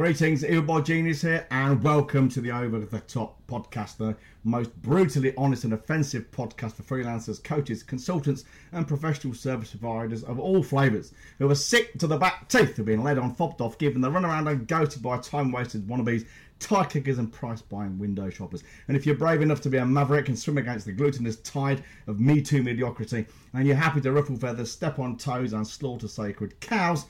Greetings, 0.00 0.42
Earbot 0.42 0.86
Genius 0.86 1.20
here, 1.20 1.46
and 1.50 1.82
welcome 1.82 2.26
to 2.30 2.40
the 2.40 2.50
Over 2.50 2.78
the 2.78 3.00
Top 3.00 3.36
podcast, 3.46 3.98
the 3.98 4.16
most 4.44 4.74
brutally 4.80 5.34
honest 5.36 5.64
and 5.64 5.74
offensive 5.74 6.30
podcast 6.30 6.72
for 6.72 6.84
freelancers, 6.84 7.44
coaches, 7.44 7.82
consultants, 7.82 8.44
and 8.72 8.88
professional 8.88 9.34
service 9.34 9.72
providers 9.72 10.22
of 10.22 10.40
all 10.40 10.62
flavours 10.62 11.12
who 11.38 11.50
are 11.50 11.54
sick 11.54 11.98
to 11.98 12.06
the 12.06 12.16
back 12.16 12.48
teeth 12.48 12.78
of 12.78 12.86
being 12.86 13.02
led 13.02 13.18
on, 13.18 13.34
fobbed 13.34 13.60
off, 13.60 13.76
given 13.76 14.00
the 14.00 14.10
runaround 14.10 14.50
and 14.50 14.66
ghosted 14.66 15.02
by 15.02 15.18
time 15.18 15.52
wasted 15.52 15.86
wannabes, 15.86 16.26
tie 16.60 16.86
kickers, 16.86 17.18
and 17.18 17.30
price 17.30 17.60
buying 17.60 17.98
window 17.98 18.30
shoppers. 18.30 18.64
And 18.88 18.96
if 18.96 19.04
you're 19.04 19.16
brave 19.16 19.42
enough 19.42 19.60
to 19.60 19.68
be 19.68 19.76
a 19.76 19.84
maverick 19.84 20.28
and 20.28 20.38
swim 20.38 20.56
against 20.56 20.86
the 20.86 20.92
glutinous 20.92 21.36
tide 21.40 21.84
of 22.06 22.18
Me 22.18 22.40
Too 22.40 22.62
mediocrity, 22.62 23.26
and 23.52 23.66
you're 23.66 23.76
happy 23.76 24.00
to 24.00 24.12
ruffle 24.12 24.36
feathers, 24.36 24.72
step 24.72 24.98
on 24.98 25.18
toes, 25.18 25.52
and 25.52 25.66
slaughter 25.66 26.08
sacred 26.08 26.58
cows, 26.60 27.04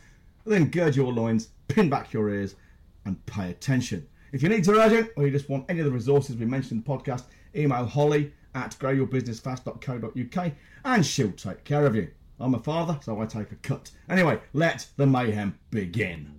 then 0.45 0.73
gird 0.73 0.97
your 0.97 1.13
loins, 1.13 1.51
pin 1.69 1.89
back 1.89 2.13
your 2.13 2.31
ears 2.31 2.57
and 3.05 3.25
pay 3.27 3.51
attention. 3.51 4.07
If 4.33 4.43
you 4.43 4.49
need 4.49 4.65
to 4.65 4.73
urgent 4.73 5.11
or 5.17 5.25
you 5.27 5.31
just 5.33 5.49
want 5.49 5.67
any 5.69 5.81
of 5.81 5.87
the 5.87 5.91
resources 5.93 6.37
we 6.37 6.47
mentioned 6.47 6.73
in 6.73 6.93
the 6.93 6.99
podcast, 6.99 7.25
email 7.57 7.85
holly 7.85 8.33
at 8.55 8.77
growyourbusinessfast.co.uk 8.79 10.53
and 10.85 11.07
she'll 11.07 11.33
take 11.33 11.65
care 11.65 11.87
of 11.87 11.95
you. 11.97 12.09
I'm 12.39 12.55
a 12.55 12.59
father, 12.59 12.99
so 13.03 13.21
I 13.21 13.27
take 13.27 13.53
a 13.53 13.57
cut. 13.57 13.91
Anyway, 14.09 14.41
let 14.53 14.87
the 14.97 15.07
mayhem 15.07 15.59
begin. 15.71 16.35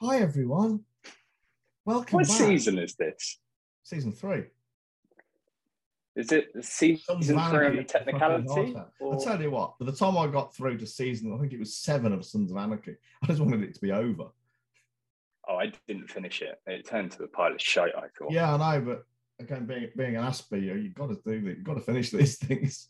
Hi 0.00 0.18
everyone. 0.18 0.84
Welcome 1.84 2.16
What 2.18 2.28
back. 2.28 2.36
season 2.36 2.78
is 2.78 2.94
this? 2.94 3.38
Season 3.82 4.12
three. 4.12 4.44
Is 6.18 6.32
it 6.32 6.48
season 6.62 7.22
Sons 7.22 7.48
three 7.50 7.66
of 7.68 7.76
the 7.76 7.84
technicality? 7.84 8.74
or- 8.98 9.14
I 9.14 9.24
tell 9.24 9.40
you 9.40 9.52
what, 9.52 9.78
by 9.78 9.86
the 9.86 9.92
time 9.92 10.18
I 10.18 10.26
got 10.26 10.52
through 10.52 10.76
to 10.78 10.86
season, 10.86 11.32
I 11.32 11.38
think 11.38 11.52
it 11.52 11.60
was 11.60 11.76
seven 11.76 12.12
of 12.12 12.24
Sons 12.24 12.50
of 12.50 12.56
Anarchy. 12.56 12.96
I 13.22 13.26
just 13.28 13.40
wanted 13.40 13.62
it 13.62 13.74
to 13.74 13.80
be 13.80 13.92
over. 13.92 14.24
Oh, 15.48 15.56
I 15.56 15.72
didn't 15.86 16.10
finish 16.10 16.42
it. 16.42 16.60
It 16.66 16.86
turned 16.88 17.12
to 17.12 17.22
a 17.22 17.28
pile 17.28 17.54
of 17.54 17.62
shite. 17.62 17.94
I 17.96 18.08
thought. 18.18 18.32
Yeah, 18.32 18.52
I 18.52 18.78
know, 18.78 18.84
but 18.84 19.06
again, 19.38 19.64
being 19.64 19.88
being 19.96 20.16
an 20.16 20.24
Aspie, 20.24 20.60
you 20.64 20.74
you've 20.74 20.94
got 20.94 21.06
to 21.10 21.14
do 21.24 21.40
that. 21.42 21.56
You've 21.56 21.64
got 21.64 21.74
to 21.74 21.80
finish 21.82 22.10
these 22.12 22.36
things. 22.36 22.88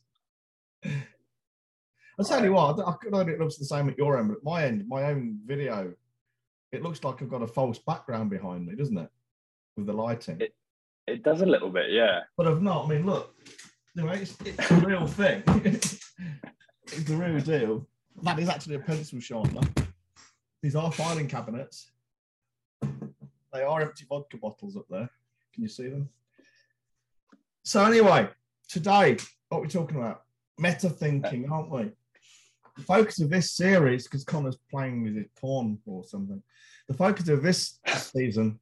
I 0.85 2.23
tell 2.27 2.43
you 2.43 2.53
what, 2.55 2.81
I 2.81 2.95
know 3.11 3.21
it 3.21 3.39
looks 3.39 3.59
the 3.59 3.65
same 3.67 3.91
at 3.91 3.99
your 3.99 4.19
end, 4.19 4.29
but 4.29 4.39
at 4.39 4.45
my 4.45 4.65
end, 4.65 4.89
my 4.89 5.05
own 5.05 5.39
video, 5.45 5.93
it 6.73 6.83
looks 6.83 7.05
like 7.05 7.23
I've 7.23 7.29
got 7.29 7.43
a 7.43 7.47
false 7.47 7.79
background 7.79 8.31
behind 8.31 8.67
me, 8.67 8.75
doesn't 8.75 8.97
it? 8.99 9.11
With 9.77 9.87
the 9.87 9.93
lighting. 9.93 10.41
It- 10.41 10.55
It 11.09 11.23
does 11.23 11.41
a 11.41 11.47
little 11.47 11.71
bit, 11.71 11.91
yeah. 11.91 12.21
but 12.37 12.47
I've 12.47 12.63
not. 12.63 12.85
I 12.85 12.89
mean, 12.89 13.07
look, 13.07 13.35
you 13.95 14.05
know, 14.05 14.13
it's, 14.13 14.37
it's 14.45 14.69
the 14.69 14.87
real 14.87 15.07
thing. 15.07 15.43
it's 15.65 17.05
the 17.05 17.17
real 17.17 17.41
deal. 17.41 17.87
That 18.23 18.39
is 18.39 18.49
actually 18.49 18.75
a 18.75 18.81
pencil 18.81 19.19
sharpener. 19.19 19.63
These 20.63 20.77
are 20.77 20.93
filing 20.93 21.27
cabinets. 21.27 21.91
They 23.53 23.63
are 23.63 23.81
empty 23.81 24.05
vodka 24.07 24.37
bottles 24.37 24.77
up 24.77 24.85
there. 24.91 25.09
Can 25.55 25.63
you 25.63 25.69
see 25.69 25.89
them? 25.89 26.11
So 27.65 27.85
anyway, 27.85 28.29
today, 28.69 29.17
what 29.49 29.63
we're 29.63 29.69
talking 29.69 29.97
about, 29.97 30.25
meta 30.59 30.91
thinking, 30.91 31.51
aren't 31.51 31.71
we? 31.71 31.91
The 32.77 32.83
focus 32.83 33.21
of 33.21 33.31
this 33.31 33.53
series, 33.53 34.05
because 34.05 34.25
Connor's 34.25 34.59
playing 34.71 35.05
with 35.05 35.17
his 35.17 35.27
porn 35.41 35.79
or 35.87 36.05
something, 36.05 36.43
the 36.87 36.95
focus 36.95 37.29
of 37.29 37.43
this 37.43 37.79
season 37.97 38.59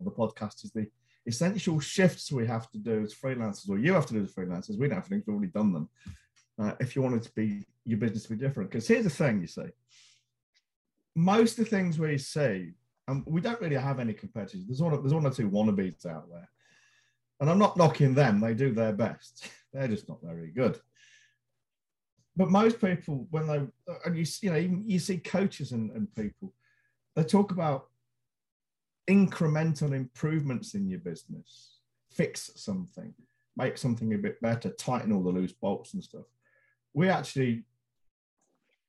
of 0.00 0.06
the 0.06 0.10
podcast 0.10 0.64
is 0.64 0.72
the 0.72 0.86
essential 1.26 1.80
shifts 1.80 2.32
we 2.32 2.46
have 2.46 2.70
to 2.70 2.78
do 2.78 3.02
as 3.02 3.14
freelancers, 3.14 3.68
or 3.68 3.78
you 3.78 3.92
have 3.92 4.06
to 4.06 4.14
do 4.14 4.22
as 4.22 4.32
freelancers. 4.32 4.78
We 4.78 4.88
don't 4.88 4.96
have 4.96 5.08
to, 5.08 5.14
we've 5.14 5.28
already 5.28 5.52
done 5.52 5.72
them. 5.72 5.88
Uh, 6.60 6.72
if 6.80 6.94
you 6.94 7.02
wanted 7.02 7.22
to 7.22 7.32
be 7.32 7.64
your 7.84 7.98
business 7.98 8.24
to 8.24 8.30
be 8.30 8.36
different, 8.36 8.70
because 8.70 8.86
here's 8.86 9.04
the 9.04 9.10
thing: 9.10 9.40
you 9.40 9.46
see, 9.46 9.62
most 11.14 11.58
of 11.58 11.64
the 11.64 11.70
things 11.70 11.98
we 11.98 12.18
see, 12.18 12.72
and 13.08 13.24
we 13.26 13.40
don't 13.40 13.60
really 13.60 13.76
have 13.76 14.00
any 14.00 14.12
competitors. 14.12 14.66
There's 14.66 14.82
one, 14.82 14.92
there's 15.00 15.14
one 15.14 15.26
or 15.26 15.30
two 15.30 15.50
wannabes 15.50 16.06
out 16.06 16.28
there, 16.30 16.48
and 17.40 17.50
I'm 17.50 17.58
not 17.58 17.76
knocking 17.76 18.14
them. 18.14 18.40
They 18.40 18.54
do 18.54 18.72
their 18.72 18.92
best. 18.92 19.48
They're 19.72 19.88
just 19.88 20.08
not 20.08 20.18
very 20.22 20.48
good. 20.48 20.78
But 22.36 22.50
most 22.50 22.80
people, 22.80 23.26
when 23.30 23.46
they 23.46 23.60
and 24.04 24.16
you 24.16 24.24
you 24.42 24.50
know 24.50 24.56
even 24.56 24.84
you 24.88 24.98
see 24.98 25.18
coaches 25.18 25.72
and, 25.72 25.90
and 25.92 26.14
people, 26.14 26.54
they 27.14 27.24
talk 27.24 27.52
about 27.52 27.89
incremental 29.08 29.92
improvements 29.92 30.74
in 30.74 30.88
your 30.88 31.00
business, 31.00 31.78
fix 32.10 32.50
something, 32.56 33.14
make 33.56 33.78
something 33.78 34.14
a 34.14 34.18
bit 34.18 34.40
better, 34.40 34.70
tighten 34.70 35.12
all 35.12 35.22
the 35.22 35.30
loose 35.30 35.52
bolts 35.52 35.94
and 35.94 36.02
stuff. 36.02 36.26
We 36.94 37.08
actually, 37.08 37.64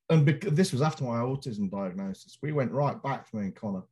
and 0.09 0.25
because 0.25 0.53
this 0.53 0.71
was 0.71 0.81
after 0.81 1.03
my 1.03 1.19
autism 1.19 1.69
diagnosis, 1.69 2.37
we 2.41 2.51
went 2.51 2.71
right 2.71 3.01
back 3.01 3.29
to 3.29 3.35
me 3.35 3.43
and 3.43 3.55
Connor, 3.55 3.83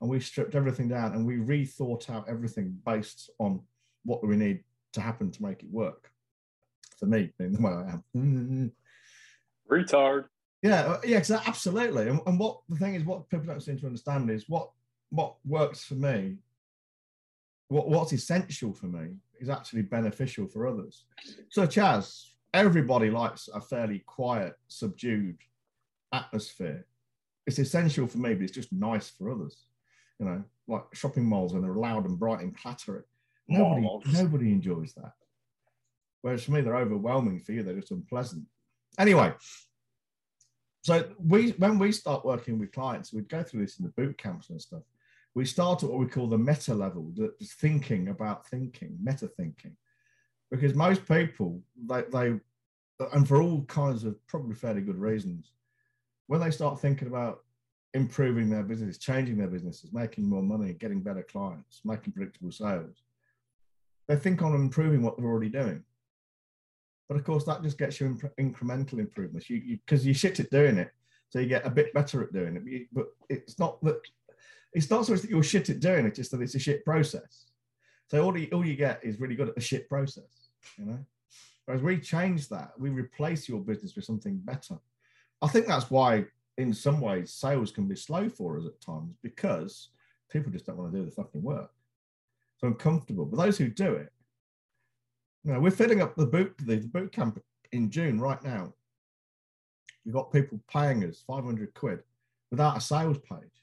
and 0.00 0.10
we 0.10 0.20
stripped 0.20 0.54
everything 0.54 0.88
down 0.88 1.12
and 1.12 1.26
we 1.26 1.36
rethought 1.36 2.10
out 2.10 2.28
everything 2.28 2.76
based 2.84 3.30
on 3.38 3.60
what 4.04 4.26
we 4.26 4.36
need 4.36 4.64
to 4.92 5.00
happen 5.00 5.30
to 5.30 5.42
make 5.42 5.62
it 5.62 5.70
work. 5.70 6.10
For 6.98 7.06
me, 7.06 7.32
being 7.38 7.52
the 7.52 7.62
way 7.62 7.72
I 7.72 7.98
am. 8.14 8.72
Retard. 9.70 10.26
Yeah, 10.62 10.82
uh, 10.82 11.00
yeah, 11.04 11.22
absolutely. 11.46 12.08
And, 12.08 12.20
and 12.26 12.38
what 12.38 12.60
the 12.68 12.76
thing 12.76 12.94
is, 12.94 13.04
what 13.04 13.28
people 13.28 13.46
don't 13.46 13.60
seem 13.62 13.78
to 13.78 13.86
understand 13.86 14.30
is 14.30 14.48
what 14.48 14.70
what 15.12 15.36
works 15.44 15.84
for 15.84 15.94
me, 15.94 16.38
what 17.68 17.88
what's 17.88 18.12
essential 18.12 18.72
for 18.72 18.86
me 18.86 19.10
is 19.40 19.50
actually 19.50 19.82
beneficial 19.82 20.46
for 20.46 20.66
others. 20.66 21.04
Such 21.50 21.78
as 21.78 22.32
everybody 22.54 23.10
likes 23.10 23.48
a 23.52 23.60
fairly 23.60 24.00
quiet, 24.00 24.54
subdued 24.68 25.36
atmosphere. 26.12 26.86
It's 27.46 27.58
essential 27.58 28.06
for 28.06 28.18
me, 28.18 28.34
but 28.34 28.44
it's 28.44 28.52
just 28.52 28.72
nice 28.72 29.10
for 29.10 29.30
others. 29.30 29.66
You 30.18 30.26
know, 30.26 30.44
like 30.66 30.84
shopping 30.94 31.26
malls 31.26 31.52
when 31.52 31.62
they're 31.62 31.74
loud 31.74 32.06
and 32.06 32.18
bright 32.18 32.40
and 32.40 32.56
clattery. 32.56 33.02
Nobody, 33.48 33.82
Malls. 33.82 34.04
nobody 34.12 34.50
enjoys 34.50 34.94
that. 34.94 35.12
Whereas 36.22 36.44
for 36.44 36.52
me, 36.52 36.62
they're 36.62 36.76
overwhelming. 36.76 37.40
For 37.40 37.52
you, 37.52 37.62
they're 37.62 37.74
just 37.74 37.90
unpleasant. 37.90 38.44
Anyway, 38.98 39.32
so 40.82 41.04
we 41.18 41.50
when 41.52 41.78
we 41.78 41.92
start 41.92 42.24
working 42.24 42.58
with 42.58 42.72
clients, 42.72 43.12
we'd 43.12 43.28
go 43.28 43.42
through 43.42 43.62
this 43.62 43.78
in 43.78 43.84
the 43.84 43.92
boot 43.92 44.16
camps 44.16 44.48
and 44.48 44.60
stuff. 44.60 44.82
We 45.34 45.44
start 45.44 45.82
at 45.82 45.88
what 45.88 45.98
we 45.98 46.06
call 46.06 46.26
the 46.26 46.38
meta 46.38 46.74
level, 46.74 47.10
the 47.14 47.32
thinking 47.42 48.08
about 48.08 48.46
thinking, 48.48 48.98
meta 49.02 49.28
thinking, 49.28 49.76
because 50.50 50.74
most 50.74 51.06
people 51.06 51.62
they 51.88 52.02
they 52.12 52.38
and 53.12 53.26
for 53.26 53.42
all 53.42 53.64
kinds 53.64 54.04
of 54.04 54.14
probably 54.26 54.54
fairly 54.54 54.82
good 54.82 54.98
reasons, 54.98 55.52
when 56.26 56.40
they 56.40 56.50
start 56.50 56.80
thinking 56.80 57.08
about 57.08 57.40
improving 57.94 58.48
their 58.48 58.62
business, 58.62 58.98
changing 58.98 59.36
their 59.36 59.48
businesses, 59.48 59.92
making 59.92 60.28
more 60.28 60.42
money, 60.42 60.72
getting 60.74 61.02
better 61.02 61.22
clients, 61.22 61.80
making 61.84 62.12
predictable 62.12 62.52
sales, 62.52 63.02
they 64.08 64.16
think 64.16 64.42
on 64.42 64.54
improving 64.54 65.02
what 65.02 65.16
they're 65.16 65.26
already 65.26 65.50
doing. 65.50 65.82
But 67.08 67.18
of 67.18 67.24
course, 67.24 67.44
that 67.44 67.62
just 67.62 67.78
gets 67.78 68.00
you 68.00 68.06
imp- 68.06 68.36
incremental 68.40 68.98
improvements. 68.98 69.50
You 69.50 69.78
because 69.84 70.06
you, 70.06 70.14
shit 70.14 70.40
at 70.40 70.50
doing 70.50 70.78
it, 70.78 70.90
so 71.28 71.38
you 71.40 71.46
get 71.46 71.66
a 71.66 71.70
bit 71.70 71.92
better 71.92 72.22
at 72.22 72.32
doing 72.32 72.56
it. 72.56 72.64
But, 72.64 72.72
you, 72.72 72.86
but 72.92 73.06
it's 73.28 73.58
not 73.58 73.82
that 73.84 74.00
it's 74.72 74.90
not 74.90 75.06
so 75.06 75.12
much 75.12 75.22
that 75.22 75.30
you're 75.30 75.42
shit 75.42 75.70
at 75.70 75.80
doing 75.80 76.06
it, 76.06 76.14
just 76.14 76.30
that 76.30 76.40
it's 76.40 76.54
a 76.54 76.58
shit 76.58 76.84
process. 76.84 77.46
So 78.08 78.22
all 78.22 78.36
you, 78.36 78.48
all 78.52 78.64
you 78.64 78.76
get 78.76 79.00
is 79.02 79.20
really 79.20 79.34
good 79.34 79.48
at 79.48 79.54
the 79.54 79.60
shit 79.60 79.88
process, 79.88 80.50
you 80.78 80.86
know. 80.86 80.98
Whereas 81.64 81.82
we 81.82 81.98
change 81.98 82.48
that, 82.48 82.72
we 82.78 82.90
replace 82.90 83.48
your 83.48 83.60
business 83.60 83.94
with 83.94 84.04
something 84.04 84.36
better. 84.38 84.78
I 85.40 85.48
think 85.48 85.66
that's 85.66 85.90
why, 85.90 86.26
in 86.58 86.72
some 86.72 87.00
ways, 87.00 87.32
sales 87.32 87.70
can 87.70 87.86
be 87.86 87.96
slow 87.96 88.28
for 88.28 88.58
us 88.58 88.66
at 88.66 88.80
times 88.80 89.16
because 89.22 89.90
people 90.30 90.50
just 90.50 90.66
don't 90.66 90.76
want 90.76 90.92
to 90.92 90.98
do 90.98 91.04
the 91.04 91.10
fucking 91.10 91.42
work. 91.42 91.70
So 92.58 92.68
uncomfortable. 92.68 93.26
But 93.26 93.38
those 93.44 93.58
who 93.58 93.68
do 93.68 93.94
it, 93.94 94.12
you 95.44 95.52
know, 95.52 95.60
we're 95.60 95.70
filling 95.70 96.02
up 96.02 96.14
the 96.14 96.26
boot 96.26 96.54
the, 96.58 96.76
the 96.76 96.88
boot 96.88 97.12
camp 97.12 97.40
in 97.72 97.90
June 97.90 98.20
right 98.20 98.42
now. 98.42 98.72
We've 100.04 100.14
got 100.14 100.32
people 100.32 100.60
paying 100.70 101.04
us 101.04 101.22
500 101.26 101.74
quid 101.74 102.02
without 102.50 102.76
a 102.76 102.80
sales 102.80 103.18
page. 103.18 103.61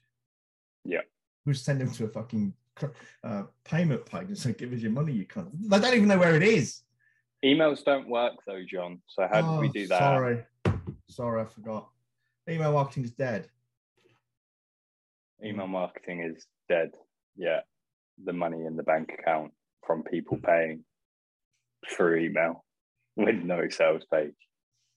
Yeah. 0.84 1.00
We 1.46 1.54
send 1.54 1.80
them 1.80 1.90
to 1.92 2.04
a 2.04 2.08
fucking 2.08 2.52
uh, 3.24 3.44
payment 3.64 4.06
page 4.06 4.28
and 4.28 4.38
say, 4.38 4.52
give 4.52 4.72
us 4.72 4.80
your 4.80 4.92
money, 4.92 5.12
you 5.12 5.26
can't. 5.26 5.48
They 5.68 5.78
don't 5.78 5.94
even 5.94 6.08
know 6.08 6.18
where 6.18 6.36
it 6.36 6.42
is. 6.42 6.82
Emails 7.44 7.84
don't 7.84 8.08
work 8.08 8.34
though, 8.46 8.62
John. 8.66 9.00
So 9.06 9.26
how 9.30 9.40
did 9.40 9.60
we 9.60 9.68
Oh, 9.68 9.72
do 9.72 9.86
that? 9.88 9.98
Sorry. 9.98 10.44
Sorry, 11.08 11.42
I 11.42 11.44
forgot. 11.46 11.88
Email 12.48 12.72
marketing 12.72 13.04
is 13.04 13.12
dead. 13.12 13.48
Email 15.44 15.66
marketing 15.66 16.20
is 16.20 16.46
dead. 16.68 16.90
Yeah. 17.36 17.60
The 18.24 18.32
money 18.34 18.66
in 18.66 18.76
the 18.76 18.82
bank 18.82 19.10
account 19.18 19.52
from 19.86 20.02
people 20.02 20.38
paying 20.44 20.84
through 21.90 22.16
email 22.20 22.64
with 23.16 23.36
no 23.36 23.68
sales 23.70 24.02
page 24.12 24.34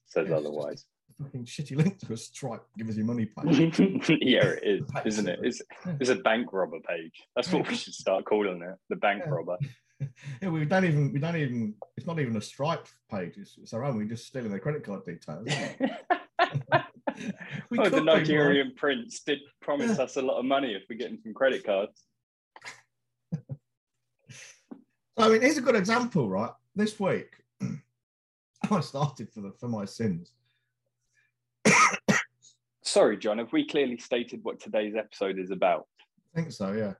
says 0.06 0.26
Yes. 0.28 0.38
otherwise. 0.38 0.84
Fucking 1.22 1.44
shitty 1.44 1.76
link 1.76 1.98
to 2.00 2.12
a 2.12 2.16
stripe, 2.16 2.64
give 2.76 2.88
us 2.88 2.96
your 2.96 3.06
money 3.06 3.26
page. 3.44 3.78
yeah, 4.20 4.44
it 4.46 4.62
is, 4.64 4.82
isn't 5.04 5.28
it? 5.28 5.38
It's, 5.42 5.62
it's 6.00 6.10
a 6.10 6.16
bank 6.16 6.52
robber 6.52 6.80
page. 6.80 7.12
That's 7.36 7.52
what 7.52 7.68
we 7.68 7.76
should 7.76 7.94
start 7.94 8.24
calling 8.24 8.60
it. 8.62 8.76
The 8.90 8.96
bank 8.96 9.22
Yeah. 9.24 9.30
robber. 9.30 9.56
yeah, 10.42 10.48
we 10.48 10.64
don't 10.64 10.84
even 10.84 11.12
we 11.12 11.20
don't 11.20 11.36
even 11.36 11.74
it's 11.96 12.06
not 12.06 12.18
even 12.18 12.36
a 12.36 12.40
stripe 12.40 12.88
page. 13.10 13.34
It's, 13.36 13.56
it's 13.58 13.72
our 13.72 13.84
own. 13.84 13.96
We 13.96 14.06
just 14.06 14.26
stealing 14.26 14.50
their 14.50 14.58
credit 14.58 14.82
card 14.84 15.04
details. 15.04 15.46
we 17.70 17.78
oh, 17.78 17.88
the 17.88 18.00
Nigerian 18.00 18.72
prince 18.76 19.20
did 19.20 19.38
promise 19.62 20.00
us 20.00 20.16
a 20.16 20.22
lot 20.22 20.38
of 20.38 20.44
money 20.46 20.74
if 20.74 20.82
we 20.90 20.96
get 20.96 21.10
him 21.10 21.18
some 21.22 21.32
credit 21.32 21.64
cards. 21.64 22.02
I 25.16 25.28
mean, 25.28 25.42
here's 25.42 25.58
a 25.58 25.62
good 25.62 25.76
example, 25.76 26.28
right? 26.28 26.50
This 26.74 26.98
week, 26.98 27.30
I 28.70 28.80
started 28.80 29.30
for 29.32 29.42
the 29.42 29.52
for 29.60 29.68
my 29.68 29.84
sins. 29.84 30.32
Sorry, 32.94 33.16
John. 33.16 33.38
Have 33.38 33.52
we 33.52 33.66
clearly 33.66 33.98
stated 33.98 34.44
what 34.44 34.60
today's 34.60 34.94
episode 34.94 35.40
is 35.40 35.50
about? 35.50 35.88
I 36.32 36.38
think 36.38 36.52
so. 36.52 36.70
Yeah. 36.70 36.92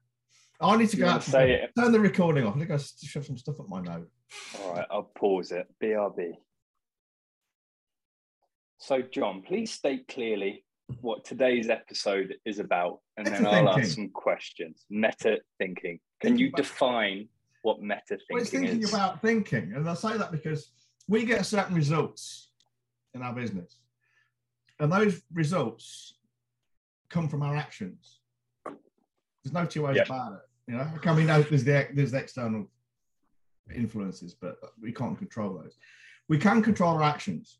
I 0.60 0.76
need 0.76 0.88
to 0.88 0.96
go 0.96 1.06
out. 1.06 1.22
Say 1.22 1.52
it. 1.52 1.70
Turn 1.78 1.92
the 1.92 2.00
recording 2.00 2.44
off. 2.44 2.56
I 2.56 2.58
think 2.58 2.72
I 2.72 2.78
shove 2.78 3.24
some 3.24 3.38
stuff 3.38 3.60
up 3.60 3.68
my 3.68 3.80
nose. 3.80 4.08
All 4.60 4.74
right, 4.74 4.86
I'll 4.90 5.08
pause 5.16 5.52
it. 5.52 5.68
BRB. 5.80 6.32
So, 8.78 9.02
John, 9.02 9.42
please 9.46 9.70
state 9.70 10.08
clearly 10.08 10.64
what 11.00 11.24
today's 11.24 11.68
episode 11.68 12.34
is 12.44 12.58
about, 12.58 12.98
and 13.16 13.30
meta 13.30 13.44
then 13.44 13.46
I'll 13.46 13.74
thinking. 13.74 13.84
ask 13.84 13.94
some 13.94 14.08
questions. 14.08 14.86
Meta 14.90 15.38
thinking. 15.58 16.00
Can 16.20 16.36
you 16.36 16.50
define 16.50 17.28
what 17.62 17.80
meta 17.80 18.00
thinking 18.08 18.26
well, 18.30 18.42
it's 18.42 18.50
thinking 18.50 18.82
is? 18.82 18.92
about 18.92 19.22
thinking, 19.22 19.74
and 19.76 19.88
I 19.88 19.94
say 19.94 20.16
that 20.16 20.32
because 20.32 20.72
we 21.06 21.24
get 21.24 21.46
certain 21.46 21.76
results 21.76 22.50
in 23.14 23.22
our 23.22 23.32
business, 23.32 23.78
and 24.80 24.92
those 24.92 25.22
results 25.32 26.14
come 27.08 27.28
from 27.28 27.42
our 27.42 27.56
actions. 27.56 28.20
There's 28.64 29.52
no 29.52 29.66
two 29.66 29.82
ways 29.82 29.98
about 30.04 30.32
it. 30.32 30.40
You 30.66 30.78
know, 30.78 30.88
can 31.02 31.16
we 31.16 31.24
know 31.24 31.42
there's 31.42 31.64
the 31.64 31.88
there's 31.92 32.12
the 32.12 32.18
external 32.18 32.66
influences, 33.74 34.34
but 34.34 34.56
we 34.80 34.92
can't 34.92 35.18
control 35.18 35.54
those. 35.54 35.76
We 36.28 36.38
can 36.38 36.62
control 36.62 36.94
our 36.94 37.02
actions. 37.02 37.58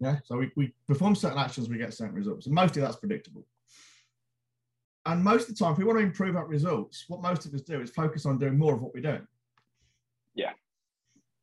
Yeah, 0.00 0.16
so 0.24 0.38
we, 0.38 0.50
we 0.56 0.74
perform 0.88 1.14
certain 1.14 1.38
actions, 1.38 1.68
we 1.68 1.78
get 1.78 1.94
certain 1.94 2.14
results, 2.14 2.46
and 2.46 2.54
mostly 2.54 2.82
that's 2.82 2.96
predictable. 2.96 3.46
And 5.06 5.22
most 5.22 5.48
of 5.48 5.56
the 5.56 5.64
time, 5.64 5.72
if 5.72 5.78
we 5.78 5.84
want 5.84 5.98
to 5.98 6.04
improve 6.04 6.36
our 6.36 6.46
results, 6.46 7.04
what 7.08 7.22
most 7.22 7.46
of 7.46 7.54
us 7.54 7.60
do 7.60 7.80
is 7.80 7.90
focus 7.90 8.26
on 8.26 8.38
doing 8.38 8.58
more 8.58 8.74
of 8.74 8.82
what 8.82 8.94
we're 8.94 9.02
doing. 9.02 9.26
Yeah. 10.34 10.52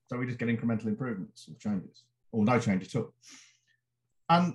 So 0.07 0.17
we 0.17 0.25
just 0.25 0.39
get 0.39 0.49
incremental 0.49 0.87
improvements 0.87 1.47
or 1.47 1.55
changes, 1.57 2.03
or 2.31 2.43
no 2.43 2.59
change 2.59 2.83
at 2.83 2.95
all. 2.95 3.13
And 4.31 4.53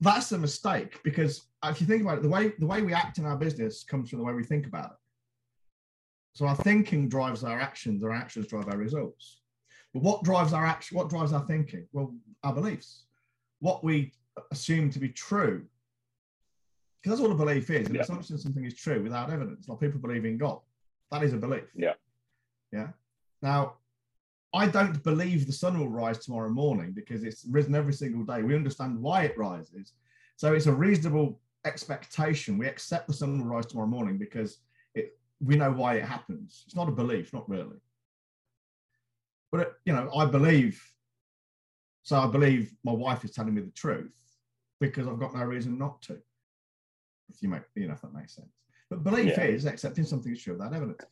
that's 0.00 0.30
a 0.30 0.38
mistake 0.38 1.00
because 1.02 1.48
if 1.64 1.80
you 1.80 1.86
think 1.86 2.02
about 2.02 2.18
it, 2.18 2.22
the 2.22 2.28
way 2.28 2.52
the 2.58 2.66
way 2.66 2.80
we 2.80 2.94
act 2.94 3.18
in 3.18 3.26
our 3.26 3.36
business 3.36 3.82
comes 3.82 4.08
from 4.08 4.20
the 4.20 4.24
way 4.24 4.32
we 4.32 4.44
think 4.44 4.66
about 4.66 4.92
it. 4.92 4.96
So 6.34 6.46
our 6.46 6.56
thinking 6.56 7.08
drives 7.08 7.42
our 7.42 7.60
actions, 7.60 8.04
our 8.04 8.12
actions 8.12 8.46
drive 8.46 8.68
our 8.68 8.76
results. 8.76 9.40
But 9.92 10.02
what 10.02 10.22
drives 10.22 10.52
our 10.52 10.64
action? 10.64 10.96
What 10.96 11.10
drives 11.10 11.32
our 11.32 11.44
thinking? 11.46 11.86
Well, 11.92 12.14
our 12.44 12.52
beliefs, 12.52 13.04
what 13.60 13.82
we 13.82 14.12
assume 14.52 14.90
to 14.90 15.00
be 15.00 15.08
true. 15.08 15.64
Because 17.02 17.18
that's 17.18 17.26
all 17.26 17.34
a 17.34 17.38
belief 17.38 17.68
is, 17.70 17.88
an 17.88 17.96
yeah. 17.96 18.02
assumption 18.02 18.38
something 18.38 18.64
is 18.64 18.74
true 18.74 19.02
without 19.02 19.30
evidence. 19.30 19.68
Like 19.68 19.80
people 19.80 20.00
believe 20.00 20.24
in 20.24 20.38
God, 20.38 20.60
that 21.10 21.22
is 21.22 21.32
a 21.32 21.36
belief. 21.36 21.70
Yeah. 21.74 21.94
Yeah. 22.72 22.88
Now, 23.42 23.74
I 24.54 24.68
don't 24.68 25.02
believe 25.02 25.46
the 25.46 25.52
sun 25.52 25.78
will 25.78 25.88
rise 25.88 26.18
tomorrow 26.18 26.48
morning 26.48 26.92
because 26.92 27.24
it's 27.24 27.44
risen 27.50 27.74
every 27.74 27.92
single 27.92 28.22
day. 28.22 28.42
We 28.42 28.54
understand 28.54 29.02
why 29.02 29.24
it 29.24 29.36
rises. 29.36 29.94
So 30.36 30.54
it's 30.54 30.66
a 30.66 30.72
reasonable 30.72 31.40
expectation. 31.64 32.56
We 32.56 32.68
accept 32.68 33.08
the 33.08 33.14
sun 33.14 33.38
will 33.38 33.46
rise 33.46 33.66
tomorrow 33.66 33.88
morning 33.88 34.16
because 34.16 34.58
it, 34.94 35.18
we 35.40 35.56
know 35.56 35.72
why 35.72 35.96
it 35.96 36.04
happens. 36.04 36.62
It's 36.66 36.76
not 36.76 36.88
a 36.88 36.92
belief, 36.92 37.32
not 37.32 37.48
really. 37.48 37.78
But, 39.50 39.60
it, 39.60 39.72
you 39.84 39.92
know, 39.92 40.08
I 40.14 40.24
believe, 40.26 40.80
so 42.04 42.16
I 42.16 42.28
believe 42.28 42.72
my 42.84 42.92
wife 42.92 43.24
is 43.24 43.32
telling 43.32 43.54
me 43.54 43.62
the 43.62 43.70
truth 43.72 44.12
because 44.80 45.08
I've 45.08 45.18
got 45.18 45.34
no 45.34 45.42
reason 45.42 45.78
not 45.78 46.00
to. 46.02 46.18
If 47.28 47.42
you 47.42 47.48
make, 47.48 47.62
you 47.74 47.88
know, 47.88 47.94
if 47.94 48.02
that 48.02 48.14
makes 48.14 48.36
sense. 48.36 48.52
But 48.88 49.02
belief 49.02 49.34
yeah. 49.36 49.44
is 49.44 49.64
accepting 49.64 50.04
something 50.04 50.30
is 50.30 50.42
true 50.42 50.52
without 50.52 50.74
evidence. 50.74 51.02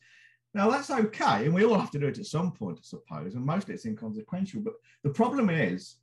Now 0.53 0.69
that's 0.69 0.91
okay, 0.91 1.45
and 1.45 1.53
we 1.53 1.65
all 1.65 1.79
have 1.79 1.91
to 1.91 1.99
do 1.99 2.07
it 2.07 2.19
at 2.19 2.25
some 2.27 2.51
point, 2.51 2.77
I 2.79 2.83
suppose, 2.83 3.33
and 3.33 3.43
mostly 3.45 3.73
it's 3.73 3.85
inconsequential. 3.85 4.61
But 4.61 4.73
the 5.03 5.09
problem 5.09 5.49
is, 5.49 5.95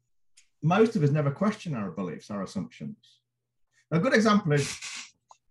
most 0.63 0.97
of 0.97 1.03
us 1.05 1.11
never 1.11 1.31
question 1.31 1.75
our 1.75 1.91
beliefs, 1.91 2.31
our 2.31 2.43
assumptions. 2.43 3.21
A 3.93 3.99
good 3.99 4.13
example 4.13 4.53
is, 4.53 4.77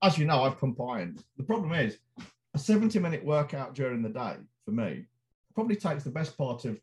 as 0.04 0.18
you 0.18 0.25
know, 0.25 0.44
I've 0.44 0.60
combined. 0.60 1.24
The 1.38 1.44
problem 1.44 1.74
is, 1.74 1.98
a 2.54 2.57
70-minute 2.57 3.24
workout 3.24 3.74
during 3.74 4.01
the 4.01 4.10
day 4.10 4.36
for 4.66 4.72
me 4.72 5.06
probably 5.56 5.75
takes 5.75 6.04
the 6.04 6.12
best 6.12 6.38
part 6.38 6.66
of 6.66 6.80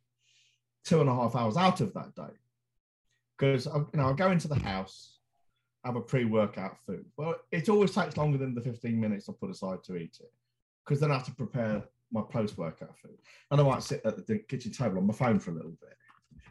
two 0.85 1.01
and 1.01 1.11
a 1.11 1.15
half 1.15 1.35
hours 1.37 1.57
out 1.57 1.81
of 1.81 1.93
that 1.95 2.15
day, 2.15 2.35
because 3.37 3.67
you 3.67 3.89
know 3.95 4.05
I'll 4.05 4.15
go 4.15 4.31
into 4.31 4.49
the 4.49 4.55
house, 4.55 5.19
have 5.85 5.97
a 5.97 6.01
pre-workout 6.01 6.79
food. 6.87 7.05
Well, 7.17 7.37
it 7.53 7.69
always 7.69 7.93
takes 7.93 8.17
longer 8.17 8.39
than 8.39 8.55
the 8.55 8.61
15 8.61 8.99
minutes 8.99 9.29
I 9.29 9.33
put 9.39 9.51
aside 9.51 9.85
to 9.85 9.97
eat 9.97 10.17
it, 10.21 10.33
because 10.85 11.01
then 11.01 11.11
I 11.11 11.15
have 11.15 11.27
to 11.27 11.35
prepare 11.35 11.85
my 12.13 12.23
post 12.23 12.59
workout 12.59 12.97
food. 12.99 13.19
And 13.51 13.61
I 13.61 13.65
might 13.65 13.83
sit 13.83 14.03
at 14.05 14.27
the 14.27 14.39
kitchen 14.39 14.73
table 14.73 14.99
on 14.99 15.07
my 15.07 15.15
phone 15.15 15.39
for 15.39 15.51
a 15.51 15.55
little 15.55 15.73
bit 15.81 15.97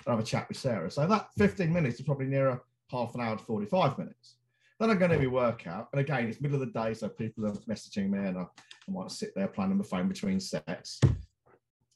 and 0.06 0.14
have 0.14 0.20
a 0.20 0.24
chat 0.24 0.48
with 0.48 0.58
Sarah. 0.58 0.90
So 0.92 1.08
that 1.08 1.30
15 1.38 1.72
minutes 1.72 2.00
is 2.00 2.06
probably 2.06 2.28
nearer 2.28 2.62
half 2.90 3.16
an 3.16 3.22
hour 3.22 3.38
to 3.38 3.44
45 3.44 3.98
minutes. 3.98 4.36
Then 4.80 4.90
I'm 4.90 4.98
going 4.98 5.12
to 5.12 5.18
be 5.18 5.28
workout. 5.28 5.90
And 5.94 6.02
again, 6.02 6.28
it's 6.28 6.42
middle 6.42 6.62
of 6.62 6.68
the 6.68 6.80
day, 6.80 6.94
so 6.94 7.08
people 7.08 7.46
are 7.48 7.54
messaging 7.70 8.10
me 8.10 8.20
and 8.20 8.38
I, 8.38 8.42
I 8.42 8.92
might 8.92 9.12
sit 9.12 9.34
there 9.36 9.50
on 9.58 9.78
the 9.78 9.84
phone 9.84 10.08
between 10.08 10.40
sets. 10.40 11.00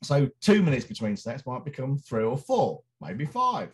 So 0.02 0.30
two 0.40 0.64
minutes 0.64 0.86
between 0.86 1.18
sets 1.18 1.46
might 1.46 1.66
become 1.66 1.98
three 1.98 2.24
or 2.24 2.38
four, 2.38 2.82
maybe 3.02 3.26
five. 3.26 3.74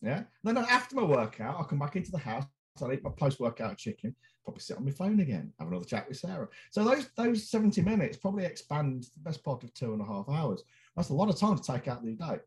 Yeah. 0.00 0.18
And 0.18 0.56
Then 0.56 0.58
after 0.58 0.94
my 0.94 1.02
workout, 1.02 1.56
I'll 1.56 1.64
come 1.64 1.80
back 1.80 1.96
into 1.96 2.12
the 2.12 2.18
house. 2.18 2.44
I'll 2.80 2.92
eat 2.92 3.02
my 3.02 3.10
post-workout 3.10 3.76
chicken 3.76 4.14
probably 4.44 4.60
sit 4.60 4.76
on 4.76 4.84
my 4.84 4.90
phone 4.90 5.20
again, 5.20 5.52
have 5.58 5.68
another 5.68 5.84
chat 5.84 6.08
with 6.08 6.18
Sarah. 6.18 6.48
So 6.70 6.84
those 6.84 7.08
those 7.16 7.48
70 7.50 7.82
minutes 7.82 8.16
probably 8.16 8.44
expand 8.44 9.04
the 9.14 9.22
best 9.22 9.44
part 9.44 9.62
of 9.64 9.72
two 9.74 9.92
and 9.92 10.02
a 10.02 10.04
half 10.04 10.28
hours. 10.28 10.64
That's 10.96 11.10
a 11.10 11.14
lot 11.14 11.28
of 11.28 11.38
time 11.38 11.56
to 11.56 11.62
take 11.62 11.88
out 11.88 12.04
the 12.04 12.12
day. 12.12 12.38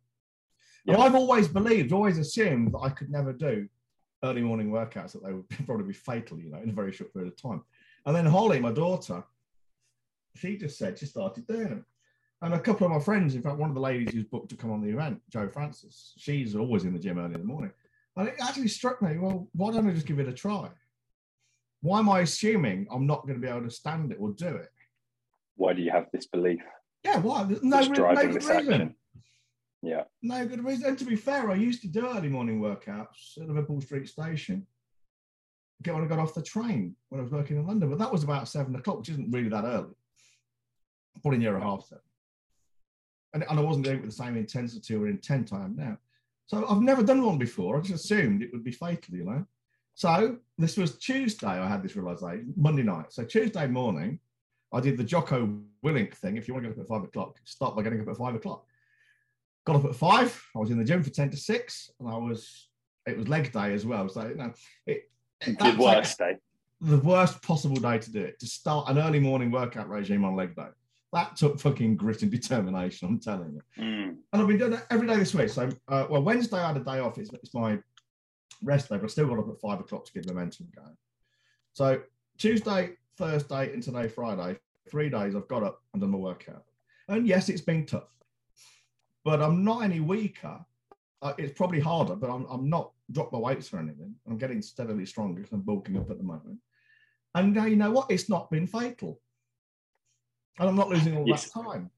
Yeah. 0.85 0.95
And 0.95 1.03
I've 1.03 1.15
always 1.15 1.47
believed, 1.47 1.91
always 1.91 2.17
assumed 2.17 2.73
that 2.73 2.79
I 2.79 2.89
could 2.89 3.11
never 3.11 3.33
do 3.33 3.67
early 4.23 4.41
morning 4.41 4.71
workouts, 4.71 5.13
that 5.13 5.23
they 5.23 5.33
would 5.33 5.49
probably 5.65 5.85
be 5.85 5.93
fatal, 5.93 6.39
you 6.39 6.51
know, 6.51 6.59
in 6.59 6.69
a 6.69 6.73
very 6.73 6.91
short 6.91 7.13
period 7.13 7.31
of 7.31 7.41
time. 7.41 7.63
And 8.05 8.15
then 8.15 8.25
Holly, 8.25 8.59
my 8.59 8.71
daughter, 8.71 9.23
she 10.35 10.57
just 10.57 10.77
said 10.77 10.97
she 10.97 11.05
started 11.05 11.47
doing 11.47 11.69
them. 11.69 11.85
And 12.41 12.55
a 12.55 12.59
couple 12.59 12.87
of 12.87 12.93
my 12.93 12.99
friends, 12.99 13.35
in 13.35 13.41
fact, 13.43 13.57
one 13.57 13.69
of 13.69 13.75
the 13.75 13.81
ladies 13.81 14.11
who's 14.11 14.25
booked 14.25 14.49
to 14.49 14.55
come 14.55 14.71
on 14.71 14.81
the 14.81 14.89
event, 14.89 15.21
Joe 15.29 15.47
Francis, 15.47 16.13
she's 16.17 16.55
always 16.55 16.85
in 16.85 16.93
the 16.93 16.99
gym 16.99 17.19
early 17.19 17.35
in 17.35 17.41
the 17.41 17.47
morning. 17.47 17.71
And 18.17 18.27
it 18.29 18.35
actually 18.41 18.67
struck 18.67 19.01
me, 19.01 19.17
well, 19.19 19.47
why 19.53 19.71
don't 19.71 19.87
I 19.87 19.93
just 19.93 20.07
give 20.07 20.19
it 20.19 20.27
a 20.27 20.33
try? 20.33 20.69
Why 21.81 21.99
am 21.99 22.09
I 22.09 22.21
assuming 22.21 22.87
I'm 22.91 23.07
not 23.07 23.23
going 23.23 23.35
to 23.35 23.41
be 23.41 23.47
able 23.47 23.63
to 23.63 23.71
stand 23.71 24.11
it 24.11 24.17
or 24.19 24.31
do 24.31 24.47
it? 24.47 24.69
Why 25.55 25.73
do 25.73 25.81
you 25.81 25.91
have 25.91 26.07
this 26.13 26.27
belief? 26.27 26.61
Yeah, 27.03 27.19
why? 27.19 27.47
no, 27.61 27.83
driving 27.93 28.27
no 28.27 28.33
this 28.33 28.47
reason. 28.47 28.73
action. 28.73 28.95
Yeah. 29.81 30.03
No 30.21 30.45
good 30.45 30.63
reason. 30.63 30.89
And 30.89 30.97
to 30.99 31.05
be 31.05 31.15
fair, 31.15 31.49
I 31.49 31.55
used 31.55 31.81
to 31.81 31.87
do 31.87 32.07
early 32.07 32.29
morning 32.29 32.61
workouts 32.61 33.37
at 33.39 33.47
Liverpool 33.47 33.81
Street 33.81 34.07
Station. 34.07 34.65
Get 35.81 35.95
when 35.95 36.03
I 36.03 36.07
got 36.07 36.19
off 36.19 36.35
the 36.35 36.43
train 36.43 36.95
when 37.09 37.19
I 37.19 37.23
was 37.23 37.31
working 37.31 37.57
in 37.57 37.65
London, 37.65 37.89
but 37.89 37.97
that 37.97 38.11
was 38.11 38.23
about 38.23 38.47
seven 38.47 38.75
o'clock, 38.75 38.99
which 38.99 39.09
isn't 39.09 39.31
really 39.31 39.49
that 39.49 39.63
early. 39.63 39.95
Probably 41.23 41.39
near 41.39 41.57
a 41.57 41.61
half 41.61 41.85
seven. 41.85 42.03
And, 43.33 43.43
and 43.49 43.57
I 43.57 43.61
wasn't 43.63 43.85
doing 43.85 43.97
it 43.97 44.01
with 44.01 44.11
the 44.11 44.23
same 44.23 44.37
intensity 44.37 44.93
or 44.95 45.07
intent 45.07 45.51
I 45.51 45.63
am 45.63 45.75
now. 45.75 45.97
So 46.45 46.67
I've 46.67 46.81
never 46.81 47.01
done 47.01 47.25
one 47.25 47.39
before. 47.39 47.77
I 47.77 47.81
just 47.81 48.05
assumed 48.05 48.43
it 48.43 48.51
would 48.53 48.63
be 48.63 48.71
fatal, 48.71 49.15
you 49.15 49.23
know. 49.23 49.45
So 49.95 50.37
this 50.57 50.77
was 50.77 50.97
Tuesday. 50.97 51.47
I 51.47 51.67
had 51.67 51.83
this 51.83 51.95
realization 51.95 52.53
Monday 52.55 52.83
night. 52.83 53.13
So 53.13 53.23
Tuesday 53.23 53.67
morning, 53.67 54.19
I 54.73 54.79
did 54.79 54.97
the 54.97 55.03
Jocko 55.03 55.59
Willink 55.85 56.13
thing. 56.15 56.37
If 56.37 56.47
you 56.47 56.53
want 56.53 56.65
to 56.65 56.69
get 56.69 56.77
up 56.77 56.83
at 56.83 56.89
five 56.89 57.03
o'clock, 57.03 57.37
start 57.43 57.75
by 57.75 57.83
getting 57.83 58.01
up 58.01 58.07
at 58.07 58.17
five 58.17 58.35
o'clock. 58.35 58.65
Got 59.65 59.75
up 59.75 59.85
at 59.85 59.95
five. 59.95 60.43
I 60.55 60.59
was 60.59 60.71
in 60.71 60.77
the 60.77 60.85
gym 60.85 61.03
for 61.03 61.09
ten 61.09 61.29
to 61.29 61.37
six, 61.37 61.91
and 61.99 62.09
I 62.09 62.17
was. 62.17 62.67
It 63.07 63.17
was 63.17 63.27
leg 63.27 63.51
day 63.51 63.73
as 63.73 63.85
well. 63.85 64.07
So 64.09 64.27
you 64.27 64.35
know, 64.35 64.53
it, 64.85 65.09
it 65.41 65.57
the 65.57 65.75
worst 65.79 66.19
day. 66.19 66.37
The 66.81 66.97
worst 66.97 67.41
possible 67.41 67.75
day 67.75 67.97
to 67.97 68.11
do 68.11 68.21
it. 68.21 68.39
To 68.39 68.45
start 68.45 68.89
an 68.89 68.97
early 68.97 69.19
morning 69.19 69.51
workout 69.51 69.89
regime 69.89 70.23
on 70.23 70.35
leg 70.35 70.55
day. 70.55 70.67
That 71.13 71.35
took 71.35 71.59
fucking 71.59 71.97
grit 71.97 72.21
and 72.21 72.31
determination. 72.31 73.07
I'm 73.07 73.19
telling 73.19 73.53
you. 73.53 73.83
Mm. 73.83 74.15
And 74.31 74.41
I've 74.41 74.47
been 74.47 74.57
doing 74.57 74.73
it 74.73 74.85
every 74.89 75.07
day 75.07 75.17
this 75.17 75.33
week. 75.33 75.49
So, 75.49 75.69
uh, 75.87 76.05
well, 76.09 76.23
Wednesday 76.23 76.57
I 76.57 76.67
had 76.67 76.77
a 76.77 76.83
day 76.83 76.99
off. 76.99 77.17
It's, 77.17 77.33
it's 77.33 77.53
my 77.53 77.79
rest 78.63 78.89
day, 78.89 78.97
but 78.97 79.05
I 79.05 79.07
still 79.07 79.27
got 79.27 79.39
up 79.39 79.49
at 79.49 79.59
five 79.59 79.79
o'clock 79.79 80.05
to 80.05 80.13
get 80.13 80.27
momentum 80.27 80.67
going. 80.75 80.97
So 81.73 82.01
Tuesday, 82.37 82.91
Thursday, 83.17 83.73
and 83.73 83.81
today, 83.81 84.07
Friday, 84.07 84.59
three 84.89 85.09
days 85.09 85.35
I've 85.35 85.47
got 85.47 85.63
up 85.63 85.81
and 85.93 86.01
done 86.01 86.11
my 86.11 86.17
workout. 86.17 86.63
And 87.07 87.27
yes, 87.27 87.49
it's 87.49 87.61
been 87.61 87.85
tough, 87.85 88.09
but 89.23 89.41
I'm 89.41 89.63
not 89.63 89.83
any 89.83 89.99
weaker. 89.99 90.59
Uh, 91.21 91.33
it's 91.37 91.53
probably 91.57 91.79
harder, 91.79 92.15
but 92.15 92.29
I'm, 92.29 92.45
I'm 92.49 92.69
not 92.69 92.91
dropped 93.11 93.33
my 93.33 93.39
weights 93.39 93.73
or 93.73 93.79
anything. 93.79 94.15
I'm 94.27 94.37
getting 94.37 94.61
steadily 94.61 95.05
stronger 95.05 95.41
because 95.41 95.51
I'm 95.51 95.61
bulking 95.61 95.97
up 95.97 96.09
at 96.09 96.17
the 96.17 96.23
moment. 96.23 96.57
And 97.35 97.53
now 97.53 97.65
you 97.65 97.75
know 97.75 97.91
what? 97.91 98.09
It's 98.09 98.29
not 98.29 98.49
been 98.49 98.67
fatal. 98.67 99.19
And 100.59 100.69
I'm 100.69 100.75
not 100.75 100.89
losing 100.89 101.15
all 101.15 101.25
that 101.25 101.47
time. 101.53 101.89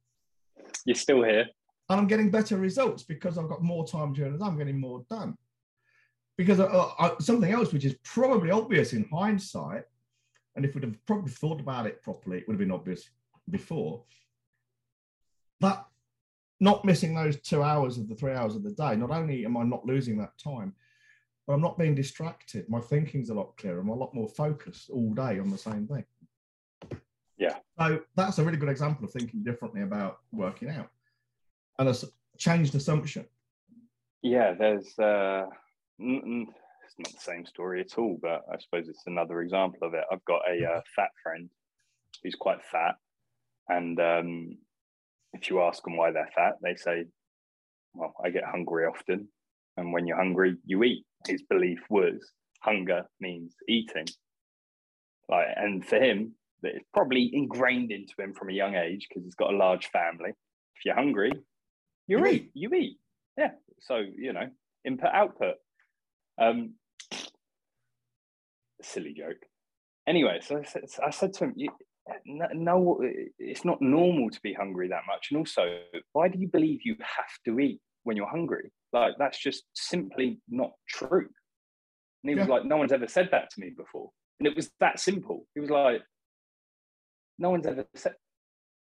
You're 0.85 0.95
still 0.95 1.23
here. 1.23 1.47
And 1.89 1.99
I'm 1.99 2.07
getting 2.07 2.29
better 2.29 2.57
results 2.57 3.03
because 3.03 3.37
I've 3.37 3.49
got 3.49 3.61
more 3.61 3.85
time 3.85 4.13
during 4.13 4.33
the 4.33 4.39
day. 4.39 4.45
I'm 4.45 4.57
getting 4.57 4.79
more 4.79 5.05
done. 5.09 5.37
Because 6.37 6.59
uh, 6.59 6.65
uh, 6.65 7.19
something 7.19 7.51
else, 7.51 7.71
which 7.71 7.85
is 7.85 7.95
probably 8.03 8.49
obvious 8.49 8.93
in 8.93 9.07
hindsight, 9.11 9.83
and 10.55 10.65
if 10.65 10.73
we'd 10.73 10.83
have 10.83 11.05
probably 11.05 11.31
thought 11.31 11.61
about 11.61 11.85
it 11.85 12.01
properly, 12.01 12.37
it 12.37 12.47
would 12.47 12.53
have 12.53 12.59
been 12.59 12.71
obvious 12.71 13.09
before. 13.49 14.03
But 15.59 15.85
not 16.59 16.85
missing 16.85 17.13
those 17.13 17.39
two 17.41 17.61
hours 17.61 17.97
of 17.97 18.07
the 18.07 18.15
three 18.15 18.33
hours 18.33 18.55
of 18.55 18.63
the 18.63 18.71
day, 18.71 18.95
not 18.95 19.11
only 19.11 19.45
am 19.45 19.57
I 19.57 19.63
not 19.63 19.85
losing 19.85 20.17
that 20.17 20.37
time, 20.37 20.73
but 21.45 21.53
I'm 21.53 21.61
not 21.61 21.77
being 21.77 21.95
distracted. 21.95 22.69
My 22.69 22.79
thinking's 22.79 23.29
a 23.29 23.33
lot 23.33 23.57
clearer. 23.57 23.79
I'm 23.79 23.89
a 23.89 23.95
lot 23.95 24.13
more 24.13 24.29
focused 24.29 24.89
all 24.89 25.13
day 25.13 25.39
on 25.39 25.49
the 25.49 25.57
same 25.57 25.87
thing. 25.87 26.05
Yeah. 27.37 27.57
So 27.77 28.01
that's 28.15 28.39
a 28.39 28.43
really 28.43 28.57
good 28.57 28.69
example 28.69 29.05
of 29.05 29.11
thinking 29.11 29.43
differently 29.43 29.81
about 29.81 30.19
working 30.31 30.69
out 30.69 30.89
and 31.79 31.89
a 31.89 31.95
changed 32.37 32.75
assumption. 32.75 33.25
Yeah, 34.21 34.53
there's 34.53 34.97
uh, 34.97 35.47
it's 35.99 36.97
not 36.97 37.11
the 37.11 37.19
same 37.19 37.45
story 37.45 37.81
at 37.81 37.97
all, 37.97 38.17
but 38.21 38.41
I 38.51 38.57
suppose 38.59 38.87
it's 38.87 39.03
another 39.07 39.41
example 39.41 39.87
of 39.87 39.93
it. 39.93 40.03
I've 40.11 40.25
got 40.25 40.41
a 40.49 40.65
uh, 40.65 40.81
fat 40.95 41.09
friend 41.21 41.49
who's 42.23 42.35
quite 42.35 42.63
fat, 42.71 42.95
and 43.69 43.99
um, 43.99 44.57
if 45.33 45.49
you 45.49 45.61
ask 45.61 45.83
them 45.83 45.97
why 45.97 46.11
they're 46.11 46.29
fat, 46.35 46.53
they 46.61 46.75
say, 46.75 47.05
"Well, 47.93 48.13
I 48.23 48.29
get 48.29 48.43
hungry 48.45 48.85
often, 48.85 49.27
and 49.77 49.93
when 49.93 50.07
you're 50.07 50.17
hungry, 50.17 50.57
you 50.65 50.83
eat." 50.83 51.05
His 51.27 51.41
belief 51.43 51.79
was 51.89 52.19
hunger 52.61 53.05
means 53.19 53.55
eating. 53.67 54.07
Like, 55.29 55.47
and 55.55 55.85
for 55.85 55.95
him, 55.95 56.35
it's 56.63 56.85
probably 56.93 57.29
ingrained 57.33 57.91
into 57.91 58.13
him 58.19 58.33
from 58.33 58.49
a 58.49 58.53
young 58.53 58.75
age 58.75 59.07
because 59.07 59.23
he's 59.23 59.35
got 59.35 59.53
a 59.53 59.57
large 59.57 59.87
family. 59.87 60.31
If 60.31 60.85
you're 60.85 60.95
hungry, 60.95 61.31
you, 62.07 62.19
you 62.19 62.25
eat. 62.25 62.33
eat. 62.33 62.51
You 62.53 62.69
eat. 62.73 62.97
Yeah. 63.37 63.51
So 63.81 63.97
you 63.97 64.33
know, 64.33 64.49
input 64.85 65.11
output. 65.13 65.55
Um, 66.39 66.73
silly 68.81 69.13
joke. 69.13 69.37
Anyway, 70.07 70.39
so 70.41 70.57
I 70.59 70.63
said, 70.63 70.83
I 71.05 71.09
said 71.11 71.33
to 71.33 71.45
him, 71.45 71.55
no, 72.25 72.99
it's 73.39 73.63
not 73.63 73.81
normal 73.81 74.29
to 74.29 74.41
be 74.41 74.53
hungry 74.53 74.89
that 74.89 75.03
much. 75.07 75.27
And 75.31 75.37
also, 75.37 75.79
why 76.11 76.27
do 76.27 76.37
you 76.37 76.49
believe 76.49 76.81
you 76.83 76.95
have 76.99 77.31
to 77.45 77.59
eat 77.59 77.79
when 78.03 78.17
you're 78.17 78.29
hungry? 78.29 78.71
Like, 78.91 79.13
that's 79.17 79.39
just 79.39 79.63
simply 79.73 80.41
not 80.49 80.71
true. 80.89 81.29
And 82.23 82.29
he 82.29 82.35
yeah. 82.35 82.41
was 82.41 82.49
like, 82.49 82.65
no 82.65 82.77
one's 82.77 82.91
ever 82.91 83.07
said 83.07 83.29
that 83.31 83.49
to 83.51 83.61
me 83.61 83.71
before. 83.75 84.09
And 84.39 84.47
it 84.47 84.55
was 84.55 84.69
that 84.79 84.99
simple. 84.99 85.45
He 85.55 85.61
was 85.61 85.69
like, 85.69 86.01
no 87.39 87.49
one's 87.49 87.65
ever 87.65 87.85
said. 87.95 88.15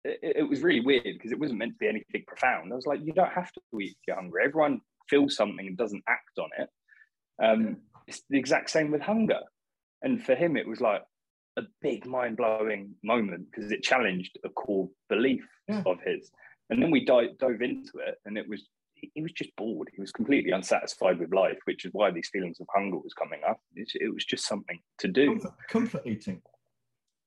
It, 0.05 0.37
it 0.37 0.49
was 0.49 0.63
really 0.63 0.81
weird 0.81 1.05
because 1.05 1.33
it 1.33 1.39
wasn't 1.39 1.59
meant 1.59 1.73
to 1.73 1.79
be 1.79 1.89
anything 1.89 2.25
profound. 2.27 2.73
I 2.73 2.77
was 2.77 2.87
like, 2.87 3.01
you 3.03 3.13
don't 3.13 3.33
have 3.33 3.53
to 3.53 3.81
eat 3.81 3.91
if 3.91 3.97
you're 4.07 4.17
hungry. 4.17 4.45
Everyone 4.45 4.81
feels 5.09 5.37
something 5.37 5.67
and 5.67 5.77
doesn't 5.77 6.05
act 6.09 6.39
on 6.39 6.49
it. 6.59 6.69
Um, 7.43 7.79
it's 8.07 8.23
the 8.31 8.39
exact 8.39 8.71
same 8.71 8.91
with 8.91 9.01
hunger. 9.01 9.41
And 10.03 10.23
for 10.23 10.35
him, 10.35 10.57
it 10.57 10.69
was 10.69 10.81
like 10.81 11.03
a 11.57 11.63
big 11.81 12.07
mind 12.07 12.37
blowing 12.37 12.95
moment 13.03 13.47
because 13.51 13.71
it 13.71 13.83
challenged 13.83 14.39
a 14.45 14.49
core 14.51 14.89
belief 15.09 15.47
yeah. 15.69 15.83
of 15.87 15.99
his. 16.05 16.31
And 16.71 16.83
then 16.83 16.91
we 16.91 17.05
dive, 17.05 17.39
dove 17.39 17.63
into 17.63 17.99
it, 18.07 18.17
and 18.25 18.39
it 18.39 18.49
was 18.49 18.67
he 19.15 19.23
was 19.23 19.33
just 19.33 19.55
bored. 19.57 19.89
He 19.95 20.01
was 20.01 20.13
completely 20.13 20.53
unsatisfied 20.53 21.19
with 21.19 21.35
life, 21.35 21.59
which 21.65 21.85
is 21.85 21.93
why 21.93 22.11
these 22.11 22.31
feelings 22.33 22.59
of 22.61 22.67
hunger 22.75 22.97
was 22.97 23.13
coming 23.13 23.41
up. 23.47 23.61
It, 23.75 23.91
it 23.95 24.13
was 24.13 24.25
just 24.25 24.47
something 24.47 24.81
to 24.99 25.09
do. 25.09 25.27
Comfort, 25.27 25.53
comfort 25.69 26.03
eating. 26.07 26.41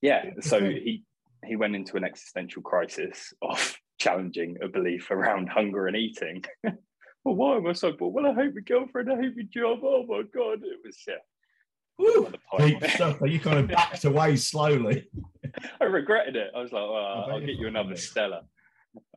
Yeah. 0.02 0.32
So 0.42 0.60
he 0.60 1.04
he 1.46 1.56
went 1.56 1.76
into 1.76 1.98
an 1.98 2.04
existential 2.04 2.62
crisis 2.62 3.34
of 3.42 3.78
challenging 4.00 4.58
a 4.62 4.68
belief 4.68 5.12
around 5.12 5.50
hunger 5.50 5.88
and 5.88 5.96
eating. 5.96 6.44
well, 7.28 7.36
why 7.36 7.58
am 7.58 7.68
I 7.68 7.74
so 7.74 7.92
bored? 7.92 8.14
Well, 8.14 8.26
I 8.26 8.34
hate 8.34 8.56
my 8.56 8.62
girlfriend. 8.62 9.12
I 9.12 9.18
hate 9.18 9.36
my 9.36 9.44
job. 9.44 9.80
Oh 9.84 10.06
my 10.08 10.22
god, 10.34 10.60
it 10.64 10.80
was 10.84 10.98
yeah. 11.06 11.16
Woo, 12.00 12.32
deep 12.60 12.84
stuff. 12.92 13.18
You 13.22 13.40
kind 13.40 13.60
of 13.60 13.68
backed 13.68 14.06
away 14.06 14.36
slowly. 14.36 15.08
I 15.82 15.86
regretted 15.86 16.36
it. 16.36 16.52
I 16.56 16.62
was 16.62 16.72
like, 16.72 16.84
well, 16.84 17.28
I'll 17.30 17.40
get 17.40 17.56
you 17.56 17.68
another 17.68 17.96
Stella. 17.96 18.44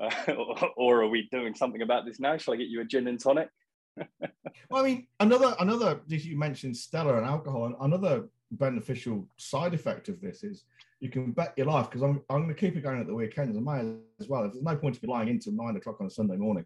Uh, 0.01 0.11
or, 0.33 0.71
or, 0.77 1.03
are 1.03 1.09
we 1.09 1.29
doing 1.31 1.55
something 1.55 1.83
about 1.83 2.05
this 2.05 2.19
now? 2.19 2.37
Shall 2.37 2.55
I 2.55 2.57
get 2.57 2.69
you 2.69 2.81
a 2.81 2.85
gin 2.85 3.07
and 3.07 3.21
tonic? 3.21 3.49
well, 3.97 4.83
I 4.83 4.83
mean, 4.83 5.07
another 5.21 5.55
another. 5.61 6.01
You 6.09 6.39
mentioned 6.39 6.77
Stella 6.77 7.17
and 7.17 7.27
alcohol. 7.27 7.67
and 7.67 7.77
Another 7.81 8.29
beneficial 8.53 9.29
side 9.37 9.75
effect 9.75 10.09
of 10.09 10.21
this 10.21 10.43
is 10.43 10.65
you 10.99 11.11
can 11.11 11.31
bet 11.31 11.53
your 11.57 11.67
life 11.67 11.89
because 11.89 12.03
I'm 12.03 12.23
I'm 12.29 12.43
going 12.43 12.49
to 12.49 12.55
keep 12.55 12.77
it 12.77 12.81
going 12.81 12.99
at 12.99 13.07
the 13.07 13.15
weekends. 13.15 13.57
I 13.57 13.61
might 13.61 13.85
as 14.19 14.29
well. 14.29 14.45
If 14.45 14.53
There's 14.53 14.65
no 14.65 14.77
point 14.77 14.97
to 14.97 15.01
be 15.01 15.07
lying 15.07 15.29
in 15.29 15.39
till 15.39 15.53
nine 15.53 15.77
o'clock 15.77 16.01
on 16.01 16.07
a 16.07 16.11
Sunday 16.11 16.37
morning 16.37 16.65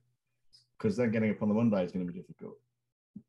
because 0.79 0.97
then 0.97 1.11
getting 1.11 1.31
up 1.31 1.43
on 1.43 1.49
the 1.49 1.55
Monday 1.55 1.85
is 1.85 1.93
going 1.93 2.07
to 2.07 2.13
be 2.13 2.19
difficult. 2.19 2.57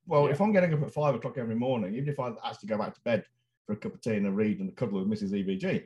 Well, 0.08 0.26
yeah. 0.26 0.32
if 0.32 0.42
I'm 0.42 0.52
getting 0.52 0.74
up 0.74 0.84
at 0.84 0.92
five 0.92 1.16
o'clock 1.16 1.38
every 1.38 1.56
morning, 1.56 1.96
even 1.96 2.10
if 2.10 2.20
I 2.20 2.32
actually 2.44 2.70
go 2.70 2.78
back 2.78 2.94
to 2.96 3.02
bed 3.02 3.26
for 3.66 3.74
a 3.74 3.78
cup 3.78 3.94
of 3.94 4.02
tea 4.02 4.16
and 4.16 4.28
a 4.28 4.32
read 4.32 4.60
and 4.60 4.70
a 4.70 4.72
cuddle 4.72 5.04
with 5.04 5.10
Mrs. 5.10 5.32
EBG, 5.32 5.86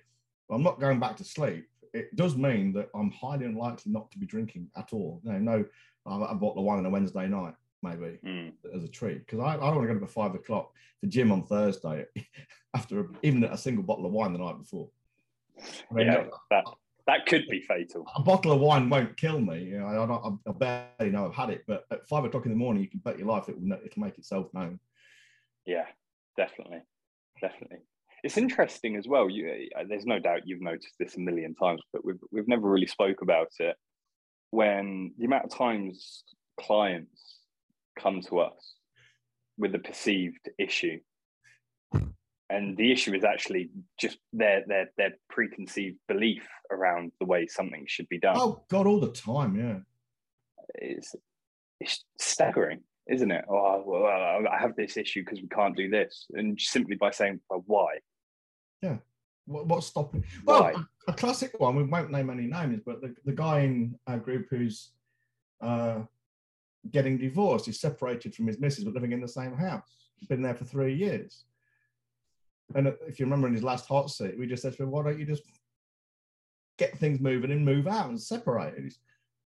I'm 0.50 0.63
not 0.63 0.80
going 0.80 1.00
back 1.00 1.18
to 1.18 1.24
sleep. 1.24 1.68
It 1.94 2.16
does 2.16 2.36
mean 2.36 2.74
that 2.74 2.89
I'm 2.94 3.12
highly 3.12 3.46
unlikely 3.46 3.92
not 3.92 4.12
to 4.12 4.20
be 4.20 4.25
drinking 4.25 4.70
at 4.78 4.94
all. 4.94 5.22
You 5.24 5.34
know, 5.34 5.39
no, 5.39 5.66
I, 6.06 6.34
bought 6.34 6.56
the 6.56 6.62
wine 6.62 6.80
on 6.80 6.86
a 6.86 6.89
Wednesday 6.89 7.28
night, 7.28 7.56
maybe 7.82 8.20
mm. 8.24 8.51
as 8.75 8.84
a 8.84 8.88
treat, 8.88 9.25
because 9.25 9.39
I, 9.39 9.54
I 9.54 9.58
don't 9.58 9.75
want 9.75 9.88
to 9.88 9.88
go 9.88 9.94
to 9.96 10.00
bed 10.01 10.10
five 10.10 10.36
o'clock 10.36 10.72
to 11.01 11.08
gym 11.08 11.32
on 11.32 11.44
Thursday 11.44 12.06
after 12.75 13.08
even 13.24 13.44
a 13.44 13.58
single 13.58 13.84
bottle 13.84 14.06
of 14.06 14.12
wine 14.12 14.34
the 14.34 14.39
night 14.39 14.60
before. 14.60 14.89
I 15.60 15.94
mean, 15.94 16.08
yeah, 16.08 16.25
that, 16.51 16.66
that 17.10 17.25
could 17.25 17.48
be 17.50 17.60
fatal. 17.62 18.06
A 18.16 18.22
bottle 18.22 18.51
of 18.51 18.60
wine 18.60 18.88
won't 18.88 19.18
kill 19.18 19.39
me. 19.39 19.63
You 19.63 19.80
know, 19.80 19.88
I, 19.88 20.06
don't, 20.06 20.39
I 20.48 20.51
barely 20.51 21.12
know 21.12 21.25
I've 21.25 21.34
had 21.34 21.50
it, 21.50 21.63
but 21.66 21.86
at 21.92 22.08
five 22.08 22.24
o'clock 22.24 22.46
in 22.46 22.51
the 22.51 22.58
morning, 22.58 22.84
you 22.84 22.89
can 22.89 23.00
bet 23.00 23.18
your 23.18 23.28
life 23.28 23.50
it 23.50 23.60
will 23.60 23.74
it'll 23.84 24.04
make 24.04 24.20
itself 24.20 24.48
known. 24.54 24.80
Yeah, 25.66 25.86
definitely, 26.38 26.82
definitely. 27.42 27.80
It's 28.24 28.38
interesting 28.38 28.96
as 28.96 29.08
well. 29.08 29.28
You, 29.28 29.70
uh, 29.75 29.86
there's 29.89 30.06
no 30.06 30.20
doubt 30.20 30.42
you've 30.46 30.62
noticed 30.62 30.94
this 31.00 31.16
a 31.16 31.20
million 31.20 31.56
times, 31.56 31.82
but 31.92 32.06
we've 32.06 32.20
we've 32.32 32.48
never 32.48 32.70
really 32.70 32.86
spoke 32.86 33.24
about 33.24 33.50
it. 33.58 33.75
When 34.51 35.13
the 35.18 35.25
amount 35.25 35.46
of 35.46 35.58
times 35.58 36.24
clients 36.60 37.39
come 37.98 38.22
to 38.30 38.39
us 38.39 38.75
with 39.58 39.74
a 39.74 39.80
perceived 39.80 40.48
issue 40.60 41.00
and 42.50 42.75
the 42.77 42.91
issue 42.91 43.13
is 43.13 43.24
actually 43.24 43.70
just 44.00 44.18
their 44.34 44.63
their 44.68 44.89
their 44.98 45.13
preconceived 45.29 45.98
belief 46.08 46.48
around 46.72 47.12
the 47.20 47.25
way 47.25 47.48
something 47.48 47.86
should 47.88 48.10
be 48.10 48.20
done. 48.20 48.36
Oh 48.38 48.63
God, 48.70 48.88
all 48.88 49.00
the 49.00 49.12
time, 49.12 49.56
yeah. 49.56 49.77
It's 50.75 51.15
it's 51.79 52.03
staggering, 52.20 52.82
isn't 53.10 53.32
it? 53.32 53.46
Oh, 53.48 53.84
well, 53.86 54.48
I 54.48 54.58
have 54.60 54.75
this 54.75 54.98
issue 54.98 55.24
because 55.24 55.41
we 55.41 55.48
can't 55.48 55.75
do 55.75 55.89
this, 55.89 56.25
and 56.34 56.60
simply 56.60 56.96
by 56.96 57.12
saying 57.12 57.39
well, 57.50 57.63
why. 57.68 58.00
Yeah, 58.82 58.98
what, 59.46 59.68
what's 59.68 59.88
stopping? 59.88 60.24
Well, 60.46 60.65
a, 60.65 60.88
a, 61.08 61.13
classic 61.13 61.60
one. 61.60 61.75
We 61.75 61.84
won't 61.84 62.12
name 62.12 62.29
any 62.29 62.48
names, 62.48 62.82
but 62.86 63.01
the, 63.01 63.13
the 63.25 63.34
guy 63.34 63.62
in 63.62 63.96
our 64.08 64.18
group 64.18 64.48
who's 64.50 64.91
uh, 65.62 66.00
getting 66.91 67.18
divorced 67.18 67.68
is 67.68 67.79
separated 67.79 68.34
from 68.34 68.48
his 68.48 68.60
missus, 68.60 68.86
but 68.86 68.94
living 68.94 69.12
in 69.12 69.22
the 69.22 69.27
same 69.27 69.56
house. 69.56 69.84
He's 70.15 70.27
been 70.27 70.41
there 70.41 70.56
for 70.56 70.65
three 70.65 70.94
years 70.94 71.46
and 72.76 72.88
if 73.08 73.20
you 73.20 73.26
remember 73.26 73.48
in 73.48 73.54
his 73.54 73.64
last 73.64 73.88
hot 73.88 74.10
seat, 74.10 74.38
we 74.38 74.48
just 74.48 74.62
said 74.62 74.76
to 74.78 74.84
him, 74.84 74.92
why 74.92 75.04
don't 75.04 75.20
you 75.20 75.26
just 75.26 75.44
get 76.78 76.98
things 76.98 77.20
moving 77.20 77.52
and 77.52 77.66
move 77.66 77.88
out 77.88 78.10
and 78.10 78.22
separate? 78.22 78.76
And 78.76 78.86
his 78.86 79.00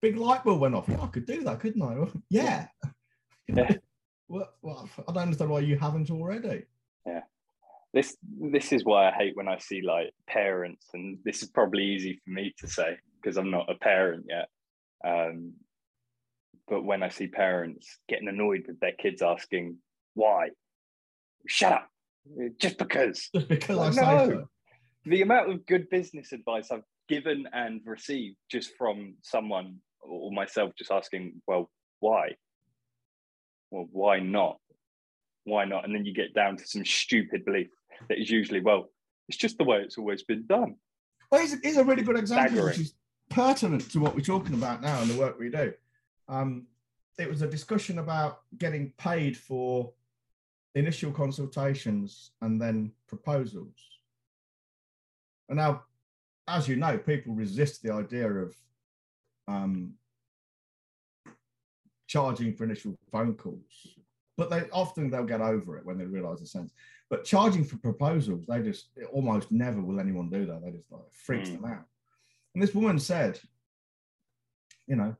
big 0.01 0.17
light 0.17 0.43
bulb 0.43 0.59
went 0.59 0.75
off. 0.75 0.89
Yeah, 0.89 1.01
I 1.01 1.07
could 1.07 1.25
do 1.25 1.43
that, 1.43 1.59
couldn't 1.59 1.81
I? 1.81 1.95
yeah. 2.29 2.67
yeah. 3.47 3.71
well, 4.27 4.49
well, 4.61 4.89
I 5.07 5.13
don't 5.13 5.23
understand 5.23 5.51
why 5.51 5.59
you 5.59 5.77
haven't 5.77 6.09
already. 6.09 6.65
Yeah. 7.05 7.21
This 7.93 8.15
this 8.39 8.71
is 8.71 8.85
why 8.85 9.09
I 9.09 9.11
hate 9.11 9.35
when 9.35 9.49
I 9.49 9.57
see 9.57 9.81
like 9.81 10.13
parents, 10.25 10.87
and 10.93 11.17
this 11.25 11.43
is 11.43 11.49
probably 11.49 11.83
easy 11.83 12.21
for 12.23 12.31
me 12.31 12.53
to 12.59 12.67
say 12.67 12.97
because 13.21 13.37
I'm 13.37 13.51
not 13.51 13.69
a 13.69 13.75
parent 13.75 14.25
yet. 14.29 14.47
Um, 15.03 15.53
but 16.67 16.85
when 16.85 17.03
I 17.03 17.09
see 17.09 17.27
parents 17.27 17.99
getting 18.07 18.29
annoyed 18.29 18.63
with 18.65 18.79
their 18.79 18.93
kids 18.93 19.21
asking 19.21 19.77
why, 20.13 20.51
shut 21.47 21.73
up, 21.73 21.89
just 22.59 22.77
because. 22.77 23.29
Because 23.47 23.77
like, 23.77 23.95
no. 23.95 24.29
So. 24.29 24.47
The 25.05 25.21
amount 25.23 25.51
of 25.51 25.65
good 25.65 25.89
business 25.89 26.31
advice 26.31 26.69
I've 26.71 26.83
given 27.09 27.47
and 27.53 27.81
received 27.85 28.37
just 28.49 28.71
from 28.77 29.15
someone 29.23 29.77
or 30.01 30.31
myself 30.31 30.73
just 30.77 30.91
asking, 30.91 31.41
well, 31.47 31.69
why? 31.99 32.35
Well, 33.71 33.87
why 33.91 34.19
not? 34.19 34.57
Why 35.43 35.65
not? 35.65 35.85
And 35.85 35.95
then 35.95 36.05
you 36.05 36.13
get 36.13 36.33
down 36.33 36.57
to 36.57 36.67
some 36.67 36.85
stupid 36.85 37.45
belief 37.45 37.69
that 38.09 38.19
is 38.19 38.29
usually, 38.29 38.61
well, 38.61 38.89
it's 39.27 39.37
just 39.37 39.57
the 39.57 39.63
way 39.63 39.77
it's 39.77 39.97
always 39.97 40.23
been 40.23 40.45
done. 40.45 40.75
Well, 41.31 41.41
it's, 41.41 41.55
it's 41.63 41.77
a 41.77 41.83
really 41.83 42.03
good 42.03 42.17
example, 42.17 42.65
which 42.65 42.79
is 42.79 42.93
pertinent 43.29 43.89
to 43.91 43.99
what 43.99 44.15
we're 44.15 44.21
talking 44.21 44.53
about 44.53 44.81
now 44.81 45.01
and 45.01 45.09
the 45.09 45.17
work 45.17 45.39
we 45.39 45.49
do. 45.49 45.73
Um, 46.27 46.67
it 47.17 47.29
was 47.29 47.41
a 47.41 47.47
discussion 47.47 47.99
about 47.99 48.39
getting 48.57 48.93
paid 48.97 49.37
for 49.37 49.93
initial 50.75 51.11
consultations 51.11 52.31
and 52.41 52.61
then 52.61 52.91
proposals. 53.07 53.75
And 55.49 55.57
now, 55.57 55.83
as 56.47 56.67
you 56.67 56.75
know, 56.75 56.97
people 56.97 57.33
resist 57.33 57.83
the 57.83 57.93
idea 57.93 58.29
of 58.29 58.55
um, 59.47 59.93
charging 62.07 62.53
for 62.53 62.63
initial 62.63 62.97
phone 63.11 63.33
calls, 63.35 63.87
but 64.37 64.49
they 64.49 64.63
often 64.71 65.09
they'll 65.09 65.25
get 65.25 65.41
over 65.41 65.77
it 65.77 65.85
when 65.85 65.97
they 65.97 66.05
realise 66.05 66.39
the 66.39 66.45
sense. 66.45 66.71
But 67.09 67.25
charging 67.25 67.65
for 67.65 67.77
proposals, 67.77 68.45
they 68.47 68.61
just 68.61 68.87
almost 69.11 69.51
never 69.51 69.81
will 69.81 69.99
anyone 69.99 70.29
do 70.29 70.45
that. 70.45 70.61
They 70.63 70.71
just 70.71 70.91
like 70.91 71.01
freaks 71.11 71.49
Mm. 71.49 71.61
them 71.61 71.65
out. 71.65 71.85
And 72.53 72.63
this 72.63 72.73
woman 72.75 72.99
said, 72.99 73.39
you 74.87 74.95
know, 74.95 75.15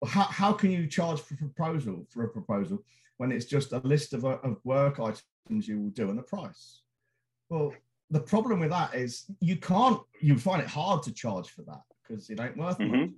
"Well, 0.00 0.10
how, 0.10 0.22
how 0.24 0.52
can 0.52 0.70
you 0.70 0.86
charge 0.86 1.20
for 1.20 1.36
proposal 1.36 2.06
for 2.10 2.24
a 2.24 2.28
proposal 2.28 2.82
when 3.20 3.30
it's 3.30 3.44
just 3.44 3.72
a 3.74 3.78
list 3.80 4.14
of, 4.14 4.24
uh, 4.24 4.38
of 4.42 4.56
work 4.64 4.98
items 4.98 5.68
you 5.68 5.78
will 5.78 5.90
do 5.90 6.08
and 6.08 6.18
the 6.18 6.22
price? 6.22 6.80
Well, 7.50 7.74
the 8.08 8.20
problem 8.20 8.60
with 8.60 8.70
that 8.70 8.94
is 8.94 9.30
you 9.40 9.56
can't, 9.56 10.00
you 10.22 10.38
find 10.38 10.62
it 10.62 10.66
hard 10.68 11.02
to 11.02 11.12
charge 11.12 11.50
for 11.50 11.60
that 11.64 11.82
because 12.08 12.30
it 12.30 12.40
ain't 12.40 12.56
worth 12.56 12.78
much. 12.78 12.88
Mhm. 12.88 13.14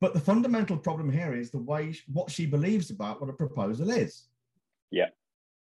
But 0.00 0.14
the 0.14 0.20
fundamental 0.20 0.78
problem 0.78 1.12
here 1.12 1.34
is 1.34 1.50
the 1.50 1.58
way 1.58 1.94
what 2.10 2.30
she 2.30 2.46
believes 2.46 2.88
about 2.88 3.20
what 3.20 3.28
a 3.28 3.34
proposal 3.34 3.90
is. 3.90 4.26
Yeah. 4.90 5.10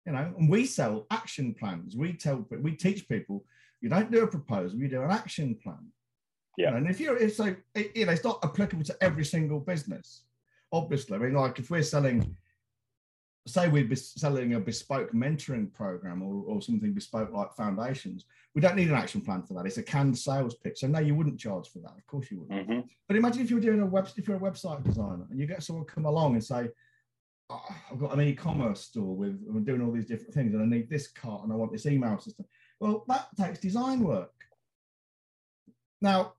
You 0.05 0.12
know, 0.12 0.36
and 0.38 0.48
we 0.48 0.67
sell 0.67 1.07
action 1.10 1.55
plans. 1.55 1.98
We 1.98 2.13
tell 2.13 2.45
we 2.51 2.75
teach 2.75 3.10
people 3.10 3.43
you 3.81 3.89
don't 3.89 4.12
do 4.12 4.21
a 4.24 4.27
proposal, 4.27 4.77
you 4.77 4.88
do 4.88 5.01
an 5.01 5.10
action 5.10 5.55
plan. 5.55 5.91
You 6.57 6.65
Yeah. 6.65 6.69
know, 6.71 6.77
and 6.77 6.88
if 6.91 7.00
you're 7.00 7.17
if 7.17 7.33
so, 7.33 7.55
it, 7.74 7.98
you 7.98 8.05
know, 8.05 8.12
it's 8.12 8.24
not 8.24 8.45
applicable 8.45 8.83
to 8.83 8.98
every 9.03 9.25
single 9.25 9.60
business. 9.60 10.25
Obviously, 10.71 11.15
I 11.15 11.19
mean, 11.21 11.33
like 11.33 11.57
if 11.57 11.71
we're 11.71 11.81
selling, 11.81 12.38
say 13.48 13.67
we'd 13.67 13.89
be 13.89 13.95
selling 13.95 14.53
a 14.53 14.60
bespoke 14.60 15.12
mentoring 15.13 15.74
program 15.74 16.21
or, 16.21 16.43
or 16.45 16.62
something 16.62 16.93
bespoke 16.93 17.31
like 17.33 17.53
foundations, 17.55 18.25
we 18.53 18.62
don't 18.62 18.75
need 18.75 18.89
an 18.89 18.95
action 18.95 19.21
plan 19.21 19.41
for 19.41 19.55
that. 19.55 19.65
It's 19.65 19.77
a 19.77 19.83
canned 19.83 20.17
sales 20.17 20.55
pitch. 20.55 20.79
So 20.79 20.88
no, 20.88 21.00
you 21.00 21.15
wouldn't 21.15 21.39
charge 21.39 21.69
for 21.69 21.79
that. 21.79 21.98
Of 21.98 22.05
course 22.05 22.29
you 22.29 22.41
wouldn't. 22.41 22.69
Mhm. 22.69 22.88
But 23.07 23.17
imagine 23.17 23.41
if 23.41 23.50
you 23.50 23.55
were 23.55 23.62
doing 23.62 23.81
a 23.81 23.86
web, 23.86 24.07
if 24.15 24.27
you're 24.27 24.38
a 24.38 24.39
website 24.39 24.83
designer 24.83 25.25
and 25.29 25.39
you 25.39 25.48
get 25.48 25.63
someone 25.63 25.86
come 25.86 26.05
along 26.05 26.33
and 26.33 26.43
say, 26.43 26.69
"Oh, 27.50 27.65
I've 27.91 28.00
got 28.00 28.13
an 28.13 28.21
e-commerce 28.21 28.81
store 28.81 29.15
with 29.15 29.43
I'm 29.50 29.63
doing 29.63 29.81
all 29.81 29.91
these 29.91 30.05
different 30.05 30.33
things 30.33 30.53
and 30.53 30.62
I 30.62 30.65
need 30.65 30.89
this 30.89 31.07
cart 31.07 31.43
and 31.43 31.51
I 31.51 31.55
want 31.55 31.71
this 31.71 31.88
email 31.88 32.19
system. 32.19 32.45
Well, 32.79 33.05
that 33.07 33.27
takes 33.38 33.60
design 33.60 34.01
work. 34.01 34.33
Now, 36.00 36.33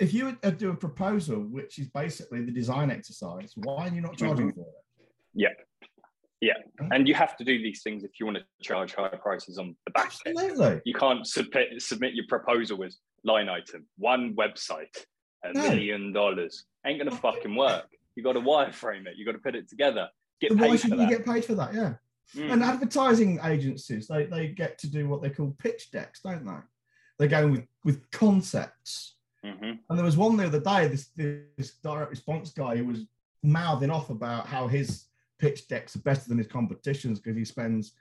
if 0.00 0.12
you 0.12 0.36
uh, 0.42 0.50
do 0.50 0.70
a 0.70 0.76
proposal, 0.76 1.40
which 1.40 1.78
is 1.78 1.88
basically 1.88 2.44
the 2.44 2.50
design 2.50 2.90
exercise, 2.90 3.52
why 3.56 3.88
are 3.88 3.94
you 3.94 4.00
not 4.00 4.16
charging 4.16 4.52
for 4.52 4.60
it? 4.62 4.84
Yeah, 6.42 6.54
and 6.90 7.06
you 7.06 7.14
have 7.14 7.36
to 7.36 7.44
do 7.44 7.56
these 7.62 7.82
things 7.82 8.02
if 8.02 8.18
you 8.18 8.26
want 8.26 8.38
to 8.38 8.44
charge 8.62 8.94
higher 8.94 9.16
prices 9.16 9.58
on 9.58 9.76
the 9.86 9.92
back 9.92 10.12
end. 10.26 10.36
Absolutely. 10.36 10.82
You 10.84 10.94
can't 10.94 11.24
submit 11.24 11.80
submit 11.80 12.14
your 12.14 12.26
proposal 12.28 12.76
with 12.78 12.94
line 13.22 13.48
item, 13.48 13.86
one 13.96 14.34
website, 14.34 15.06
a 15.44 15.52
No. 15.52 15.68
million 15.68 16.12
dollars. 16.12 16.64
Ain't 16.84 16.98
gonna 16.98 17.16
fucking 17.16 17.54
work. 17.54 17.86
You 18.16 18.24
got 18.24 18.32
to 18.32 18.40
wireframe 18.40 19.06
it. 19.06 19.16
You 19.16 19.24
got 19.24 19.32
to 19.32 19.38
put 19.38 19.54
it 19.54 19.68
together. 19.68 20.08
Get 20.40 20.56
why 20.56 20.76
shouldn't 20.76 21.00
you 21.00 21.08
get 21.08 21.24
paid 21.24 21.44
for 21.44 21.54
that? 21.54 21.72
Yeah. 21.72 21.94
Mm. 22.34 22.52
And 22.52 22.62
advertising 22.62 23.38
agencies, 23.44 24.08
they, 24.08 24.26
they 24.26 24.48
get 24.48 24.78
to 24.78 24.90
do 24.90 25.08
what 25.08 25.22
they 25.22 25.30
call 25.30 25.54
pitch 25.58 25.90
decks, 25.92 26.20
don't 26.22 26.44
they? 26.44 26.52
They're 27.18 27.28
going 27.28 27.52
with, 27.52 27.66
with 27.84 28.10
concepts. 28.10 29.14
Mhm. 29.44 29.78
And 29.88 29.98
there 29.98 30.04
was 30.04 30.16
one 30.16 30.36
the 30.36 30.46
other 30.46 30.60
day, 30.60 30.88
this, 30.88 31.08
this 31.16 31.74
direct 31.82 32.10
response 32.10 32.50
guy 32.50 32.76
who 32.76 32.86
was 32.86 33.06
mouthing 33.42 33.90
off 33.90 34.10
about 34.10 34.46
how 34.46 34.66
his 34.66 35.06
pitch 35.42 35.66
decks 35.66 35.96
are 35.96 36.02
better 36.02 36.22
than 36.28 36.38
his 36.38 36.46
competitions 36.46 37.18
because 37.18 37.36
he 37.36 37.44
spends 37.44 37.94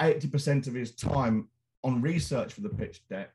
80% 0.00 0.68
of 0.68 0.74
his 0.74 0.94
time 0.94 1.48
on 1.82 2.00
research 2.00 2.52
for 2.52 2.60
the 2.60 2.68
pitch 2.68 3.02
deck 3.10 3.32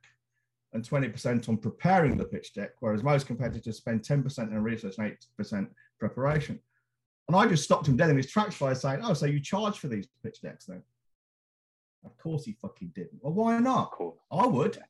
and 0.72 0.88
20% 0.88 1.50
on 1.50 1.58
preparing 1.58 2.16
the 2.16 2.24
pitch 2.24 2.54
deck, 2.54 2.72
whereas 2.80 3.04
most 3.04 3.28
competitors 3.28 3.76
spend 3.76 4.02
10% 4.02 4.40
on 4.40 4.64
research 4.64 4.96
and 4.98 5.14
8% 5.38 5.68
preparation. 6.00 6.58
And 7.28 7.36
I 7.36 7.48
just 7.48 7.66
stopped 7.66 7.88
him 7.88 7.98
dead 7.98 8.10
in 8.10 8.18
his 8.18 8.32
tracks 8.32 8.58
by 8.58 8.74
saying, 8.74 9.02
Oh, 9.04 9.14
so 9.14 9.26
you 9.26 9.42
charge 9.42 9.78
for 9.78 9.90
these 9.90 10.08
pitch 10.24 10.42
decks 10.42 10.66
then? 10.66 10.82
Of 12.06 12.18
course 12.18 12.46
he 12.46 12.54
fucking 12.54 12.94
didn't. 12.96 13.20
Well, 13.22 13.34
why 13.34 13.60
not? 13.60 13.92
Cool. 13.92 14.18
I 14.32 14.48
would. 14.48 14.82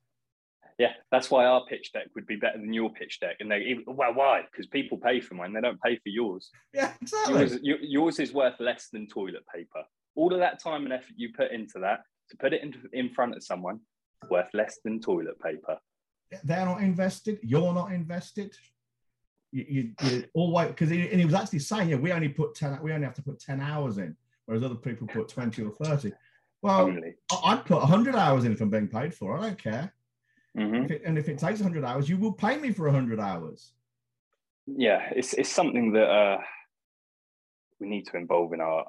Yeah, 0.80 0.94
that's 1.12 1.30
why 1.30 1.46
our 1.46 1.66
pitch 1.66 1.92
deck 1.92 2.08
would 2.16 2.26
be 2.26 2.38
better 2.38 2.58
than 2.58 2.72
your 2.72 2.90
pitch 2.90 3.20
deck. 3.20 3.36
And 3.42 3.52
they, 3.52 3.80
well, 3.86 4.14
why? 4.14 4.44
Because 4.50 4.66
people 4.68 4.98
pay 4.98 5.20
for 5.20 5.36
mine. 5.36 5.52
They 5.52 5.60
don't 5.60 5.80
pay 5.82 5.98
for 5.98 6.08
yours. 6.08 6.50
Yeah, 6.74 6.94
exactly. 7.02 7.60
Yours, 7.62 7.82
yours 7.82 8.20
is 8.20 8.34
worth 8.34 8.58
less 8.62 8.88
than 8.92 9.06
toilet 9.06 9.44
paper. 9.54 9.84
All 10.16 10.34
of 10.34 10.40
that 10.40 10.64
time 10.64 10.86
and 10.86 10.94
effort 10.94 11.16
you 11.18 11.34
put 11.36 11.52
into 11.52 11.80
that 11.80 12.04
to 12.30 12.38
put 12.38 12.54
it 12.54 12.64
in, 12.64 12.74
in 12.94 13.10
front 13.10 13.36
of 13.36 13.44
someone, 13.44 13.82
worth 14.30 14.48
less 14.54 14.80
than 14.86 15.02
toilet 15.02 15.38
paper. 15.42 15.78
they're 16.46 16.66
not 16.66 16.82
invested, 16.82 17.40
you're 17.42 17.74
not 17.74 17.92
invested. 17.92 18.56
You, 19.52 19.66
you, 19.68 19.92
you 20.04 20.24
always 20.34 20.68
because 20.70 20.90
he, 20.90 21.10
and 21.10 21.20
he 21.20 21.26
was 21.26 21.34
actually 21.34 21.60
saying, 21.60 21.90
yeah, 21.90 21.96
we 21.98 22.14
only 22.14 22.30
put 22.30 22.56
ten, 22.56 22.80
we 22.82 22.94
only 22.94 23.06
have 23.06 23.16
to 23.16 23.24
put 23.24 23.40
ten 23.40 23.60
hours 23.60 23.98
in, 23.98 24.16
whereas 24.46 24.64
other 24.64 24.76
people 24.76 25.08
put 25.08 25.28
twenty 25.28 25.64
or 25.64 25.72
thirty. 25.72 26.14
Well, 26.62 26.82
Only. 26.82 27.16
I'd 27.44 27.66
put 27.66 27.82
hundred 27.82 28.16
hours 28.16 28.46
in 28.46 28.52
if 28.52 28.62
I'm 28.62 28.70
being 28.70 28.88
paid 28.88 29.14
for. 29.14 29.38
I 29.38 29.42
don't 29.42 29.62
care. 29.62 29.94
Mhm. 30.58 30.90
It, 30.92 31.02
and 31.06 31.18
if 31.18 31.30
it 31.30 31.38
takes 31.38 31.62
hundred 31.62 31.84
hours, 31.86 32.10
you 32.10 32.18
will 32.18 32.34
pay 32.34 32.58
me 32.58 32.72
for 32.72 32.90
hundred 32.90 33.20
hours. 33.20 33.74
yeah 34.68 35.10
it's 35.16 35.34
it's 35.34 35.50
something 35.50 35.94
that 35.94 36.10
uh 36.10 36.38
we 37.80 37.88
need 37.88 38.06
to 38.06 38.18
involve 38.18 38.54
in 38.54 38.62
our 38.62 38.86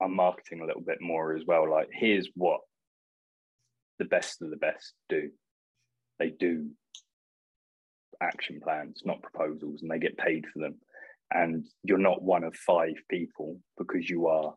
our 0.00 0.08
marketing 0.08 0.60
a 0.60 0.66
little 0.66 0.82
bit 0.82 1.00
more 1.00 1.34
as 1.34 1.44
well. 1.46 1.68
Like 1.70 1.88
here's 1.92 2.28
what 2.36 2.60
the 3.98 4.04
best 4.04 4.42
of 4.42 4.50
the 4.50 4.56
best 4.56 4.92
do. 5.08 5.30
They 6.18 6.30
do 6.30 6.70
action 8.20 8.60
plans 8.62 9.02
not 9.04 9.22
proposals 9.22 9.82
and 9.82 9.90
they 9.90 9.98
get 9.98 10.16
paid 10.18 10.44
for 10.52 10.58
them. 10.60 10.76
And 11.32 11.66
you're 11.82 11.98
not 12.10 12.22
one 12.22 12.44
of 12.44 12.54
five 12.54 12.94
people 13.10 13.60
because 13.78 14.08
you 14.08 14.26
are 14.28 14.54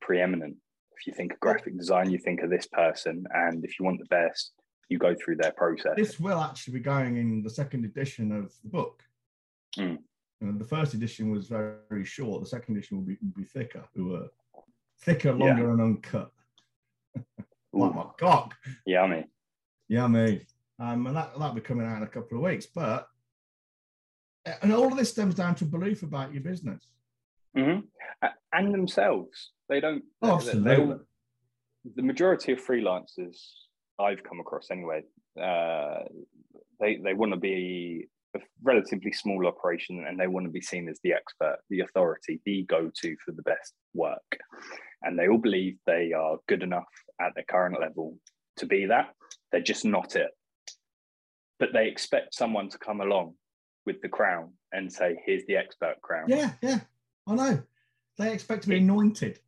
preeminent. 0.00 0.56
If 0.98 1.06
you 1.06 1.12
think 1.14 1.32
of 1.32 1.40
graphic 1.40 1.76
design 1.78 2.10
you 2.10 2.18
think 2.18 2.40
of 2.42 2.50
this 2.50 2.66
person 2.66 3.24
and 3.32 3.64
if 3.64 3.78
you 3.78 3.84
want 3.84 3.98
the 4.00 4.06
best 4.06 4.52
you 4.88 4.98
go 4.98 5.14
through 5.14 5.36
their 5.36 5.52
process 5.52 5.92
This 5.96 6.20
will 6.20 6.38
actually 6.40 6.74
be 6.74 6.80
going 6.80 7.16
in 7.16 7.42
the 7.42 7.50
second 7.50 7.84
edition 7.84 8.30
of 8.32 8.52
the 8.62 8.68
book. 8.68 9.02
Mm. 9.78 9.98
The 10.40 10.64
first 10.64 10.94
edition 10.94 11.30
was 11.30 11.48
very, 11.48 11.74
very 11.88 12.04
short. 12.04 12.42
The 12.42 12.48
second 12.48 12.76
edition 12.76 12.98
will 12.98 13.04
be, 13.04 13.16
will 13.22 13.42
be 13.42 13.44
thicker, 13.44 13.84
will, 13.96 14.16
uh, 14.24 14.60
thicker, 15.00 15.30
Yeah. 15.30 15.34
longer, 15.46 15.70
and 15.70 15.80
uncut. 15.80 16.30
Like 17.72 17.94
my 17.94 18.06
cock. 18.18 18.54
yummy 18.86 19.24
Yummy. 19.88 20.46
Um, 20.78 21.06
and 21.06 21.14
that, 21.16 21.32
that'll 21.38 21.54
be 21.54 21.60
coming 21.60 21.86
out 21.86 21.98
in 21.98 22.02
a 22.04 22.06
couple 22.08 22.38
of 22.38 22.44
weeks. 22.44 22.64
But, 22.66 23.06
and 24.62 24.72
all 24.72 24.86
of 24.90 24.96
this 24.96 25.10
stems 25.10 25.34
down 25.34 25.54
to 25.56 25.64
belief 25.66 26.02
about 26.02 26.32
your 26.32 26.42
business. 26.42 26.86
hmm 27.54 27.80
And 28.52 28.72
themselves. 28.72 29.50
They 29.68 29.80
don't. 29.80 30.04
Oh, 30.22 30.38
they- 30.38 30.52
they 30.58 30.70
absolutely. 30.72 31.04
the 31.96 32.02
majority 32.02 32.52
of 32.52 32.64
freelancers 32.64 33.38
I've 33.98 34.22
come 34.22 34.40
across, 34.40 34.70
anyway, 34.70 35.02
uh, 35.40 36.00
they 36.80 36.96
they 36.96 37.14
want 37.14 37.32
to 37.32 37.38
be 37.38 38.08
a 38.34 38.40
relatively 38.62 39.12
small 39.12 39.46
operation 39.46 40.04
and 40.06 40.18
they 40.20 40.26
want 40.26 40.44
to 40.46 40.52
be 40.52 40.60
seen 40.60 40.88
as 40.88 40.98
the 41.02 41.12
expert, 41.12 41.58
the 41.70 41.80
authority, 41.80 42.40
the 42.44 42.64
go-to 42.64 43.16
for 43.24 43.32
the 43.32 43.42
best 43.42 43.72
work, 43.94 44.38
and 45.02 45.18
they 45.18 45.28
all 45.28 45.38
believe 45.38 45.78
they 45.86 46.12
are 46.12 46.36
good 46.48 46.62
enough 46.62 46.84
at 47.20 47.32
their 47.34 47.44
current 47.44 47.80
level 47.80 48.18
to 48.58 48.66
be 48.66 48.86
that. 48.86 49.14
They're 49.52 49.60
just 49.62 49.84
not 49.84 50.16
it. 50.16 50.30
But 51.58 51.70
they 51.72 51.88
expect 51.88 52.34
someone 52.34 52.68
to 52.68 52.78
come 52.78 53.00
along 53.00 53.34
with 53.86 54.02
the 54.02 54.08
crown 54.08 54.52
and 54.72 54.92
say, 54.92 55.16
"Here's 55.24 55.46
the 55.46 55.56
expert 55.56 55.96
crown." 56.02 56.28
Yeah, 56.28 56.52
yeah. 56.60 56.80
I 57.26 57.34
know. 57.34 57.62
They 58.18 58.32
expect 58.32 58.62
to 58.64 58.68
be 58.68 58.78
anointed. 58.78 59.40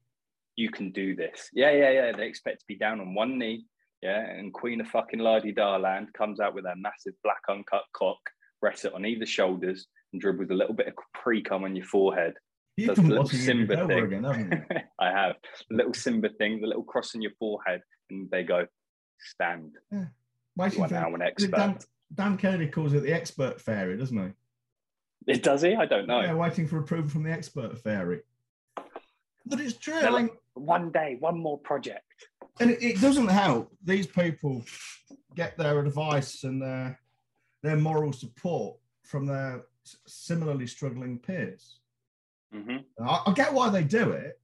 you 0.56 0.70
can 0.70 0.90
do 0.90 1.14
this. 1.14 1.48
Yeah, 1.52 1.70
yeah, 1.70 1.90
yeah. 1.90 2.12
They 2.16 2.26
expect 2.26 2.60
to 2.60 2.66
be 2.66 2.76
down 2.76 3.00
on 3.00 3.14
one 3.14 3.38
knee. 3.38 3.66
Yeah. 4.02 4.20
And 4.20 4.52
Queen 4.52 4.80
of 4.80 4.88
fucking 4.88 5.20
Lardy 5.20 5.52
Darland 5.52 6.12
comes 6.12 6.40
out 6.40 6.54
with 6.54 6.64
her 6.64 6.76
massive 6.76 7.14
black 7.22 7.42
uncut 7.48 7.84
cock, 7.92 8.18
rests 8.62 8.84
it 8.84 8.94
on 8.94 9.06
either 9.06 9.26
shoulders, 9.26 9.86
and 10.12 10.20
dribbles 10.20 10.50
a 10.50 10.54
little 10.54 10.74
bit 10.74 10.88
of 10.88 10.94
pre 11.14 11.42
cum 11.42 11.64
on 11.64 11.76
your 11.76 11.86
forehead. 11.86 12.34
You've 12.76 12.94
the 12.94 13.02
little 13.02 13.28
Simba 13.28 13.86
thing. 13.88 14.04
again, 14.04 14.22
you? 14.70 14.76
I 15.00 15.10
have 15.10 15.34
the 15.68 15.76
little 15.76 15.94
Simba 15.94 16.28
thing, 16.38 16.60
the 16.60 16.68
little 16.68 16.84
cross 16.84 17.14
on 17.14 17.22
your 17.22 17.32
forehead, 17.38 17.80
and 18.08 18.30
they 18.30 18.44
go, 18.44 18.66
stand. 19.18 19.72
You 19.90 20.06
Waiting 20.56 20.84
are 20.84 20.88
for, 20.88 20.94
now 20.94 21.14
an 21.14 21.20
Dan, 21.20 21.28
expert. 21.28 21.86
Dan 22.14 22.36
Kennedy 22.36 22.68
calls 22.68 22.92
it 22.92 23.02
the 23.02 23.12
expert 23.12 23.60
fairy, 23.60 23.96
doesn't 23.96 24.16
he? 24.16 25.32
It 25.32 25.42
does 25.42 25.62
he? 25.62 25.74
I 25.74 25.86
don't 25.86 26.06
know. 26.06 26.20
Yeah, 26.20 26.34
waiting 26.34 26.68
for 26.68 26.78
approval 26.78 27.10
from 27.10 27.24
the 27.24 27.32
expert 27.32 27.78
fairy. 27.78 28.20
But 29.44 29.60
it's 29.60 29.76
true. 29.76 30.00
Like, 30.00 30.32
one 30.54 30.90
day, 30.92 31.16
one 31.18 31.38
more 31.38 31.58
project. 31.58 32.07
And 32.60 32.70
it, 32.70 32.82
it 32.82 33.00
doesn't 33.00 33.28
help. 33.28 33.72
These 33.84 34.06
people 34.06 34.64
get 35.34 35.56
their 35.56 35.78
advice 35.80 36.44
and 36.44 36.60
their 36.60 37.00
their 37.62 37.76
moral 37.76 38.12
support 38.12 38.76
from 39.04 39.26
their 39.26 39.64
similarly 40.06 40.66
struggling 40.66 41.18
peers. 41.18 41.78
hmm 42.52 42.78
I, 43.00 43.22
I 43.26 43.32
get 43.32 43.52
why 43.52 43.70
they 43.70 43.84
do 43.84 44.10
it. 44.10 44.40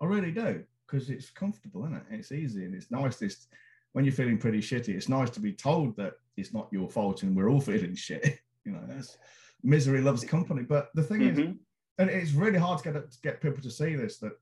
I 0.00 0.04
really 0.06 0.30
do 0.30 0.64
because 0.86 1.10
it's 1.10 1.30
comfortable, 1.30 1.84
isn't 1.84 1.96
it? 1.96 2.02
It's 2.10 2.32
easy 2.32 2.64
and 2.64 2.74
it's 2.74 2.90
nice. 2.90 3.16
This 3.16 3.46
when 3.92 4.04
you're 4.04 4.12
feeling 4.12 4.38
pretty 4.38 4.60
shitty, 4.60 4.90
it's 4.90 5.08
nice 5.08 5.30
to 5.30 5.40
be 5.40 5.52
told 5.52 5.96
that 5.96 6.14
it's 6.36 6.52
not 6.52 6.68
your 6.70 6.88
fault 6.88 7.22
and 7.22 7.34
we're 7.34 7.48
all 7.48 7.60
feeling 7.72 7.94
shit. 7.94 8.40
You 8.64 8.72
know, 8.72 8.82
that's, 8.86 9.16
misery 9.62 10.02
loves 10.02 10.24
company. 10.24 10.62
But 10.62 10.90
the 10.94 11.02
thing 11.02 11.22
is, 11.22 11.38
hmm 11.38 11.52
and 11.98 12.10
it's 12.10 12.32
really 12.32 12.58
hard 12.58 12.78
to 12.82 12.92
get 12.92 13.10
to 13.10 13.18
get 13.22 13.40
people 13.40 13.62
to 13.62 13.70
see 13.70 13.94
this 13.94 14.18
that 14.18 14.32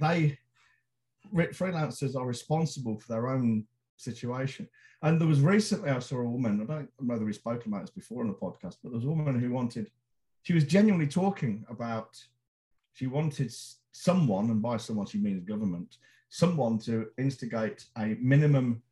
they 0.00 0.38
freelancers 1.34 2.16
are 2.16 2.26
responsible 2.26 2.98
for 2.98 3.12
their 3.12 3.28
own 3.28 3.64
situation. 3.96 4.68
And 5.02 5.20
there 5.20 5.28
was 5.28 5.40
recently 5.40 5.90
I 5.90 5.98
saw 6.00 6.18
a 6.18 6.28
woman. 6.28 6.60
I 6.60 6.64
don't 6.64 6.68
know 6.80 6.88
whether 7.00 7.24
we've 7.24 7.34
spoken 7.34 7.72
about 7.72 7.82
this 7.82 7.90
before 7.90 8.22
on 8.22 8.28
the 8.28 8.34
podcast, 8.34 8.76
but 8.82 8.90
there 8.90 8.98
was 8.98 9.04
a 9.04 9.08
woman 9.08 9.38
who 9.38 9.50
wanted. 9.50 9.90
She 10.42 10.54
was 10.54 10.64
genuinely 10.64 11.06
talking 11.06 11.64
about. 11.68 12.18
She 12.94 13.06
wanted 13.06 13.52
someone, 13.92 14.50
and 14.50 14.60
by 14.60 14.76
someone 14.76 15.06
she 15.06 15.18
means 15.18 15.44
government, 15.44 15.98
someone 16.30 16.78
to 16.80 17.08
instigate 17.16 17.84
a 17.96 18.16
minimum 18.20 18.82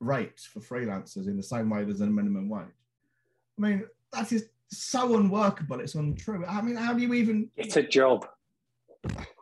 rate 0.00 0.40
for 0.40 0.60
freelancers 0.60 1.26
in 1.26 1.38
the 1.38 1.42
same 1.42 1.70
way 1.70 1.84
there's 1.84 2.02
a 2.02 2.06
minimum 2.06 2.50
wage. 2.50 2.66
I 3.58 3.62
mean, 3.62 3.86
that 4.12 4.30
is 4.32 4.48
so 4.68 5.16
unworkable. 5.16 5.80
It's 5.80 5.94
untrue. 5.94 6.44
I 6.44 6.60
mean, 6.60 6.76
how 6.76 6.92
do 6.92 7.00
you 7.00 7.14
even? 7.14 7.50
It's 7.56 7.76
a 7.76 7.82
job. 7.82 8.26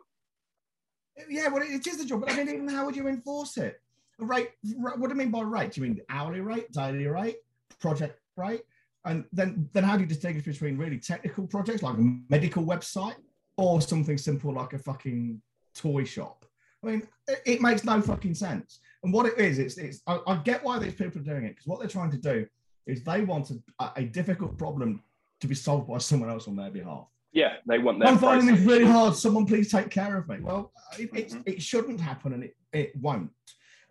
Yeah, 1.29 1.47
well, 1.47 1.63
it 1.63 1.85
is 1.85 2.01
a 2.01 2.05
job, 2.05 2.21
but 2.21 2.31
I 2.31 2.37
mean, 2.37 2.49
even 2.49 2.67
how 2.67 2.85
would 2.85 2.95
you 2.95 3.07
enforce 3.07 3.57
it? 3.57 3.81
A 4.19 4.25
rate. 4.25 4.51
What 4.75 5.01
do 5.01 5.09
you 5.09 5.15
mean 5.15 5.31
by 5.31 5.41
rate? 5.41 5.73
Do 5.73 5.81
you 5.81 5.87
mean 5.87 6.01
hourly 6.09 6.41
rate, 6.41 6.71
daily 6.71 7.07
rate, 7.07 7.37
project 7.79 8.19
rate? 8.37 8.61
And 9.05 9.25
then, 9.31 9.69
then 9.73 9.83
how 9.83 9.95
do 9.95 10.01
you 10.01 10.07
distinguish 10.07 10.45
between 10.45 10.77
really 10.77 10.97
technical 10.97 11.47
projects 11.47 11.83
like 11.83 11.97
a 11.97 12.17
medical 12.29 12.63
website 12.63 13.15
or 13.55 13.79
something 13.81 14.17
simple 14.17 14.53
like 14.53 14.73
a 14.73 14.79
fucking 14.79 15.41
toy 15.75 16.03
shop? 16.03 16.45
I 16.83 16.87
mean, 16.87 17.07
it, 17.27 17.41
it 17.45 17.61
makes 17.61 17.83
no 17.83 18.01
fucking 18.01 18.33
sense. 18.33 18.79
And 19.03 19.13
what 19.13 19.25
it 19.25 19.37
is, 19.37 19.59
it's, 19.59 19.77
it's 19.77 20.01
I, 20.07 20.19
I 20.27 20.37
get 20.37 20.63
why 20.63 20.79
these 20.79 20.95
people 20.95 21.21
are 21.21 21.25
doing 21.25 21.45
it 21.45 21.49
because 21.49 21.67
what 21.67 21.79
they're 21.79 21.87
trying 21.87 22.11
to 22.11 22.17
do 22.17 22.47
is 22.87 23.03
they 23.03 23.21
want 23.21 23.51
a, 23.79 23.91
a 23.95 24.03
difficult 24.03 24.57
problem 24.57 25.03
to 25.41 25.47
be 25.47 25.55
solved 25.55 25.87
by 25.87 25.97
someone 25.99 26.29
else 26.29 26.47
on 26.47 26.55
their 26.55 26.71
behalf. 26.71 27.07
Yeah, 27.35 27.55
they 27.67 27.79
want 27.79 27.99
their. 27.99 28.07
I'm 28.07 28.17
finding 28.17 28.47
this 28.47 28.65
really 28.65 28.85
hard. 28.85 29.13
Someone 29.13 29.45
please 29.45 29.69
take 29.69 29.89
care 29.89 30.17
of 30.17 30.29
me. 30.29 30.37
Well, 30.39 30.71
it, 30.97 31.11
mm-hmm. 31.11 31.41
it, 31.45 31.55
it 31.55 31.61
shouldn't 31.61 31.99
happen, 31.99 32.31
and 32.31 32.45
it, 32.45 32.55
it 32.71 32.95
won't. 32.95 33.29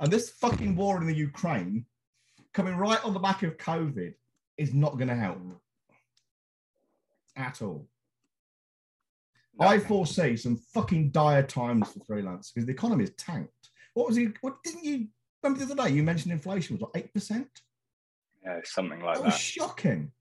And 0.00 0.11
this 0.11 0.30
fucking 0.30 0.74
war 0.74 0.96
in 0.96 1.07
the 1.07 1.14
Ukraine, 1.14 1.85
coming 2.54 2.74
right 2.74 3.04
on 3.04 3.12
the 3.12 3.20
back 3.20 3.42
of 3.42 3.59
COVID, 3.59 4.14
is 4.57 4.72
not 4.72 4.96
going 4.96 5.09
to 5.09 5.14
help 5.14 5.38
at 7.37 7.61
all. 7.61 7.87
No. 9.61 9.66
I 9.66 9.78
foresee 9.78 10.38
some 10.38 10.57
fucking 10.57 11.11
dire 11.11 11.42
times 11.42 11.92
for 11.92 12.00
freelance 12.00 12.50
because 12.50 12.66
the 12.66 12.72
economy 12.72 13.04
is 13.04 13.12
tanked. 13.18 13.52
What 13.92 14.09
was 14.09 14.16
he? 14.16 14.30
What 14.40 14.57
didn't 14.64 14.85
you 14.85 15.09
remember 15.42 15.66
the 15.66 15.70
other 15.70 15.87
day? 15.87 15.94
You 15.94 16.02
mentioned 16.02 16.33
inflation 16.33 16.76
was 16.76 16.80
what 16.80 16.92
eight 16.96 17.12
percent. 17.12 17.50
Yeah, 18.42 18.61
something 18.64 19.02
like 19.02 19.16
that. 19.16 19.22
that. 19.22 19.26
Was 19.26 19.38
shocking. 19.38 20.12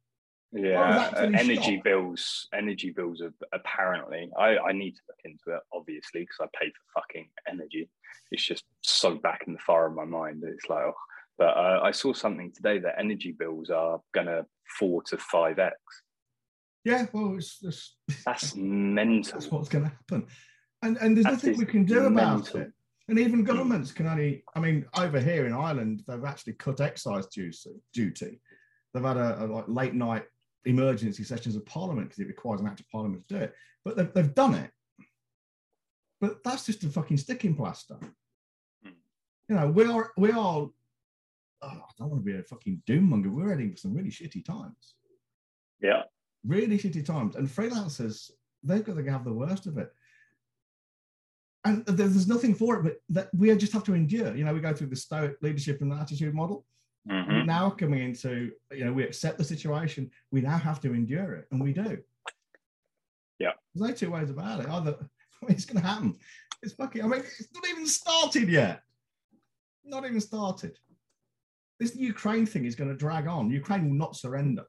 Yeah, 0.55 1.09
uh, 1.15 1.31
energy 1.33 1.81
bills. 1.83 2.47
Energy 2.53 2.91
bills 2.91 3.21
are 3.21 3.33
apparently. 3.53 4.29
I, 4.37 4.57
I 4.57 4.71
need 4.71 4.91
to 4.91 5.01
look 5.07 5.17
into 5.25 5.57
it, 5.57 5.63
obviously, 5.73 6.21
because 6.21 6.37
I 6.41 6.45
pay 6.57 6.69
for 6.69 7.01
fucking 7.01 7.27
energy. 7.49 7.89
It's 8.31 8.45
just 8.45 8.63
so 8.81 9.15
back 9.15 9.43
in 9.47 9.53
the 9.53 9.59
far 9.59 9.87
of 9.87 9.93
my 9.93 10.05
mind 10.05 10.43
it's 10.45 10.69
like, 10.69 10.83
oh. 10.83 10.93
but 11.37 11.57
uh, 11.57 11.81
I 11.83 11.91
saw 11.91 12.13
something 12.13 12.51
today 12.51 12.77
that 12.79 12.99
energy 12.99 13.31
bills 13.31 13.69
are 13.71 13.99
gonna 14.13 14.45
four 14.77 15.01
to 15.03 15.17
five 15.17 15.57
x. 15.57 15.75
Yeah, 16.83 17.05
well, 17.13 17.35
it's, 17.37 17.59
it's 17.63 17.95
that's 18.25 18.55
mental. 18.55 19.33
That's 19.33 19.51
what's 19.51 19.69
going 19.69 19.85
to 19.85 19.89
happen, 19.89 20.27
and 20.83 20.97
and 20.97 21.17
there's 21.17 21.25
that 21.25 21.33
nothing 21.33 21.57
we 21.57 21.65
can 21.65 21.85
do 21.85 22.09
mental. 22.09 22.17
about 22.17 22.55
it. 22.55 22.71
And 23.09 23.19
even 23.19 23.43
governments 23.43 23.91
can 23.91 24.07
only, 24.07 24.45
I 24.55 24.61
mean, 24.61 24.85
over 24.97 25.19
here 25.19 25.45
in 25.45 25.51
Ireland, 25.51 26.03
they've 26.07 26.23
actually 26.23 26.53
cut 26.53 26.79
excise 26.79 27.27
duty. 27.27 28.39
They've 28.93 29.03
had 29.03 29.17
a, 29.17 29.43
a 29.43 29.45
like 29.45 29.65
late 29.67 29.93
night 29.93 30.23
emergency 30.65 31.23
sessions 31.23 31.55
of 31.55 31.65
parliament 31.65 32.09
because 32.09 32.19
it 32.19 32.27
requires 32.27 32.61
an 32.61 32.67
act 32.67 32.79
of 32.79 32.89
parliament 32.89 33.27
to 33.27 33.35
do 33.35 33.43
it. 33.43 33.53
But 33.83 33.97
they've, 33.97 34.13
they've 34.13 34.35
done 34.35 34.55
it. 34.55 34.71
But 36.21 36.43
that's 36.43 36.65
just 36.65 36.83
a 36.83 36.89
fucking 36.89 37.17
sticking 37.17 37.55
plaster. 37.55 37.97
Hmm. 38.83 38.91
You 39.49 39.55
know, 39.55 39.67
we 39.67 39.85
are, 39.85 40.11
we 40.17 40.31
are, 40.31 40.35
oh, 40.67 40.71
I 41.61 41.79
don't 41.97 42.09
want 42.09 42.25
to 42.25 42.31
be 42.31 42.37
a 42.37 42.43
fucking 42.43 42.83
doom 42.85 43.09
monger. 43.09 43.29
We're 43.29 43.49
heading 43.49 43.71
for 43.71 43.77
some 43.77 43.93
really 43.93 44.09
shitty 44.09 44.45
times. 44.45 44.95
Yeah. 45.81 46.03
Really 46.45 46.77
shitty 46.77 47.05
times. 47.05 47.35
And 47.35 47.47
freelancers, 47.47 48.31
they've 48.63 48.83
got 48.83 48.95
to 48.95 49.11
have 49.11 49.25
the 49.25 49.33
worst 49.33 49.65
of 49.67 49.77
it 49.77 49.91
and 51.65 51.85
there's 51.85 52.27
nothing 52.27 52.53
for 52.53 52.77
it, 52.77 52.83
but 52.83 52.97
that 53.09 53.29
we 53.33 53.55
just 53.55 53.73
have 53.73 53.83
to 53.85 53.93
endure. 53.93 54.35
You 54.35 54.43
know, 54.43 54.53
we 54.53 54.59
go 54.59 54.73
through 54.73 54.87
the 54.87 54.95
stoic 54.95 55.37
leadership 55.41 55.81
and 55.81 55.93
attitude 55.93 56.33
model. 56.33 56.65
Mm-hmm. 57.09 57.45
Now 57.45 57.69
coming 57.69 58.01
into, 58.01 58.51
you 58.71 58.85
know, 58.85 58.93
we 58.93 59.03
accept 59.03 59.37
the 59.37 59.43
situation. 59.43 60.09
We 60.31 60.41
now 60.41 60.57
have 60.57 60.79
to 60.81 60.93
endure 60.93 61.33
it, 61.33 61.47
and 61.51 61.61
we 61.61 61.73
do. 61.73 61.97
Yeah, 63.39 63.51
there's 63.73 63.89
no 63.89 63.93
two 63.93 64.11
ways 64.11 64.29
about 64.29 64.61
it. 64.61 64.69
Either 64.69 64.95
it's 65.49 65.65
going 65.65 65.81
to 65.81 65.87
happen. 65.87 66.15
It's 66.61 66.73
fucking. 66.73 67.03
I 67.03 67.07
mean, 67.07 67.19
it's 67.19 67.49
not 67.53 67.67
even 67.69 67.87
started 67.87 68.47
yet. 68.47 68.83
Not 69.83 70.05
even 70.05 70.21
started. 70.21 70.77
This 71.79 71.95
Ukraine 71.95 72.45
thing 72.45 72.63
is 72.65 72.75
going 72.75 72.89
to 72.89 72.95
drag 72.95 73.27
on. 73.27 73.49
Ukraine 73.49 73.89
will 73.89 73.97
not 73.97 74.15
surrender. 74.15 74.63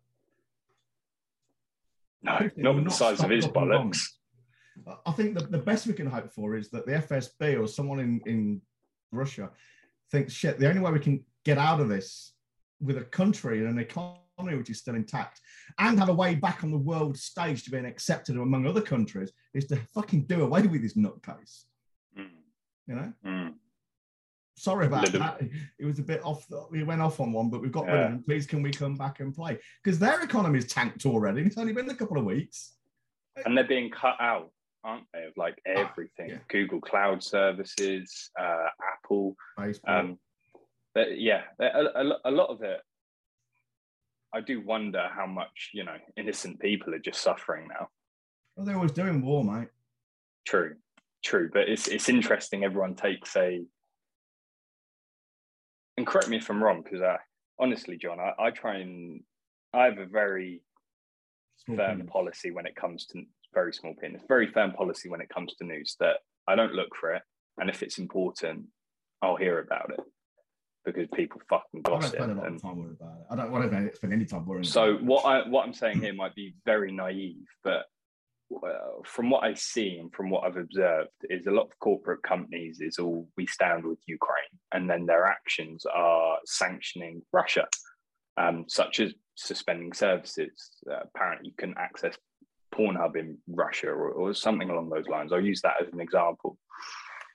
No, 2.23 2.51
not 2.57 2.75
with 2.75 2.85
the 2.85 2.91
size 2.91 3.23
of 3.23 3.31
his 3.31 3.47
bollocks. 3.47 4.01
I 5.07 5.13
think 5.13 5.39
the, 5.39 5.45
the 5.45 5.59
best 5.59 5.87
we 5.87 5.93
can 5.93 6.07
hope 6.07 6.33
for 6.33 6.57
is 6.57 6.71
that 6.71 6.87
the 6.87 6.93
FSB 6.93 7.63
or 7.63 7.69
someone 7.69 8.01
in, 8.01 8.21
in 8.27 8.61
Russia 9.13 9.51
thinks, 10.11 10.33
shit, 10.33 10.59
the 10.59 10.69
only 10.69 10.81
way 10.81 10.91
we 10.91 10.99
can 10.99 11.25
get 11.45 11.59
out 11.59 11.81
of 11.81 11.89
this 11.89 12.33
with 12.81 12.99
a 12.99 13.05
country 13.05 13.61
and 13.61 13.69
an 13.69 13.79
economy 13.79 14.57
which 14.57 14.71
is 14.71 14.79
still 14.79 14.95
intact 14.95 15.41
and 15.79 15.99
have 15.99 16.09
a 16.09 16.15
way 16.15 16.35
back 16.35 16.65
on 16.65 16.71
the 16.71 16.77
world 16.77 17.17
stage 17.17 17.65
to 17.65 17.71
being 17.71 17.87
accepted 17.87 18.37
among 18.37 18.67
other 18.67 18.81
countries 18.81 19.33
is 19.55 19.67
to 19.67 19.77
fucking 19.95 20.25
do 20.25 20.43
away 20.43 20.63
with 20.63 20.83
this 20.83 20.97
nutcase. 20.97 21.65
Mm. 22.19 22.29
You 22.87 22.95
know? 22.95 23.13
Mm. 23.25 23.55
Sorry 24.57 24.87
about 24.87 25.13
that. 25.13 25.41
It 25.79 25.85
was 25.85 25.99
a 25.99 26.03
bit 26.03 26.25
off. 26.25 26.47
The, 26.49 26.65
we 26.71 26.83
went 26.83 27.01
off 27.01 27.21
on 27.21 27.33
one, 27.33 27.51
but 27.51 27.61
we've 27.61 27.73
got 27.73 27.87
yeah. 27.87 27.93
rid 27.93 28.01
of 28.05 28.11
them. 28.11 28.23
Please, 28.23 28.47
can 28.47 28.63
we 28.63 28.71
come 28.71 28.97
back 28.97 29.21
and 29.21 29.35
play? 29.35 29.59
Because 29.83 29.99
their 29.99 30.21
economy 30.23 30.59
is 30.59 30.67
tanked 30.67 31.07
already. 31.07 31.43
It's 31.43 31.59
only 31.59 31.73
been 31.73 31.91
a 31.91 31.95
couple 31.95 32.19
of 32.19 32.25
weeks. 32.25 32.75
And 33.45 33.57
they're 33.57 33.65
being 33.65 33.91
cut 33.91 34.17
out 34.21 34.51
aren't 34.85 35.07
they? 35.13 35.25
Of 35.25 35.33
like 35.37 35.61
ah, 35.67 35.91
everything, 35.91 36.31
yeah. 36.31 36.39
Google 36.49 36.81
Cloud 36.81 37.23
Services, 37.23 38.31
uh, 38.39 38.67
Apple. 38.93 39.35
Um, 39.87 40.19
but 40.95 41.21
yeah, 41.21 41.43
a, 41.61 41.65
a, 41.65 42.13
a 42.27 42.31
lot 42.31 42.51
of 42.51 42.63
it. 42.63 42.81
I 44.33 44.41
do 44.41 44.61
wonder 44.61 45.09
how 45.15 45.27
much 45.27 45.71
you 45.73 45.85
know 45.85 45.97
innocent 46.17 46.61
people 46.61 46.95
are 46.95 46.99
just 46.99 47.21
suffering 47.21 47.69
now. 47.69 47.89
Well, 48.57 48.67
they're 48.67 48.77
always 48.77 48.93
doing 48.93 49.21
war, 49.23 49.45
mate. 49.45 49.69
True, 50.47 50.77
true, 51.25 51.51
but 51.53 51.69
it's 51.69 51.89
it's 51.89 52.09
interesting. 52.09 52.65
Everyone 52.65 52.95
takes 52.95 53.37
a, 53.37 53.65
and 55.97 56.07
correct 56.07 56.29
me 56.29 56.37
if 56.39 56.49
I'm 56.51 56.63
wrong, 56.63 56.83
because 56.83 57.03
I 57.03 57.15
uh, 57.15 57.19
honestly, 57.59 57.97
John, 57.97 58.19
I, 58.21 58.33
I 58.39 58.51
try 58.51 58.79
and 58.79 59.21
I 59.73 59.85
have 59.85 59.99
a 59.99 60.07
very 60.07 60.63
Small 61.65 61.77
firm 61.77 61.87
opinion. 61.87 62.07
policy 62.09 62.51
when 62.51 62.67
it 62.67 62.77
comes 62.77 63.07
to 63.07 63.23
very 63.53 63.73
small 63.73 63.95
pin. 63.95 64.15
It's 64.15 64.25
very 64.27 64.49
firm 64.49 64.73
policy 64.73 65.09
when 65.09 65.21
it 65.21 65.29
comes 65.29 65.55
to 65.55 65.65
news 65.65 65.97
that 66.01 66.19
I 66.49 66.57
don't 66.57 66.75
look 66.75 66.95
for 67.01 67.15
it, 67.15 67.23
and 67.59 67.71
if 67.71 67.83
it's 67.83 67.99
important, 67.99 68.67
I'll 69.23 69.37
hear 69.37 69.61
about 69.61 69.91
it 69.91 70.01
because 70.85 71.09
people 71.15 71.41
fucking 71.49 71.83
gossip. 71.83 72.15
I 72.21 72.27
don't 72.27 72.29
spend 72.29 72.33
a 72.33 72.35
lot 72.35 72.47
and, 72.47 72.57
of 72.57 72.63
time 72.63 72.77
worrying 72.77 72.97
about 73.01 73.17
it. 73.19 73.27
I 73.31 73.37
don't 73.37 73.51
want 73.51 73.71
to 73.71 73.97
spend 73.97 74.13
any 74.13 74.25
time 74.25 74.47
worrying. 74.47 74.65
So 74.65 74.95
what 74.97 75.25
I 75.25 75.49
what 75.49 75.67
I'm 75.67 75.75
saying 75.75 76.01
here 76.01 76.15
might 76.15 76.35
be 76.35 76.55
very 76.65 76.93
naive, 76.93 77.47
but 77.63 77.87
uh, 78.55 79.03
from 79.05 79.31
what 79.31 79.43
I 79.45 79.55
see 79.55 79.97
and 79.99 80.13
from 80.13 80.31
what 80.31 80.45
I've 80.45 80.57
observed, 80.57 81.11
is 81.31 81.47
a 81.47 81.51
lot 81.51 81.67
of 81.67 81.79
corporate 81.81 82.23
companies 82.23 82.81
is 82.81 82.99
all 82.99 83.29
we 83.37 83.47
stand 83.47 83.85
with 83.85 83.99
Ukraine, 84.07 84.55
and 84.73 84.89
then 84.89 85.07
their 85.07 85.27
actions 85.27 85.87
are 85.93 86.39
sanctioning 86.45 87.23
Russia, 87.33 87.67
um, 88.37 88.65
such 88.69 89.01
as 89.01 89.15
suspending 89.37 89.93
services. 89.93 90.53
Uh, 90.91 91.01
apparently, 91.03 91.49
you 91.49 91.55
can 91.57 91.75
access 91.79 92.17
Pornhub 92.75 93.17
in 93.17 93.39
Russia 93.49 93.89
or, 93.89 94.11
or 94.11 94.35
something 94.35 94.71
along 94.71 94.91
those 94.91 95.09
lines. 95.09 95.33
I'll 95.33 95.41
use 95.45 95.63
that 95.63 95.81
as 95.81 95.93
an 95.93 96.01
example. 96.01 96.59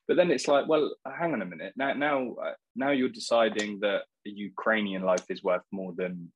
But 0.10 0.18
then 0.18 0.32
it's 0.32 0.48
like, 0.48 0.68
well, 0.68 0.96
hang 1.06 1.34
on 1.34 1.44
a 1.44 1.46
minute. 1.46 1.74
Now, 1.78 1.94
now, 1.94 2.34
uh, 2.44 2.54
now 2.76 2.90
you're 2.90 3.10
deciding 3.10 3.80
that 3.82 4.02
a 4.26 4.30
Ukrainian 4.32 5.04
life 5.04 5.24
is 5.30 5.44
worth 5.44 5.62
more 5.72 5.94
than 5.96 6.32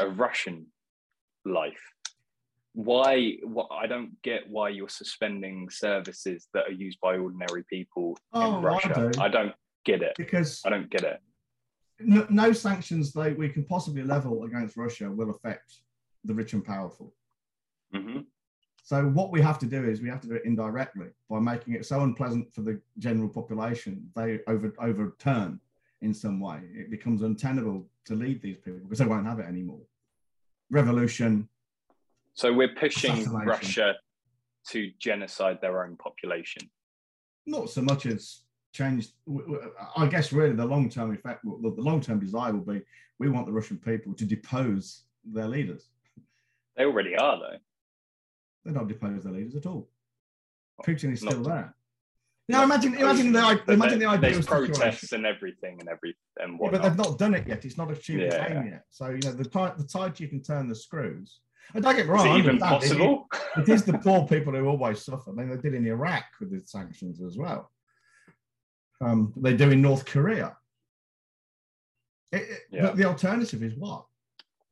a 0.00 0.08
Russian 0.08 0.68
life. 1.44 1.82
Why? 2.72 3.36
What? 3.42 3.68
I 3.70 3.86
don't 3.88 4.20
get 4.22 4.48
why 4.48 4.70
you're 4.70 4.88
suspending 4.88 5.68
services 5.68 6.48
that 6.54 6.64
are 6.66 6.72
used 6.72 6.98
by 7.02 7.18
ordinary 7.18 7.62
people 7.68 8.16
oh, 8.32 8.56
in 8.56 8.64
Russia. 8.64 9.10
I, 9.20 9.28
do. 9.28 9.32
Don't 9.34 9.54
get 9.84 10.00
it 10.00 10.14
because 10.16 10.62
I 10.64 10.70
don't 10.70 10.88
get 10.88 11.02
it. 11.02 11.20
No, 12.00 12.26
no 12.30 12.52
sanctions 12.54 13.12
that 13.12 13.36
we 13.36 13.50
can 13.50 13.64
possibly 13.64 14.02
level 14.02 14.44
against 14.44 14.78
Russia 14.78 15.10
will 15.10 15.30
affect 15.30 15.74
the 16.24 16.32
rich 16.32 16.54
and 16.54 16.64
powerful. 16.64 17.12
Mm-hmm. 17.94 18.20
So 18.88 19.04
what 19.04 19.30
we 19.30 19.42
have 19.42 19.58
to 19.58 19.66
do 19.66 19.84
is 19.84 20.00
we 20.00 20.08
have 20.08 20.22
to 20.22 20.28
do 20.28 20.36
it 20.36 20.46
indirectly 20.46 21.08
by 21.28 21.40
making 21.40 21.74
it 21.74 21.84
so 21.84 22.00
unpleasant 22.00 22.54
for 22.54 22.62
the 22.62 22.80
general 22.96 23.28
population 23.28 24.10
they 24.16 24.40
over 24.46 24.72
overturn 24.80 25.60
in 26.00 26.14
some 26.14 26.40
way. 26.40 26.60
It 26.72 26.90
becomes 26.90 27.20
untenable 27.20 27.86
to 28.06 28.14
lead 28.14 28.40
these 28.40 28.56
people 28.56 28.80
because 28.80 29.00
they 29.00 29.04
won't 29.04 29.26
have 29.26 29.40
it 29.40 29.46
anymore. 29.46 29.82
Revolution, 30.70 31.50
So 32.32 32.50
we're 32.50 32.74
pushing 32.74 33.30
Russia 33.30 33.96
to 34.68 34.90
genocide 34.98 35.58
their 35.60 35.84
own 35.84 35.94
population. 35.96 36.62
not 37.44 37.68
so 37.68 37.82
much 37.82 38.06
as 38.06 38.40
changed. 38.72 39.12
I 39.98 40.06
guess 40.06 40.32
really 40.32 40.54
the 40.54 40.64
long 40.64 40.88
term 40.88 41.12
effect, 41.12 41.44
the 41.44 41.74
long 41.76 42.00
term 42.00 42.20
desire 42.20 42.54
will 42.54 42.60
be 42.60 42.80
we 43.18 43.28
want 43.28 43.44
the 43.44 43.52
Russian 43.52 43.76
people 43.76 44.14
to 44.14 44.24
depose 44.24 45.02
their 45.26 45.46
leaders. 45.46 45.90
They 46.74 46.84
already 46.84 47.16
are, 47.16 47.38
though. 47.38 47.58
They 48.68 48.74
don't 48.74 48.86
depose 48.86 49.24
their 49.24 49.32
leaders 49.32 49.56
at 49.56 49.64
all. 49.64 49.88
Putin 50.86 51.12
is 51.14 51.20
still 51.20 51.42
there. 51.42 51.74
Now 52.50 52.64
imagine, 52.64 52.94
imagine 52.94 53.32
the 53.32 53.62
imagine 53.68 53.98
the 53.98 54.04
there- 54.04 54.08
ideal 54.10 54.20
There's 54.20 54.36
situation. 54.44 54.74
protests 54.74 55.12
and 55.12 55.24
everything 55.24 55.80
and 55.80 55.88
every 55.88 56.14
and 56.38 56.58
Yeah, 56.62 56.68
but 56.70 56.82
they've 56.82 56.96
not 56.96 57.18
done 57.18 57.34
it 57.34 57.48
yet. 57.48 57.64
It's 57.64 57.78
not 57.78 57.90
achieved 57.90 58.20
Yeah, 58.22 58.28
the 58.48 58.58
aim 58.58 58.66
yet. 58.68 58.84
So 58.90 59.08
you 59.08 59.20
know 59.24 59.32
the 59.32 59.44
tide, 59.46 59.78
the 59.78 59.84
tide 59.84 60.20
you 60.20 60.28
can 60.28 60.42
turn 60.42 60.68
the 60.68 60.74
screws. 60.74 61.40
And 61.74 61.82
don't 61.82 61.96
get 61.96 62.06
me 62.06 62.14
Is 62.14 62.24
wrong. 62.24 62.26
it 62.26 62.38
even 62.40 62.62
understand, 62.62 62.82
it- 62.82 62.98
possible? 62.98 63.26
it 63.56 63.68
is 63.70 63.84
the 63.84 63.98
poor 63.98 64.26
people 64.28 64.52
who 64.52 64.66
always 64.66 65.02
suffer. 65.02 65.30
I 65.30 65.32
mean, 65.34 65.48
they 65.48 65.56
did 65.56 65.72
in 65.74 65.86
Iraq 65.86 66.24
with 66.40 66.50
the 66.50 66.60
sanctions 66.66 67.22
as 67.22 67.38
well. 67.38 67.70
Um, 69.00 69.32
they 69.36 69.56
do 69.56 69.70
in 69.70 69.80
North 69.80 70.04
Korea. 70.04 70.56
It- 72.32 72.42
it- 72.50 72.62
Yeah. 72.70 72.82
But 72.82 72.96
the 72.96 73.04
alternative 73.04 73.62
is 73.62 73.74
what? 73.76 74.06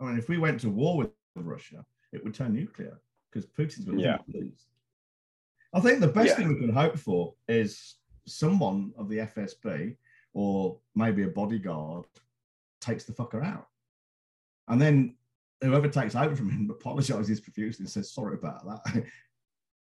I 0.00 0.04
mean, 0.04 0.18
if 0.18 0.28
we 0.28 0.36
went 0.36 0.60
to 0.60 0.70
war 0.70 0.98
with 0.98 1.10
Russia, 1.34 1.84
it 2.12 2.22
would 2.24 2.34
turn 2.34 2.52
nuclear 2.52 3.00
because 3.36 3.50
Putin's 3.50 4.00
Yeah. 4.00 4.16
to 4.18 4.24
lose. 4.32 4.66
I 5.74 5.80
think 5.80 6.00
the 6.00 6.08
best 6.08 6.28
Yeah. 6.30 6.34
thing 6.36 6.48
we 6.48 6.60
can 6.60 6.70
hope 6.72 6.98
for 6.98 7.34
is 7.48 7.96
someone 8.26 8.92
of 8.96 9.08
the 9.08 9.20
FSB 9.20 9.96
or 10.32 10.80
maybe 10.94 11.22
a 11.22 11.28
bodyguard 11.28 12.06
takes 12.80 13.04
the 13.04 13.12
fucker 13.12 13.44
out. 13.44 13.68
And 14.68 14.80
then 14.80 15.16
whoever 15.60 15.88
takes 15.88 16.14
over 16.14 16.34
from 16.34 16.50
him 16.50 16.70
apologizes 16.70 17.40
profusely 17.40 17.84
and 17.84 17.90
says 17.90 18.10
sorry 18.10 18.34
about 18.34 18.64
that. 18.66 19.04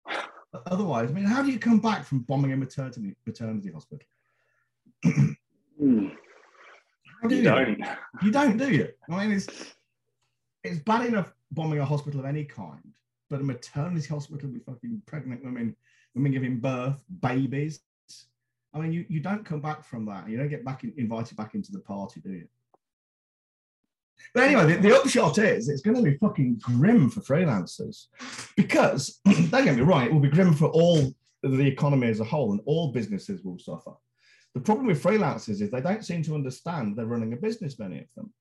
Otherwise, 0.66 1.10
I 1.10 1.12
mean, 1.12 1.24
how 1.24 1.42
do 1.42 1.50
you 1.50 1.58
come 1.58 1.78
back 1.80 2.04
from 2.04 2.20
bombing 2.20 2.52
a 2.52 2.56
maternity 2.56 3.14
maternity 3.26 3.70
hospital? 3.70 4.06
Hmm, 5.04 6.08
do 7.28 7.34
you 7.34 7.36
you? 7.36 7.42
don't. 7.42 7.78
You 8.22 8.30
don't, 8.30 8.56
do 8.56 8.72
you? 8.72 8.88
I 9.10 9.26
mean, 9.26 9.36
it's 9.36 9.74
it's 10.64 10.78
bad 10.80 11.06
enough 11.06 11.32
bombing 11.50 11.78
a 11.80 11.84
hospital 11.84 12.20
of 12.20 12.26
any 12.26 12.44
kind, 12.44 12.94
but 13.30 13.40
a 13.40 13.44
maternity 13.44 14.08
hospital 14.08 14.50
with 14.50 14.64
fucking 14.64 15.02
pregnant 15.06 15.44
women, 15.44 15.76
women 16.14 16.32
giving 16.32 16.60
birth, 16.60 17.02
babies. 17.20 17.80
I 18.74 18.78
mean, 18.78 18.92
you, 18.92 19.04
you 19.08 19.20
don't 19.20 19.44
come 19.44 19.60
back 19.60 19.84
from 19.84 20.06
that. 20.06 20.28
You 20.28 20.36
don't 20.36 20.48
get 20.48 20.64
back 20.64 20.84
in, 20.84 20.92
invited 20.96 21.36
back 21.36 21.54
into 21.54 21.72
the 21.72 21.80
party, 21.80 22.20
do 22.20 22.30
you? 22.30 22.48
But 24.34 24.44
anyway, 24.44 24.74
the, 24.74 24.80
the 24.80 24.96
upshot 24.96 25.38
is 25.38 25.68
it's 25.68 25.80
going 25.80 25.96
to 25.96 26.02
be 26.02 26.18
fucking 26.18 26.60
grim 26.60 27.08
for 27.08 27.20
freelancers 27.20 28.06
because, 28.56 29.20
don't 29.24 29.64
get 29.64 29.76
me 29.76 29.82
wrong, 29.82 30.04
it 30.04 30.12
will 30.12 30.20
be 30.20 30.28
grim 30.28 30.54
for 30.54 30.66
all 30.66 31.14
the 31.42 31.66
economy 31.66 32.08
as 32.08 32.20
a 32.20 32.24
whole 32.24 32.52
and 32.52 32.60
all 32.66 32.92
businesses 32.92 33.42
will 33.42 33.58
suffer. 33.58 33.92
The 34.54 34.60
problem 34.60 34.86
with 34.86 35.02
freelancers 35.02 35.60
is 35.60 35.70
they 35.70 35.80
don't 35.80 36.04
seem 36.04 36.22
to 36.24 36.34
understand 36.34 36.96
they're 36.96 37.06
running 37.06 37.32
a 37.32 37.36
business, 37.36 37.78
many 37.78 38.00
of 38.00 38.06
them. 38.16 38.32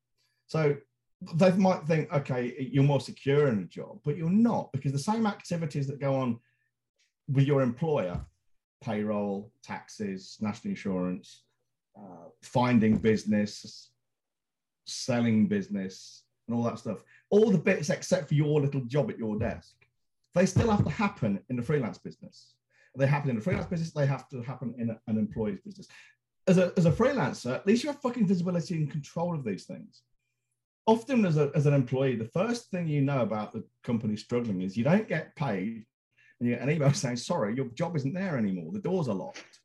So 0.47 0.76
they 1.36 1.51
might 1.53 1.84
think, 1.84 2.12
okay, 2.13 2.69
you're 2.71 2.84
more 2.84 2.99
secure 2.99 3.47
in 3.47 3.60
a 3.60 3.65
job, 3.65 3.99
but 4.06 4.17
you're 4.17 4.30
not 4.30 4.71
because 4.71 4.91
the 4.91 4.99
same 4.99 5.25
activities 5.25 5.88
that 5.88 5.99
go 5.99 6.15
on 6.15 6.39
with 7.27 7.45
your 7.45 7.62
employer 7.62 8.23
payroll, 8.84 9.51
taxes, 9.63 10.38
national 10.39 10.69
insurance, 10.69 11.43
uh, 11.97 12.30
finding 12.43 12.95
business, 12.95 13.89
selling 14.86 15.47
business, 15.47 16.23
and 16.47 16.56
all 16.56 16.63
that 16.63 16.77
stuff. 16.80 17.03
All 17.30 17.49
the 17.49 17.58
bits 17.58 17.89
except 17.89 18.27
for 18.27 18.36
your 18.36 18.62
little 18.62 18.82
job 18.82 19.10
at 19.10 19.17
your 19.17 19.38
desk, 19.39 19.75
they 20.36 20.45
still 20.45 20.69
have 20.69 20.84
to 20.84 20.91
happen 20.91 21.39
in 21.49 21.56
the 21.56 21.63
freelance 21.63 21.97
business. 21.97 22.53
They 22.95 23.08
happen 23.08 23.30
in 23.30 23.36
the 23.36 23.41
freelance 23.41 23.65
business, 23.67 23.91
they 23.93 24.06
have 24.06 24.27
to 24.30 24.41
happen 24.41 24.73
in 24.77 24.91
a- 24.91 25.01
an 25.08 25.17
employee's 25.17 25.60
business. 25.62 25.88
As 26.47 26.58
a, 26.58 26.71
as 26.77 26.86
a 26.86 26.91
freelancer, 26.91 27.53
at 27.53 27.67
least 27.67 27.84
you 27.84 27.91
have 27.91 28.01
fucking 28.01 28.27
visibility 28.27 28.75
and 28.75 28.89
control 28.89 29.36
of 29.36 29.43
these 29.43 29.65
things. 29.65 30.03
Often, 30.88 31.26
as, 31.26 31.38
a, 31.38 31.52
as 31.54 31.65
an 31.65 31.73
employee, 31.73 32.15
the 32.15 32.30
first 32.30 32.71
thing 32.71 32.88
you 32.88 33.02
know 33.02 33.21
about 33.21 33.54
the 33.54 33.63
company 33.84 34.15
struggling 34.15 34.62
is 34.62 34.76
you 34.76 34.84
don't 34.84 35.08
get 35.08 35.36
paid 35.36 35.86
and 36.39 36.50
you 36.50 36.56
get 36.56 36.63
an 36.63 36.71
email 36.71 36.93
saying, 36.93 37.17
sorry, 37.17 37.56
your 37.56 37.67
job 37.76 37.95
isn't 37.95 38.13
there 38.13 38.38
anymore. 38.38 38.71
The 38.71 38.80
doors 38.80 39.08
are 39.08 39.15
locked. 39.15 39.60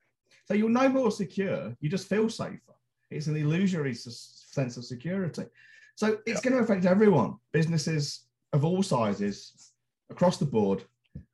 So 0.46 0.54
you're 0.54 0.68
no 0.68 0.88
more 0.88 1.10
secure. 1.10 1.74
You 1.80 1.88
just 1.88 2.08
feel 2.08 2.28
safer. 2.28 2.58
It's 3.10 3.28
an 3.28 3.36
illusory 3.36 3.94
sense 3.94 4.76
of 4.76 4.84
security. 4.84 5.44
So 5.94 6.18
it's 6.26 6.40
going 6.40 6.56
to 6.56 6.62
affect 6.62 6.84
everyone, 6.84 7.36
businesses 7.52 8.26
of 8.52 8.64
all 8.64 8.82
sizes, 8.82 9.72
across 10.10 10.38
the 10.38 10.44
board. 10.44 10.84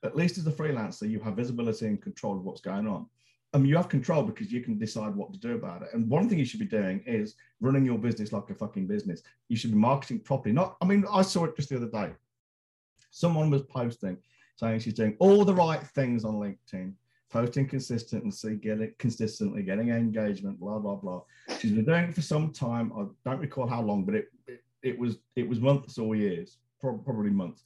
At 0.05 0.17
least 0.17 0.39
as 0.39 0.47
a 0.47 0.53
freelancer, 0.53 1.09
you 1.09 1.21
have 1.21 1.37
visibility 1.37 1.87
and 1.87 2.03
control 2.03 2.37
of 2.37 2.45
what's 2.45 2.61
going 2.61 2.87
on. 2.87 3.07
Um, 3.55 3.65
you 3.65 3.77
have 3.77 3.89
control 3.89 4.23
because 4.25 4.53
you 4.53 4.61
can 4.61 4.79
decide 4.79 5.15
what 5.15 5.33
to 5.33 5.39
do 5.39 5.55
about 5.55 5.83
it. 5.83 5.89
And 5.95 6.09
one 6.11 6.29
thing 6.29 6.39
you 6.39 6.45
should 6.45 6.61
be 6.61 6.67
doing 6.67 7.03
is 7.07 7.35
running 7.61 7.85
your 7.85 7.99
business 7.99 8.33
like 8.33 8.51
a 8.51 8.55
fucking 8.55 8.87
business. 8.87 9.23
You 9.49 9.57
should 9.57 9.71
be 9.71 9.79
marketing 9.79 10.21
properly. 10.21 10.55
Not, 10.55 10.77
I 10.83 10.85
mean, 10.85 11.07
I 11.11 11.23
saw 11.23 11.45
it 11.45 11.57
just 11.57 11.71
the 11.71 11.77
other 11.77 11.89
day. 11.89 12.13
Someone 13.11 13.49
was 13.49 13.63
posting 13.63 14.19
saying 14.59 14.81
she's 14.81 14.95
doing 14.95 15.17
all 15.21 15.45
the 15.45 15.55
right 15.55 15.81
things 15.81 16.25
on 16.25 16.35
LinkedIn, 16.35 16.93
posting 17.31 17.69
consistency, 17.69 18.57
getting 18.57 18.93
consistently, 18.99 19.63
getting 19.63 19.91
engagement, 19.91 20.59
blah 20.59 20.79
blah 20.79 20.97
blah. 20.97 21.23
She's 21.59 21.73
been 21.73 21.85
doing 21.85 22.05
it 22.05 22.15
for 22.15 22.23
some 22.23 22.53
time. 22.53 22.93
I 22.97 23.05
don't 23.29 23.41
recall 23.41 23.69
how 23.69 23.83
long, 23.83 24.05
but 24.05 24.17
it 24.17 24.29
it, 24.47 24.65
it 24.83 24.99
was 24.99 25.19
it 25.37 25.49
was 25.49 25.61
months 25.61 25.97
or 25.99 26.17
years, 26.17 26.59
probably 26.81 27.31
months. 27.31 27.63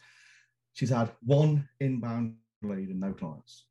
She's 0.74 0.90
had 0.90 1.10
one 1.24 1.66
inbound 1.80 2.36
lead 2.62 2.88
and 2.88 3.00
no 3.00 3.12
clients. 3.12 3.64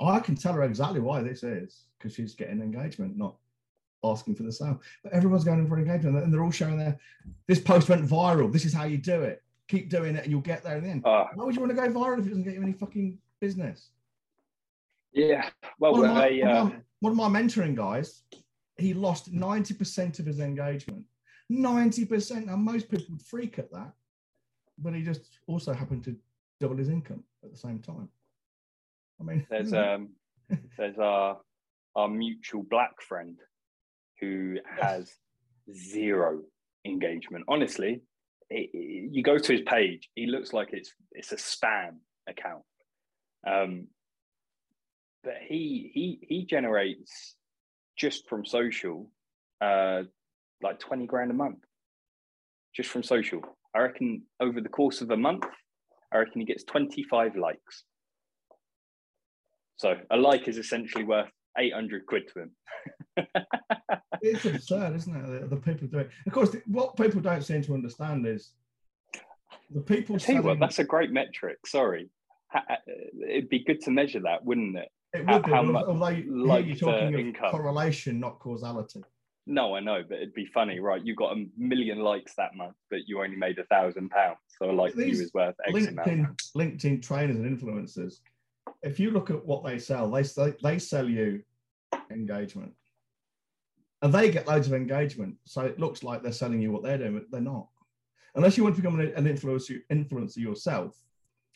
I 0.00 0.18
can 0.20 0.34
tell 0.34 0.54
her 0.54 0.62
exactly 0.62 1.00
why 1.00 1.22
this 1.22 1.42
is 1.42 1.84
because 1.98 2.14
she's 2.14 2.34
getting 2.34 2.60
engagement, 2.60 3.16
not 3.16 3.36
asking 4.04 4.34
for 4.34 4.42
the 4.42 4.52
sale. 4.52 4.80
But 5.02 5.12
everyone's 5.12 5.44
going 5.44 5.60
in 5.60 5.68
for 5.68 5.78
engagement, 5.78 6.16
and 6.24 6.32
they're 6.32 6.42
all 6.42 6.50
showing 6.50 6.78
their. 6.78 6.98
This 7.46 7.60
post 7.60 7.88
went 7.88 8.04
viral. 8.06 8.52
This 8.52 8.64
is 8.64 8.72
how 8.72 8.84
you 8.84 8.98
do 8.98 9.22
it. 9.22 9.42
Keep 9.68 9.90
doing 9.90 10.16
it, 10.16 10.24
and 10.24 10.30
you'll 10.30 10.40
get 10.40 10.62
there 10.62 10.76
in 10.76 10.84
the 10.84 10.90
end. 10.90 11.02
Ah, 11.04 11.28
Why 11.34 11.44
would 11.44 11.54
you 11.54 11.60
want 11.60 11.70
to 11.70 11.76
go 11.76 11.88
viral 11.88 12.18
if 12.18 12.26
it 12.26 12.30
doesn't 12.30 12.44
get 12.44 12.54
you 12.54 12.62
any 12.62 12.72
fucking 12.72 13.18
business? 13.40 13.90
yeah. 15.12 15.50
Well, 15.78 15.92
One 15.92 16.04
of, 16.06 16.14
my, 16.14 16.28
I, 16.28 16.38
one, 16.40 16.48
uh, 16.48 16.60
of 16.60 16.68
my, 16.70 16.76
one 17.00 17.12
of 17.12 17.32
my 17.32 17.40
mentoring 17.40 17.74
guys, 17.74 18.22
he 18.76 18.94
lost 18.94 19.32
90% 19.32 20.18
of 20.18 20.26
his 20.26 20.40
engagement. 20.40 21.04
90%. 21.50 22.46
Now, 22.46 22.56
most 22.56 22.88
people 22.88 23.06
would 23.10 23.22
freak 23.22 23.58
at 23.58 23.70
that, 23.72 23.92
but 24.78 24.94
he 24.94 25.02
just 25.02 25.20
also 25.46 25.72
happened 25.74 26.04
to 26.04 26.16
double 26.60 26.76
his 26.76 26.88
income 26.88 27.22
at 27.44 27.50
the 27.50 27.58
same 27.58 27.78
time. 27.78 28.08
I 29.22 29.24
mean, 29.24 29.46
there's 29.50 29.72
um, 29.72 30.08
there's 30.76 30.98
our 30.98 31.38
our 31.94 32.08
mutual 32.08 32.62
black 32.68 33.00
friend 33.02 33.38
who 34.20 34.56
has 34.80 35.10
zero 35.72 36.40
engagement. 36.84 37.44
Honestly, 37.48 38.00
it, 38.50 38.70
it- 38.72 39.12
you 39.12 39.22
go 39.22 39.38
to 39.38 39.52
his 39.52 39.62
page, 39.62 40.08
he 40.14 40.26
looks 40.26 40.52
like 40.52 40.70
it's 40.72 40.92
it's 41.12 41.32
a 41.32 41.36
spam 41.36 41.98
account. 42.28 42.62
Um, 43.46 43.88
but 45.24 45.34
he 45.46 45.90
he 45.94 46.18
he 46.22 46.44
generates 46.44 47.36
just 47.96 48.28
from 48.28 48.44
social, 48.44 49.10
uh, 49.60 50.02
like 50.62 50.78
twenty 50.80 51.06
grand 51.06 51.30
a 51.30 51.34
month, 51.34 51.58
just 52.74 52.90
from 52.90 53.02
social. 53.02 53.40
I 53.74 53.80
reckon 53.80 54.22
over 54.40 54.60
the 54.60 54.68
course 54.68 55.00
of 55.00 55.10
a 55.10 55.16
month, 55.16 55.44
I 56.12 56.18
reckon 56.18 56.40
he 56.40 56.46
gets 56.46 56.64
twenty 56.64 57.04
five 57.04 57.36
likes. 57.36 57.84
So 59.82 59.96
a 60.12 60.16
like 60.16 60.46
is 60.46 60.58
essentially 60.58 61.02
worth 61.02 61.28
800 61.58 62.06
quid 62.06 62.30
to 62.32 62.42
him. 62.42 62.50
it's 64.22 64.44
absurd, 64.44 64.94
isn't 64.94 65.16
it? 65.16 65.40
The, 65.40 65.56
the 65.56 65.60
people 65.60 65.88
do 65.88 65.98
it. 65.98 66.10
Of 66.24 66.32
course, 66.32 66.50
the- 66.50 66.62
what 66.66 66.96
people 66.96 67.20
don't 67.20 67.42
seem 67.42 67.62
to 67.62 67.74
understand 67.74 68.24
is 68.24 68.52
the 69.74 69.80
people 69.80 70.20
tell 70.20 70.40
what, 70.44 70.60
that's 70.60 70.78
a 70.78 70.84
great 70.84 71.10
metric. 71.10 71.58
Sorry. 71.66 72.08
It'd 73.28 73.48
be 73.48 73.64
good 73.64 73.80
to 73.80 73.90
measure 73.90 74.20
that, 74.20 74.44
wouldn't 74.44 74.76
it? 74.76 74.88
it 75.14 75.26
how- 75.26 75.34
would 75.34 75.46
be, 75.46 75.50
how 75.50 75.56
although- 75.58 75.72
much 75.72 75.84
although 75.88 76.22
like 76.28 76.66
you're 76.66 76.76
talking 76.76 77.14
of 77.14 77.18
income. 77.18 77.50
correlation, 77.50 78.20
not 78.20 78.38
causality. 78.38 79.02
No, 79.48 79.74
I 79.74 79.80
know, 79.80 80.04
but 80.08 80.18
it'd 80.18 80.34
be 80.34 80.46
funny, 80.46 80.78
right? 80.78 81.04
You 81.04 81.16
got 81.16 81.36
a 81.36 81.44
million 81.58 81.98
likes 81.98 82.34
that 82.36 82.54
month, 82.54 82.76
but 82.88 83.00
you 83.08 83.20
only 83.20 83.34
made 83.36 83.58
a 83.58 83.64
thousand 83.64 84.10
pounds. 84.10 84.38
So 84.60 84.70
a 84.70 84.72
like 84.72 84.94
you 84.94 85.02
is 85.06 85.32
worth 85.34 85.56
X 85.66 85.88
amount. 85.88 86.06
LinkedIn, 86.06 86.36
LinkedIn 86.56 87.02
trainers 87.02 87.34
and 87.38 87.58
influencers, 87.60 88.20
if 88.82 88.98
you 88.98 89.10
look 89.10 89.30
at 89.30 89.44
what 89.44 89.64
they 89.64 89.78
sell, 89.78 90.10
they 90.10 90.22
sell, 90.22 90.52
they 90.62 90.78
sell 90.78 91.08
you 91.08 91.42
engagement. 92.10 92.72
And 94.02 94.12
they 94.12 94.30
get 94.30 94.48
loads 94.48 94.66
of 94.66 94.74
engagement. 94.74 95.36
So 95.44 95.62
it 95.62 95.78
looks 95.78 96.02
like 96.02 96.22
they're 96.22 96.32
selling 96.32 96.60
you 96.60 96.72
what 96.72 96.82
they're 96.82 96.98
doing, 96.98 97.14
but 97.14 97.30
they're 97.30 97.40
not. 97.40 97.68
Unless 98.34 98.56
you 98.56 98.64
want 98.64 98.74
to 98.74 98.82
become 98.82 98.98
an, 98.98 99.12
an 99.14 99.24
influencer, 99.24 99.78
influencer 99.92 100.38
yourself, 100.38 100.96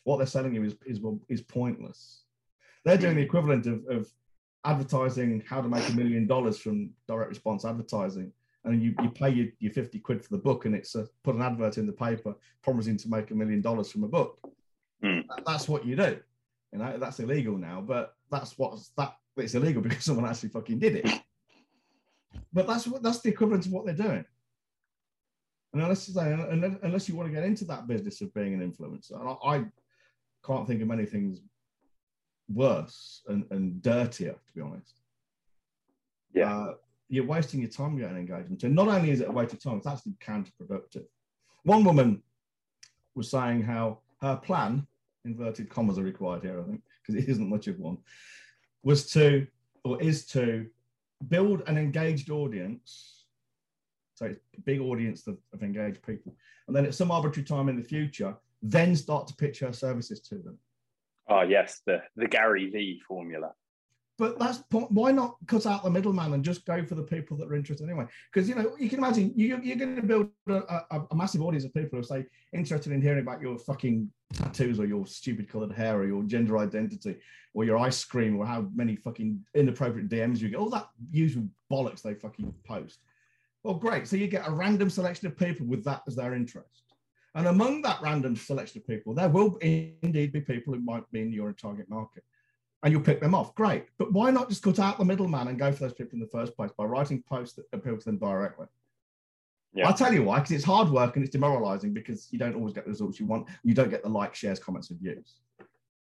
what 0.05 0.17
they're 0.17 0.27
selling 0.27 0.55
you 0.55 0.63
is, 0.63 0.75
is, 0.85 1.01
is 1.27 1.41
pointless. 1.41 2.23
They're 2.85 2.97
doing 2.97 3.17
the 3.17 3.21
equivalent 3.21 3.65
of, 3.65 3.85
of 3.89 4.07
advertising 4.63 5.43
how 5.45 5.61
to 5.61 5.67
make 5.67 5.87
a 5.89 5.93
million 5.93 6.25
dollars 6.27 6.57
from 6.57 6.91
direct 7.07 7.29
response 7.29 7.65
advertising. 7.65 8.31
And 8.63 8.81
you, 8.81 8.95
you 9.01 9.09
pay 9.09 9.29
your, 9.29 9.47
your 9.59 9.73
50 9.73 9.99
quid 9.99 10.23
for 10.23 10.29
the 10.29 10.41
book 10.41 10.65
and 10.65 10.75
it's 10.75 10.95
a, 10.95 11.07
put 11.23 11.35
an 11.35 11.41
advert 11.41 11.77
in 11.77 11.85
the 11.85 11.93
paper 11.93 12.35
promising 12.63 12.97
to 12.97 13.09
make 13.09 13.31
a 13.31 13.35
million 13.35 13.61
dollars 13.61 13.91
from 13.91 14.03
a 14.05 14.07
book. 14.07 14.39
Mm. 15.03 15.25
That's 15.45 15.67
what 15.67 15.85
you 15.85 15.95
do. 15.97 16.17
You 16.71 16.79
know, 16.79 16.97
that's 16.97 17.19
illegal 17.19 17.57
now, 17.57 17.81
but 17.81 18.13
that's 18.29 18.57
what's 18.57 18.89
that 18.97 19.15
it's 19.37 19.55
illegal 19.55 19.81
because 19.83 20.03
someone 20.03 20.25
actually 20.25 20.49
fucking 20.49 20.79
did 20.79 20.97
it. 20.97 21.21
But 22.53 22.67
that's 22.67 22.87
what 22.87 23.03
that's 23.03 23.21
the 23.21 23.29
equivalent 23.29 23.65
of 23.65 23.71
what 23.71 23.85
they're 23.85 23.95
doing. 23.95 24.25
And 25.73 25.81
unless, 25.81 26.07
unless 26.07 27.09
you 27.09 27.15
want 27.15 27.27
to 27.27 27.35
get 27.35 27.43
into 27.43 27.65
that 27.65 27.87
business 27.87 28.21
of 28.21 28.33
being 28.33 28.53
an 28.53 28.71
influencer, 28.71 29.19
and 29.19 29.29
I, 29.29 29.57
I 29.57 29.65
can't 30.45 30.65
think 30.65 30.81
of 30.81 30.87
many 30.87 31.05
things 31.05 31.41
worse 32.51 33.21
and, 33.27 33.45
and 33.51 33.81
dirtier, 33.81 34.33
to 34.33 34.53
be 34.55 34.61
honest. 34.61 34.95
Yeah. 36.33 36.55
Uh, 36.55 36.73
you're 37.09 37.25
wasting 37.25 37.61
your 37.61 37.69
time 37.69 37.97
getting 37.97 38.17
engagement. 38.17 38.63
And 38.63 38.75
not 38.75 38.87
only 38.87 39.11
is 39.11 39.21
it 39.21 39.29
a 39.29 39.31
waste 39.31 39.53
of 39.53 39.61
time, 39.61 39.77
it's 39.77 39.87
actually 39.87 40.13
counterproductive. 40.25 41.05
One 41.63 41.83
woman 41.83 42.21
was 43.15 43.29
saying 43.29 43.63
how 43.63 43.99
her 44.21 44.35
plan, 44.35 44.87
inverted 45.27 45.69
commas 45.69 45.99
are 45.99 46.03
required 46.03 46.43
here, 46.43 46.59
I 46.59 46.63
think, 46.63 46.81
because 47.01 47.21
it 47.21 47.29
isn't 47.29 47.49
much 47.49 47.67
of 47.67 47.77
one, 47.79 47.97
was 48.83 49.11
to, 49.11 49.45
or 49.83 50.01
is 50.01 50.25
to, 50.27 50.67
build 51.29 51.63
an 51.67 51.77
engaged 51.77 52.29
audience. 52.29 53.25
So 54.15 54.25
it's 54.27 54.39
a 54.57 54.61
big 54.61 54.81
audience 54.81 55.27
of, 55.27 55.37
of 55.53 55.63
engaged 55.63 56.01
people. 56.05 56.35
And 56.67 56.75
then 56.75 56.85
at 56.85 56.95
some 56.95 57.11
arbitrary 57.11 57.45
time 57.45 57.69
in 57.69 57.75
the 57.75 57.83
future, 57.83 58.35
then 58.61 58.95
start 58.95 59.27
to 59.27 59.35
pitch 59.35 59.59
her 59.59 59.73
services 59.73 60.19
to 60.21 60.35
them. 60.35 60.57
Oh 61.29 61.41
yes, 61.41 61.81
the 61.85 62.01
the 62.15 62.27
Gary 62.27 62.69
V 62.69 63.01
formula. 63.07 63.51
But 64.17 64.39
that's 64.39 64.63
why 64.71 65.11
not 65.11 65.37
cut 65.45 65.67
out 65.67 65.83
the 65.83 65.91
middleman 65.91 66.33
and 66.33 66.43
just 66.43 66.65
go 66.65 66.83
for 66.83 66.95
the 66.95 67.03
people 67.03 67.37
that 67.37 67.47
are 67.47 67.55
interested 67.55 67.87
anyway? 67.87 68.05
Because 68.33 68.49
you 68.49 68.55
know 68.55 68.75
you 68.79 68.89
can 68.89 68.97
imagine 68.97 69.31
you, 69.35 69.59
you're 69.61 69.75
going 69.75 69.95
to 69.95 70.01
build 70.01 70.29
a, 70.49 70.55
a, 70.55 71.07
a, 71.11 71.15
massive 71.15 71.43
audience 71.43 71.65
of 71.65 71.73
people 71.73 71.99
who 71.99 72.03
say 72.03 72.25
interested 72.51 72.91
in 72.91 73.01
hearing 73.01 73.21
about 73.21 73.41
your 73.41 73.59
fucking 73.59 74.09
tattoos 74.33 74.79
or 74.79 74.85
your 74.85 75.05
stupid 75.05 75.47
coloured 75.47 75.71
hair 75.71 75.99
or 75.99 76.07
your 76.07 76.23
gender 76.23 76.57
identity 76.57 77.15
or 77.53 77.63
your 77.63 77.77
ice 77.77 78.03
cream 78.03 78.37
or 78.37 78.45
how 78.45 78.67
many 78.73 78.95
fucking 78.95 79.39
inappropriate 79.53 80.09
DMs 80.09 80.39
you 80.39 80.49
get, 80.49 80.59
all 80.59 80.69
that 80.69 80.89
usual 81.11 81.47
bollocks 81.71 82.01
they 82.01 82.15
fucking 82.15 82.53
post. 82.65 82.99
Well, 83.63 83.75
great. 83.75 84.07
So 84.07 84.15
you 84.15 84.27
get 84.27 84.47
a 84.47 84.51
random 84.51 84.89
selection 84.89 85.27
of 85.27 85.37
people 85.37 85.67
with 85.67 85.83
that 85.85 86.01
as 86.07 86.15
their 86.15 86.33
interest. 86.33 86.83
And 87.35 87.47
among 87.47 87.83
that 87.83 88.01
random 88.01 88.35
selection 88.35 88.81
of 88.81 88.87
people, 88.87 89.13
there 89.13 89.29
will 89.29 89.57
indeed 89.57 90.33
be 90.33 90.41
people 90.41 90.73
who 90.73 90.79
might 90.79 91.09
be 91.11 91.21
in 91.21 91.31
your 91.31 91.51
target 91.53 91.87
market. 91.89 92.23
And 92.83 92.91
you'll 92.91 93.01
pick 93.01 93.19
them 93.19 93.33
off. 93.33 93.55
Great. 93.55 93.85
But 93.97 94.13
why 94.13 94.29
not 94.29 94.49
just 94.49 94.61
cut 94.61 94.79
out 94.79 94.99
the 94.99 95.05
middleman 95.05 95.47
and 95.47 95.57
go 95.57 95.71
for 95.71 95.79
those 95.79 95.93
people 95.93 96.13
in 96.13 96.19
the 96.19 96.27
first 96.27 96.55
place 96.55 96.71
by 96.77 96.85
writing 96.85 97.23
posts 97.27 97.55
that 97.55 97.65
appeal 97.73 97.97
to 97.97 98.05
them 98.05 98.17
directly? 98.17 98.67
Yeah. 99.73 99.87
I'll 99.87 99.93
tell 99.93 100.13
you 100.13 100.23
why, 100.23 100.39
because 100.39 100.51
it's 100.51 100.63
hard 100.63 100.89
work 100.89 101.15
and 101.15 101.25
it's 101.25 101.31
demoralizing 101.31 101.93
because 101.93 102.27
you 102.31 102.39
don't 102.39 102.55
always 102.55 102.73
get 102.73 102.85
the 102.85 102.91
results 102.91 103.19
you 103.19 103.25
want. 103.25 103.47
You 103.63 103.73
don't 103.73 103.89
get 103.89 104.03
the 104.03 104.09
likes, 104.09 104.39
shares, 104.39 104.59
comments, 104.59 104.91
and 104.91 104.99
views. 104.99 105.35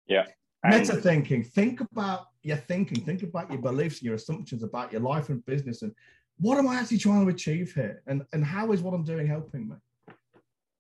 Yeah. 0.07 0.25
And 0.63 0.79
Meta 0.79 0.95
thinking. 0.95 1.43
Think 1.43 1.81
about 1.81 2.27
your 2.41 2.57
thinking. 2.57 3.03
Think 3.03 3.23
about 3.23 3.51
your 3.51 3.61
beliefs, 3.61 3.97
and 3.97 4.05
your 4.05 4.15
assumptions 4.15 4.63
about 4.63 4.91
your 4.91 5.01
life 5.01 5.29
and 5.29 5.45
business, 5.45 5.81
and 5.81 5.93
what 6.37 6.57
am 6.57 6.67
I 6.67 6.75
actually 6.75 6.97
trying 6.97 7.25
to 7.25 7.31
achieve 7.31 7.73
here, 7.73 8.01
and 8.07 8.23
and 8.31 8.45
how 8.45 8.71
is 8.71 8.81
what 8.81 8.93
I'm 8.93 9.03
doing 9.03 9.27
helping 9.27 9.67
me? 9.67 9.75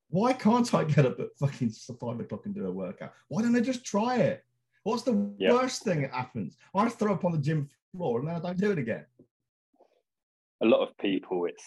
Why 0.09 0.31
can't 0.33 0.73
I 0.73 0.83
get 0.85 1.05
up 1.05 1.19
at 1.19 1.35
fucking 1.37 1.71
five 1.99 2.19
o'clock 2.19 2.45
and 2.45 2.55
do 2.55 2.65
a 2.65 2.71
workout? 2.71 3.13
Why 3.27 3.41
don't 3.41 3.55
I 3.55 3.59
just 3.59 3.85
try 3.85 4.17
it? 4.17 4.45
What's 4.83 5.03
the 5.03 5.13
worst 5.13 5.83
thing 5.83 6.01
that 6.01 6.11
happens? 6.11 6.57
I 6.75 6.89
throw 6.89 7.13
up 7.13 7.25
on 7.25 7.31
the 7.31 7.37
gym 7.37 7.69
floor 7.95 8.19
and 8.19 8.27
then 8.27 8.35
I 8.35 8.39
don't 8.39 8.57
do 8.57 8.71
it 8.71 8.77
again. 8.77 9.05
A 10.61 10.65
lot 10.65 10.87
of 10.87 10.97
people, 10.97 11.45
it's 11.45 11.63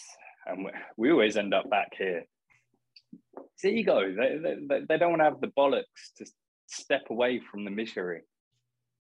and 0.47 0.71
we 0.97 1.11
always 1.11 1.37
end 1.37 1.55
up 1.55 1.69
back 1.69 1.93
here. 1.97 2.25
It's 3.55 3.65
ego. 3.65 4.15
They, 4.15 4.39
they, 4.69 4.81
they 4.89 4.99
don't 4.99 5.11
want 5.11 5.21
to 5.21 5.25
have 5.25 5.41
the 5.41 5.49
bollocks 5.49 6.13
to 6.19 6.27
step 6.67 7.05
away 7.11 7.41
from 7.41 7.65
the 7.65 7.71
misery 7.71 8.23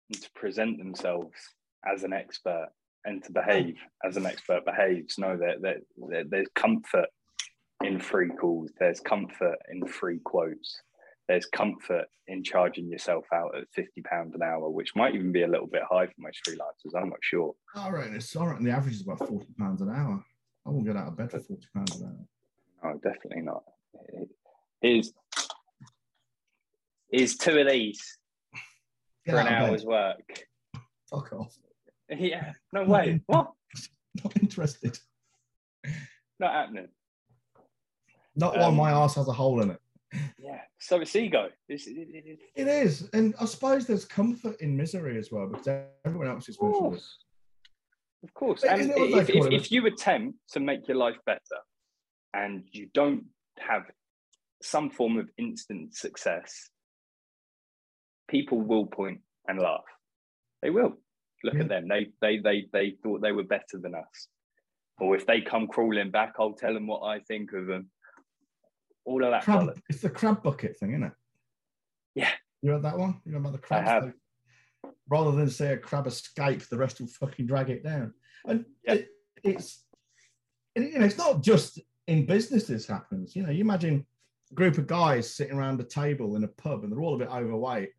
and 0.08 0.22
to 0.22 0.30
present 0.34 0.78
themselves 0.78 1.36
as 1.84 2.04
an 2.04 2.12
expert 2.12 2.68
and 3.04 3.22
to 3.24 3.32
behave 3.32 3.76
as 4.04 4.16
an 4.16 4.26
expert 4.26 4.64
behaves. 4.64 5.18
No, 5.18 5.36
that 5.36 5.62
there, 5.62 6.24
there's 6.24 6.48
comfort 6.54 7.08
in 7.84 8.00
free 8.00 8.30
calls. 8.30 8.70
There's 8.78 9.00
comfort 9.00 9.58
in 9.70 9.86
free 9.86 10.20
quotes. 10.24 10.80
There's 11.28 11.46
comfort 11.46 12.06
in 12.28 12.44
charging 12.44 12.88
yourself 12.88 13.24
out 13.32 13.56
at 13.56 13.64
fifty 13.72 14.02
pounds 14.02 14.34
an 14.34 14.42
hour, 14.42 14.68
which 14.70 14.94
might 14.94 15.14
even 15.14 15.32
be 15.32 15.42
a 15.42 15.48
little 15.48 15.66
bit 15.66 15.82
high 15.90 16.06
for 16.06 16.14
most 16.18 16.40
freelancers. 16.46 16.96
I'm 16.96 17.08
not 17.08 17.18
sure. 17.22 17.54
All 17.74 17.92
right, 17.92 18.12
it's 18.12 18.34
all 18.36 18.46
right. 18.46 18.56
And 18.56 18.66
the 18.66 18.70
average 18.70 18.94
is 18.94 19.02
about 19.02 19.26
forty 19.26 19.52
pounds 19.58 19.80
an 19.80 19.90
hour. 19.90 20.22
I 20.64 20.70
won't 20.70 20.86
get 20.86 20.96
out 20.96 21.08
of 21.08 21.16
bed 21.16 21.30
for 21.30 21.40
forty 21.40 21.66
pounds 21.74 22.00
an 22.00 22.06
hour. 22.06 22.92
No, 22.92 23.00
definitely 23.00 23.42
not. 23.42 23.64
Is 24.82 25.12
is 27.12 27.36
two 27.36 27.58
of 27.58 27.68
these 27.68 28.18
get 29.24 29.32
for 29.32 29.40
an 29.40 29.48
hour's 29.48 29.82
bed. 29.82 29.88
work. 29.88 30.46
Fuck 31.10 31.32
off. 31.32 31.56
Yeah, 32.08 32.52
no 32.72 32.84
way. 32.84 33.20
what? 33.26 33.52
Not 34.24 34.40
interested. 34.40 34.98
Not 36.38 36.52
happening. 36.52 36.88
Not 38.34 38.54
um, 38.56 38.62
one 38.62 38.76
my 38.76 38.90
ass 38.92 39.16
has 39.16 39.28
a 39.28 39.32
hole 39.32 39.60
in 39.60 39.70
it. 39.70 39.80
Yeah, 40.38 40.60
so 40.78 41.00
it's 41.00 41.16
ego. 41.16 41.48
It's, 41.68 41.86
it, 41.86 41.96
it, 41.96 42.38
it 42.54 42.68
is, 42.68 43.08
and 43.12 43.34
I 43.40 43.44
suppose 43.46 43.86
there's 43.86 44.04
comfort 44.04 44.60
in 44.60 44.76
misery 44.76 45.18
as 45.18 45.30
well 45.32 45.48
because 45.48 45.84
everyone 46.04 46.28
else 46.28 46.48
is 46.48 46.56
miserable. 46.60 46.98
Of 48.22 48.34
course, 48.34 48.62
and 48.62 48.90
if, 48.90 49.28
if, 49.28 49.52
if 49.52 49.72
you 49.72 49.86
attempt 49.86 50.38
to 50.52 50.60
make 50.60 50.88
your 50.88 50.96
life 50.96 51.16
better, 51.26 51.40
and 52.34 52.64
you 52.70 52.88
don't 52.94 53.24
have 53.58 53.82
some 54.62 54.90
form 54.90 55.18
of 55.18 55.28
instant 55.38 55.94
success, 55.94 56.70
people 58.28 58.60
will 58.60 58.86
point 58.86 59.20
and 59.48 59.58
laugh. 59.58 59.84
They 60.62 60.70
will 60.70 60.96
look 61.44 61.54
yeah. 61.54 61.62
at 61.62 61.68
them. 61.68 61.88
They 61.88 62.08
they 62.20 62.38
they 62.38 62.66
they 62.72 62.94
thought 63.02 63.20
they 63.20 63.32
were 63.32 63.44
better 63.44 63.78
than 63.80 63.94
us. 63.94 64.28
Or 64.98 65.14
if 65.14 65.26
they 65.26 65.40
come 65.40 65.66
crawling 65.66 66.10
back, 66.10 66.34
I'll 66.38 66.54
tell 66.54 66.72
them 66.72 66.86
what 66.86 67.02
I 67.02 67.20
think 67.20 67.52
of 67.52 67.66
them 67.66 67.90
all 69.06 69.24
of 69.24 69.30
that. 69.30 69.44
Crab, 69.44 69.80
it's 69.88 70.02
the 70.02 70.10
crab 70.10 70.42
bucket 70.42 70.78
thing, 70.78 70.90
isn't 70.90 71.04
it? 71.04 71.12
Yeah. 72.14 72.30
You 72.60 72.72
heard 72.72 72.82
that 72.82 72.98
one? 72.98 73.20
You 73.24 73.32
know 73.32 73.38
about 73.38 73.52
the 73.52 73.58
crab? 73.58 73.86
I 73.86 73.90
have. 73.90 74.12
Rather 75.08 75.32
than 75.32 75.48
say 75.48 75.72
a 75.72 75.78
crab 75.78 76.06
escape, 76.06 76.62
the 76.68 76.76
rest 76.76 77.00
will 77.00 77.06
fucking 77.06 77.46
drag 77.46 77.70
it 77.70 77.84
down. 77.84 78.12
And 78.44 78.64
yeah. 78.84 78.94
it, 78.94 79.08
it's 79.44 79.84
you 80.74 80.98
know, 80.98 81.06
it's 81.06 81.18
not 81.18 81.42
just 81.42 81.80
in 82.06 82.26
business 82.26 82.64
this 82.64 82.86
happens. 82.86 83.34
You 83.34 83.44
know, 83.44 83.50
you 83.50 83.60
imagine 83.60 84.04
a 84.50 84.54
group 84.54 84.78
of 84.78 84.86
guys 84.86 85.32
sitting 85.32 85.56
around 85.56 85.80
a 85.80 85.84
table 85.84 86.36
in 86.36 86.44
a 86.44 86.48
pub 86.48 86.82
and 86.82 86.92
they're 86.92 87.00
all 87.00 87.14
a 87.14 87.18
bit 87.18 87.28
overweight. 87.28 87.90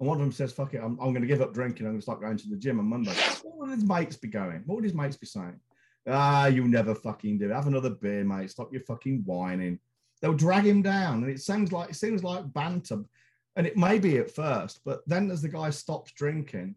And 0.00 0.08
one 0.08 0.18
of 0.18 0.22
them 0.22 0.32
says, 0.32 0.52
fuck 0.52 0.74
it, 0.74 0.78
I'm, 0.78 0.98
I'm 1.00 1.12
going 1.12 1.22
to 1.22 1.28
give 1.28 1.40
up 1.40 1.54
drinking. 1.54 1.86
I'm 1.86 1.92
going 1.92 2.00
to 2.00 2.02
start 2.02 2.20
going 2.20 2.36
to 2.36 2.48
the 2.48 2.56
gym 2.56 2.78
on 2.78 2.86
Monday. 2.86 3.12
What 3.42 3.58
would 3.58 3.70
his 3.70 3.84
mates 3.84 4.16
be 4.16 4.28
going? 4.28 4.62
What 4.66 4.76
would 4.76 4.84
his 4.84 4.94
mates 4.94 5.16
be 5.16 5.26
saying? 5.26 5.60
Ah, 6.08 6.46
you 6.46 6.66
never 6.66 6.94
fucking 6.94 7.38
do. 7.38 7.48
Have 7.48 7.66
another 7.66 7.90
beer, 7.90 8.24
mate. 8.24 8.50
Stop 8.50 8.72
your 8.72 8.82
fucking 8.82 9.22
whining 9.24 9.78
they'll 10.24 10.32
drag 10.32 10.64
him 10.64 10.80
down, 10.80 11.22
and 11.22 11.30
it 11.30 11.42
sounds 11.42 11.70
like 11.70 11.90
it 11.90 11.96
seems 11.96 12.24
like 12.24 12.50
banter, 12.54 13.04
and 13.56 13.66
it 13.66 13.76
may 13.76 13.98
be 13.98 14.16
at 14.16 14.30
first, 14.30 14.80
but 14.82 15.02
then 15.06 15.30
as 15.30 15.42
the 15.42 15.48
guy 15.50 15.68
stops 15.68 16.12
drinking, 16.12 16.74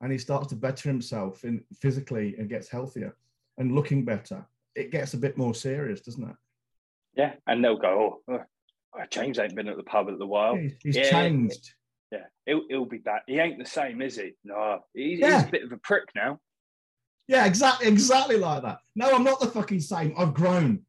and 0.00 0.12
he 0.12 0.18
starts 0.18 0.46
to 0.48 0.54
better 0.54 0.88
himself 0.88 1.42
in 1.42 1.64
physically 1.80 2.36
and 2.38 2.48
gets 2.48 2.68
healthier 2.68 3.16
and 3.58 3.74
looking 3.74 4.04
better, 4.04 4.46
it 4.76 4.92
gets 4.92 5.14
a 5.14 5.18
bit 5.18 5.36
more 5.36 5.52
serious, 5.52 6.00
doesn't 6.00 6.30
it? 6.30 6.36
Yeah, 7.16 7.32
and 7.48 7.64
they'll 7.64 7.76
go, 7.76 8.22
oh, 8.28 8.34
oh, 8.34 8.44
oh 8.96 9.04
James 9.10 9.40
ain't 9.40 9.56
been 9.56 9.68
at 9.68 9.76
the 9.76 9.82
pub 9.82 10.08
at 10.08 10.18
the 10.20 10.26
while. 10.26 10.54
he's 10.54 10.96
yeah, 10.96 11.10
changed. 11.10 11.72
Yeah, 12.12 12.26
he'll, 12.44 12.62
he'll 12.68 12.84
be 12.84 12.98
back. 12.98 13.24
He 13.26 13.40
ain't 13.40 13.58
the 13.58 13.68
same, 13.68 14.00
is 14.00 14.16
he? 14.16 14.34
No, 14.44 14.78
he's, 14.94 15.18
yeah. 15.18 15.40
he's 15.40 15.48
a 15.48 15.50
bit 15.50 15.64
of 15.64 15.72
a 15.72 15.78
prick 15.78 16.04
now. 16.14 16.38
Yeah, 17.26 17.46
exactly, 17.46 17.88
exactly 17.88 18.36
like 18.36 18.62
that. 18.62 18.78
No, 18.94 19.10
I'm 19.10 19.24
not 19.24 19.40
the 19.40 19.48
fucking 19.48 19.80
same. 19.80 20.14
I've 20.16 20.34
grown. 20.34 20.82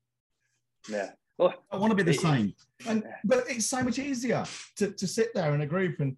Yeah, 0.88 1.10
well, 1.38 1.54
I 1.72 1.78
want 1.78 1.92
to 1.92 1.96
be 1.96 2.04
the 2.04 2.18
same. 2.18 2.54
And 2.88 3.04
but 3.24 3.44
it's 3.48 3.68
so 3.68 3.84
much 3.84 4.00
easier 4.00 4.44
to, 4.78 4.92
to 4.92 5.08
sit 5.08 5.34
there 5.34 5.54
in 5.54 5.62
a 5.62 5.66
group 5.66 6.00
and, 6.00 6.18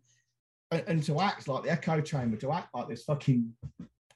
and, 0.72 1.04
to 1.04 1.20
act 1.20 1.48
like 1.48 1.64
the 1.64 1.72
echo 1.72 2.00
chamber, 2.00 2.38
to 2.38 2.52
act 2.52 2.74
like 2.74 2.88
this 2.88 3.04
fucking 3.04 3.54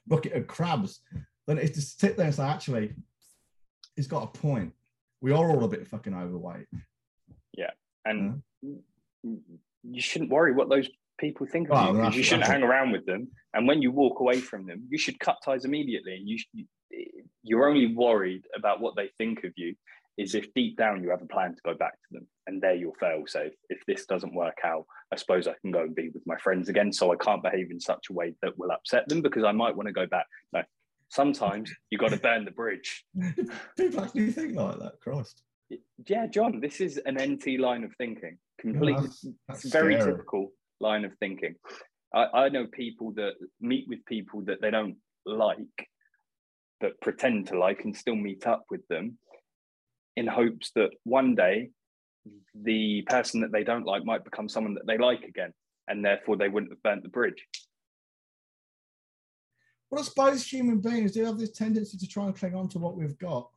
bucket 0.08 0.34
of 0.34 0.48
crabs, 0.48 1.02
than 1.48 1.58
it's 1.58 1.72
to 1.72 1.82
sit 1.82 2.16
there 2.16 2.28
and 2.28 2.36
say, 2.36 2.44
actually, 2.44 2.94
he's 3.96 4.08
got 4.08 4.24
a 4.24 4.28
point. 4.28 4.74
We 5.22 5.32
are 5.32 5.50
all 5.50 5.64
a 5.64 5.68
bit 5.68 5.88
fucking 5.88 6.14
overweight. 6.14 6.68
Yeah. 7.58 7.72
And 8.06 8.42
yeah. 8.62 9.32
you 9.84 10.02
shouldn't 10.02 10.32
worry 10.32 10.54
what 10.54 10.70
those 10.70 10.90
people 11.18 11.46
think 11.46 11.70
of 11.70 11.88
you 11.88 11.94
because 11.94 12.16
you 12.16 12.24
shouldn't 12.24 12.48
hang 12.48 12.64
around 12.64 12.92
with 12.92 13.06
them. 13.06 13.28
And 13.54 13.68
when 13.68 13.82
you 13.82 13.92
walk 13.92 14.20
away 14.20 14.40
from 14.40 14.66
them, 14.66 14.84
you 14.90 14.98
should 14.98 15.20
cut 15.20 15.38
ties 15.44 15.66
immediately. 15.66 16.16
And 16.16 16.28
you, 16.28 16.66
you're 17.44 17.68
only 17.68 17.94
worried 17.94 18.46
about 18.56 18.82
what 18.82 18.96
they 18.96 19.10
think 19.18 19.44
of 19.44 19.52
you 19.56 19.76
is 20.18 20.36
if 20.36 20.54
deep 20.54 20.78
down 20.78 21.04
you 21.04 21.10
have 21.10 21.22
a 21.22 21.26
plan 21.28 21.56
to 21.56 21.62
go 21.66 21.74
back 21.74 21.94
to 21.94 22.08
them 22.12 22.28
and 22.48 22.62
they're 22.62 22.76
your 22.76 22.94
fail 23.00 23.24
safe. 23.26 23.54
If 23.70 23.86
this 23.86 24.06
doesn't 24.06 24.34
work 24.34 24.58
out, 24.64 24.86
I 25.12 25.16
suppose 25.16 25.48
I 25.48 25.54
can 25.62 25.72
go 25.72 25.82
and 25.82 25.96
be 25.96 26.10
with 26.10 26.26
my 26.26 26.38
friends 26.38 26.70
again. 26.70 26.92
So 26.92 27.12
I 27.12 27.16
can't 27.16 27.42
behave 27.42 27.72
in 27.72 27.80
such 27.80 28.08
a 28.10 28.14
way 28.14 28.34
that 28.42 28.58
will 28.58 28.72
upset 28.72 29.08
them 29.08 29.22
because 29.22 29.44
I 29.44 29.52
might 29.52 29.76
want 29.76 29.88
to 29.88 29.94
go 29.94 30.06
back. 30.06 30.26
No, 30.52 30.62
sometimes 31.10 31.72
you 31.90 31.98
got 31.98 32.12
to 32.12 32.18
burn 32.18 32.46
the 32.46 32.52
bridge. 32.52 33.06
People 33.78 34.02
actually 34.04 34.32
think 34.32 34.56
like 34.56 34.80
that, 34.80 35.00
Christ. 35.02 35.42
Yeah, 36.08 36.28
John, 36.28 36.60
this 36.60 36.82
is 36.82 37.00
an 37.06 37.18
NT 37.20 37.60
line 37.60 37.84
of 37.84 37.94
thinking. 37.98 38.38
Completely, 38.60 38.94
that's- 38.94 39.26
that's 39.48 39.70
very 39.70 39.96
scary. 39.96 40.12
typical 40.12 40.52
line 40.80 41.06
of 41.06 41.14
thinking. 41.20 41.56
I, 42.14 42.26
I 42.34 42.50
know 42.50 42.68
people 42.68 43.12
that 43.14 43.34
meet 43.60 43.88
with 43.88 44.06
people 44.06 44.42
that 44.42 44.62
they 44.62 44.70
don't 44.70 44.98
like, 45.26 45.58
that 46.82 47.00
pretend 47.02 47.48
to 47.48 47.58
like, 47.58 47.86
and 47.86 47.96
still 47.96 48.16
meet 48.16 48.46
up 48.46 48.66
with 48.70 48.86
them 48.90 49.18
in 50.16 50.28
hopes 50.28 50.72
that 50.76 50.92
one 51.04 51.36
day 51.36 51.70
the 52.56 53.02
person 53.10 53.42
that 53.42 53.52
they 53.52 53.64
don't 53.64 53.86
like 53.86 54.06
might 54.06 54.24
become 54.24 54.48
someone 54.48 54.74
that 54.76 54.88
they 54.88 54.98
like 54.98 55.24
again, 55.24 55.54
and 55.88 56.04
therefore 56.06 56.38
they 56.38 56.50
wouldn't 56.50 56.72
have 56.72 56.84
burnt 56.84 57.04
the 57.04 57.10
bridge. 57.10 57.46
Well, 59.90 60.02
I 60.02 60.04
suppose 60.04 60.46
human 60.48 60.80
beings 60.80 61.12
do 61.12 61.24
have 61.26 61.38
this 61.38 61.52
tendency 61.52 61.98
to 61.98 62.08
try 62.08 62.26
and 62.26 62.36
cling 62.36 62.56
on 62.56 62.68
to 62.70 62.80
what 62.80 62.96
we've 62.96 63.18
got. 63.18 63.50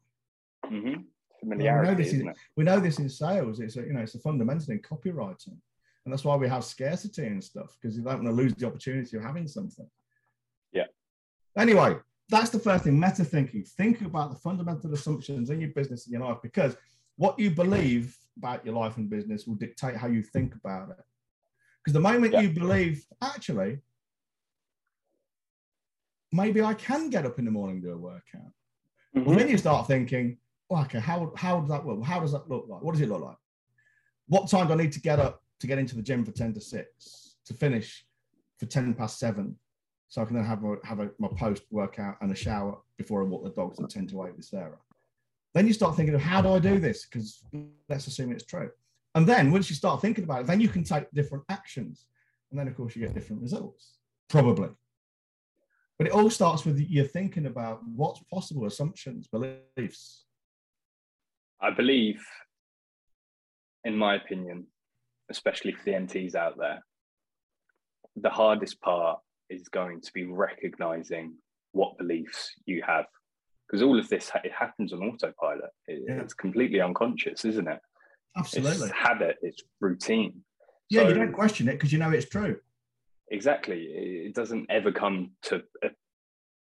hmm 0.64 0.88
Well, 0.88 1.04
Familiarity, 1.40 2.02
is- 2.02 2.14
isn't 2.14 2.28
it? 2.28 2.36
We 2.56 2.64
know 2.64 2.80
this 2.80 2.98
in 2.98 3.08
sales. 3.08 3.60
It's 3.60 3.76
a, 3.76 3.80
you 3.82 3.92
know 3.92 4.00
it's 4.00 4.14
a 4.14 4.18
fundamental 4.20 4.72
in 4.72 4.80
copywriting, 4.80 5.56
and 6.04 6.12
that's 6.12 6.24
why 6.24 6.36
we 6.36 6.48
have 6.48 6.64
scarcity 6.64 7.26
and 7.26 7.42
stuff 7.42 7.76
because 7.80 7.96
you 7.96 8.02
don't 8.02 8.24
want 8.24 8.26
to 8.26 8.32
lose 8.42 8.54
the 8.54 8.66
opportunity 8.66 9.16
of 9.16 9.22
having 9.22 9.46
something. 9.46 9.88
Yeah. 10.72 10.86
Anyway, 11.56 11.96
that's 12.28 12.50
the 12.50 12.58
first 12.58 12.84
thing. 12.84 12.98
Meta 12.98 13.24
thinking. 13.24 13.64
Think 13.64 14.00
about 14.02 14.30
the 14.30 14.36
fundamental 14.38 14.92
assumptions 14.92 15.50
in 15.50 15.60
your 15.60 15.70
business 15.70 16.06
and 16.06 16.12
your 16.12 16.22
life 16.28 16.38
because 16.42 16.76
what 17.16 17.38
you 17.38 17.50
believe 17.50 18.16
about 18.36 18.64
your 18.64 18.74
life 18.74 18.96
and 18.96 19.08
business 19.08 19.46
will 19.46 19.54
dictate 19.54 19.96
how 19.96 20.08
you 20.08 20.22
think 20.22 20.54
about 20.54 20.90
it. 20.90 21.04
Because 21.82 21.94
the 21.94 22.00
moment 22.00 22.32
Yeah. 22.32 22.40
you 22.40 22.50
believe, 22.50 23.06
actually, 23.22 23.80
maybe 26.32 26.62
I 26.62 26.74
can 26.74 27.10
get 27.10 27.24
up 27.24 27.38
in 27.38 27.44
the 27.44 27.50
morning 27.50 27.76
and 27.76 27.84
do 27.84 27.92
a 27.92 27.96
workout. 27.96 28.52
Mhm. 29.14 29.28
And 29.30 29.40
then 29.40 29.48
you 29.48 29.56
start 29.58 29.86
thinking, 29.86 30.38
well, 30.68 30.82
okay, 30.82 30.98
how, 30.98 31.32
how 31.36 31.60
does 31.60 31.68
that 31.70 31.84
work? 31.84 32.02
How 32.02 32.20
does 32.20 32.32
that 32.32 32.48
look 32.48 32.66
like? 32.68 32.82
What 32.82 32.92
does 32.92 33.00
it 33.00 33.08
look 33.08 33.22
like? 33.22 33.38
What 34.26 34.50
time 34.50 34.66
do 34.66 34.72
I 34.72 34.76
need 34.76 34.92
to 34.92 35.00
get 35.00 35.20
up 35.20 35.42
to 35.60 35.66
get 35.66 35.78
into 35.78 35.94
the 35.94 36.02
gym 36.02 36.24
for 36.24 36.32
10 36.32 36.52
to 36.54 36.60
6 36.60 37.36
to 37.46 37.54
finish 37.54 38.04
for 38.58 38.66
10 38.66 38.92
past 38.94 39.18
7 39.20 39.56
so 40.08 40.22
I 40.22 40.24
can 40.24 40.36
then 40.36 40.44
have, 40.44 40.64
a, 40.64 40.76
have 40.84 41.00
a, 41.00 41.10
my 41.18 41.28
post 41.28 41.64
workout 41.70 42.16
and 42.20 42.30
a 42.30 42.34
shower 42.34 42.78
before 42.96 43.22
I 43.22 43.24
walk 43.24 43.44
the 43.44 43.50
dogs 43.50 43.80
at 43.80 43.90
10 43.90 44.06
to 44.08 44.26
8 44.26 44.36
with 44.36 44.44
Sarah. 44.44 44.78
Then 45.54 45.66
you 45.66 45.72
start 45.72 45.96
thinking 45.96 46.14
of 46.14 46.20
how 46.20 46.42
do 46.42 46.52
I 46.52 46.58
do 46.58 46.78
this? 46.78 47.06
Because 47.06 47.42
let's 47.88 48.06
assume 48.06 48.30
it's 48.30 48.44
true. 48.44 48.70
And 49.14 49.26
then 49.26 49.50
once 49.50 49.70
you 49.70 49.76
start 49.76 50.00
thinking 50.00 50.24
about 50.24 50.42
it, 50.42 50.46
then 50.46 50.60
you 50.60 50.68
can 50.68 50.84
take 50.84 51.10
different 51.12 51.44
actions. 51.48 52.06
And 52.50 52.60
then, 52.60 52.68
of 52.68 52.76
course, 52.76 52.94
you 52.94 53.02
get 53.02 53.14
different 53.14 53.42
results, 53.42 53.96
probably. 54.28 54.68
But 55.98 56.08
it 56.08 56.12
all 56.12 56.30
starts 56.30 56.64
with 56.66 56.78
you 56.78 57.04
thinking 57.04 57.46
about 57.46 57.80
what's 57.86 58.20
possible 58.32 58.66
assumptions, 58.66 59.28
beliefs. 59.28 60.26
I 61.60 61.70
believe, 61.70 62.22
in 63.84 63.96
my 63.96 64.16
opinion, 64.16 64.66
especially 65.30 65.72
for 65.72 65.84
the 65.84 65.92
NTs 65.92 66.34
out 66.34 66.58
there, 66.58 66.84
the 68.14 68.30
hardest 68.30 68.80
part 68.82 69.20
is 69.50 69.68
going 69.68 70.00
to 70.00 70.12
be 70.12 70.24
recognizing 70.24 71.34
what 71.72 71.98
beliefs 71.98 72.52
you 72.66 72.82
have. 72.86 73.06
Because 73.66 73.82
all 73.82 73.98
of 73.98 74.08
this, 74.08 74.30
it 74.44 74.52
happens 74.52 74.92
on 74.92 75.02
autopilot. 75.02 75.70
It- 75.88 76.04
Yeah. 76.08 76.20
It's 76.22 76.34
completely 76.34 76.80
unconscious, 76.80 77.44
isn't 77.44 77.68
it? 77.68 77.80
Absolutely. 78.36 78.86
It's 78.88 78.92
habit, 78.96 79.36
it's 79.42 79.62
routine. 79.80 80.42
Yeah, 80.88 81.08
you 81.08 81.14
don't 81.14 81.32
question 81.32 81.68
it 81.68 81.72
because 81.72 81.92
you 81.92 81.98
know 81.98 82.10
it's 82.10 82.28
true. 82.28 82.60
exactly 83.28 83.80
it 84.26 84.34
doesn't 84.36 84.66
ever 84.70 84.92
come 84.92 85.32
to 85.42 85.56
uh, 85.84 85.88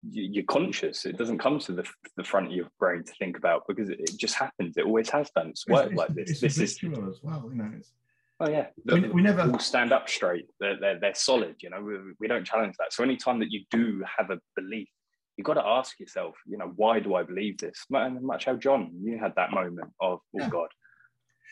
y- 0.04 0.30
you're 0.34 0.44
conscious 0.44 1.04
it 1.04 1.16
doesn't 1.18 1.38
come 1.38 1.58
to 1.58 1.72
the, 1.72 1.84
the 2.16 2.22
front 2.22 2.46
of 2.46 2.52
your 2.52 2.68
brain 2.78 3.02
to 3.02 3.12
think 3.18 3.36
about 3.36 3.62
because 3.66 3.88
it, 3.88 3.98
it 3.98 4.16
just 4.16 4.36
happens 4.36 4.76
it 4.76 4.84
always 4.86 5.10
has 5.10 5.28
done 5.34 5.48
it's 5.48 5.66
worked 5.66 5.90
It's- 5.92 5.98
like 5.98 6.14
this 6.14 6.30
it's 6.30 6.56
this 6.56 6.58
is 6.80 6.80
well. 7.24 7.48
You 7.50 7.56
know, 7.56 7.72
it's, 7.76 7.92
oh 8.40 8.48
yeah 8.48 8.66
we, 8.86 9.00
the- 9.00 9.08
we 9.08 9.22
never. 9.22 9.42
all 9.42 9.58
stand 9.58 9.92
up 9.92 10.08
straight 10.08 10.46
they're, 10.60 10.78
they're, 10.80 10.98
they're 11.00 11.14
solid 11.14 11.54
you 11.60 11.70
know 11.70 11.80
we, 11.80 11.94
we 12.20 12.26
don't 12.28 12.44
challenge 12.44 12.74
that 12.78 12.92
so 12.92 13.02
anytime 13.02 13.38
that 13.38 13.50
you 13.50 13.62
do 13.70 14.02
have 14.18 14.30
a 14.30 14.38
belief 14.56 14.88
you've 15.36 15.44
got 15.44 15.54
to 15.54 15.64
ask 15.66 15.98
yourself 16.00 16.34
you 16.46 16.56
know 16.58 16.72
why 16.76 16.98
do 17.00 17.14
i 17.14 17.22
believe 17.22 17.56
this 17.58 17.84
Mu- 17.90 18.20
much 18.20 18.44
how 18.46 18.56
john 18.56 18.90
you 19.02 19.18
had 19.18 19.32
that 19.36 19.50
moment 19.52 19.90
of 20.00 20.18
oh 20.20 20.20
Yeah. 20.32 20.48
god 20.48 20.68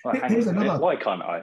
well, 0.04 0.14
Here- 0.14 0.28
here's 0.28 0.46
on 0.48 0.56
a 0.56 0.58
minute, 0.58 0.68
another- 0.70 0.82
why 0.82 0.96
can't 0.96 1.22
i 1.22 1.42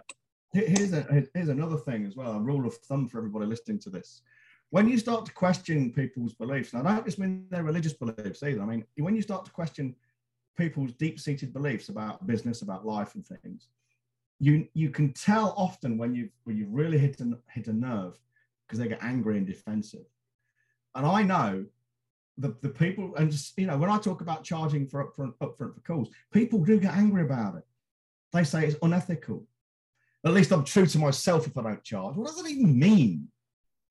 Here's, 0.52 0.94
a, 0.94 1.06
here's 1.36 1.50
another 1.50 1.78
thing 1.78 2.08
as 2.08 2.16
well, 2.16 2.32
a 2.32 2.40
rule 2.40 2.66
of 2.66 2.74
thumb 2.78 3.08
for 3.08 3.20
everybody 3.20 3.46
listening 3.46 3.78
to 3.82 3.92
this. 3.92 4.24
When 4.72 4.90
you 4.90 4.98
start 4.98 5.28
to 5.28 5.32
question 5.32 5.94
people's 5.94 6.34
beliefs, 6.34 6.74
and 6.74 6.88
I 6.88 6.96
don't 6.96 7.06
just 7.06 7.20
mean 7.20 7.46
their 7.52 7.62
religious 7.62 7.94
beliefs 7.94 8.42
either. 8.42 8.60
I 8.60 8.66
mean, 8.66 8.84
when 8.98 9.16
you 9.16 9.22
start 9.22 9.46
to 9.46 9.52
question 9.52 9.94
people's 10.58 10.94
deep-seated 10.94 11.54
beliefs 11.54 11.90
about 11.90 12.26
business, 12.26 12.64
about 12.64 12.84
life 12.84 13.14
and 13.14 13.24
things, 13.24 13.68
you 14.40 14.68
you 14.74 14.90
can 14.90 15.14
tell 15.14 15.54
often 15.58 15.98
when 15.98 16.16
you've 16.16 16.32
when 16.46 16.58
you've 16.58 16.72
really 16.72 16.98
hit 16.98 17.20
a 17.20 17.38
hit 17.52 17.68
a 17.68 17.74
nerve 17.74 18.18
because 18.66 18.80
they 18.80 18.88
get 18.88 19.04
angry 19.04 19.38
and 19.38 19.48
defensive. 19.48 20.06
And 20.96 21.06
I 21.06 21.24
know 21.24 21.66
the, 22.38 22.56
the 22.62 22.70
people, 22.70 23.16
and 23.16 23.32
just 23.32 23.58
you 23.58 23.68
know, 23.68 23.78
when 23.78 23.90
I 23.90 23.98
talk 23.98 24.22
about 24.22 24.44
charging 24.44 24.88
for 24.88 25.04
upfront 25.04 25.34
upfront 25.42 25.76
for 25.76 25.82
calls, 25.86 26.10
people 26.32 26.64
do 26.64 26.80
get 26.80 26.94
angry 26.94 27.24
about 27.24 27.56
it. 27.56 27.64
They 28.32 28.44
say 28.44 28.66
it's 28.66 28.78
unethical. 28.82 29.46
At 30.26 30.34
least 30.34 30.52
I'm 30.52 30.64
true 30.64 30.86
to 30.86 31.00
myself 31.00 31.48
if 31.48 31.58
I 31.58 31.64
don't 31.64 31.84
charge. 31.84 32.16
What 32.16 32.28
does 32.28 32.38
that 32.38 32.50
even 32.50 32.78
mean? 32.78 33.28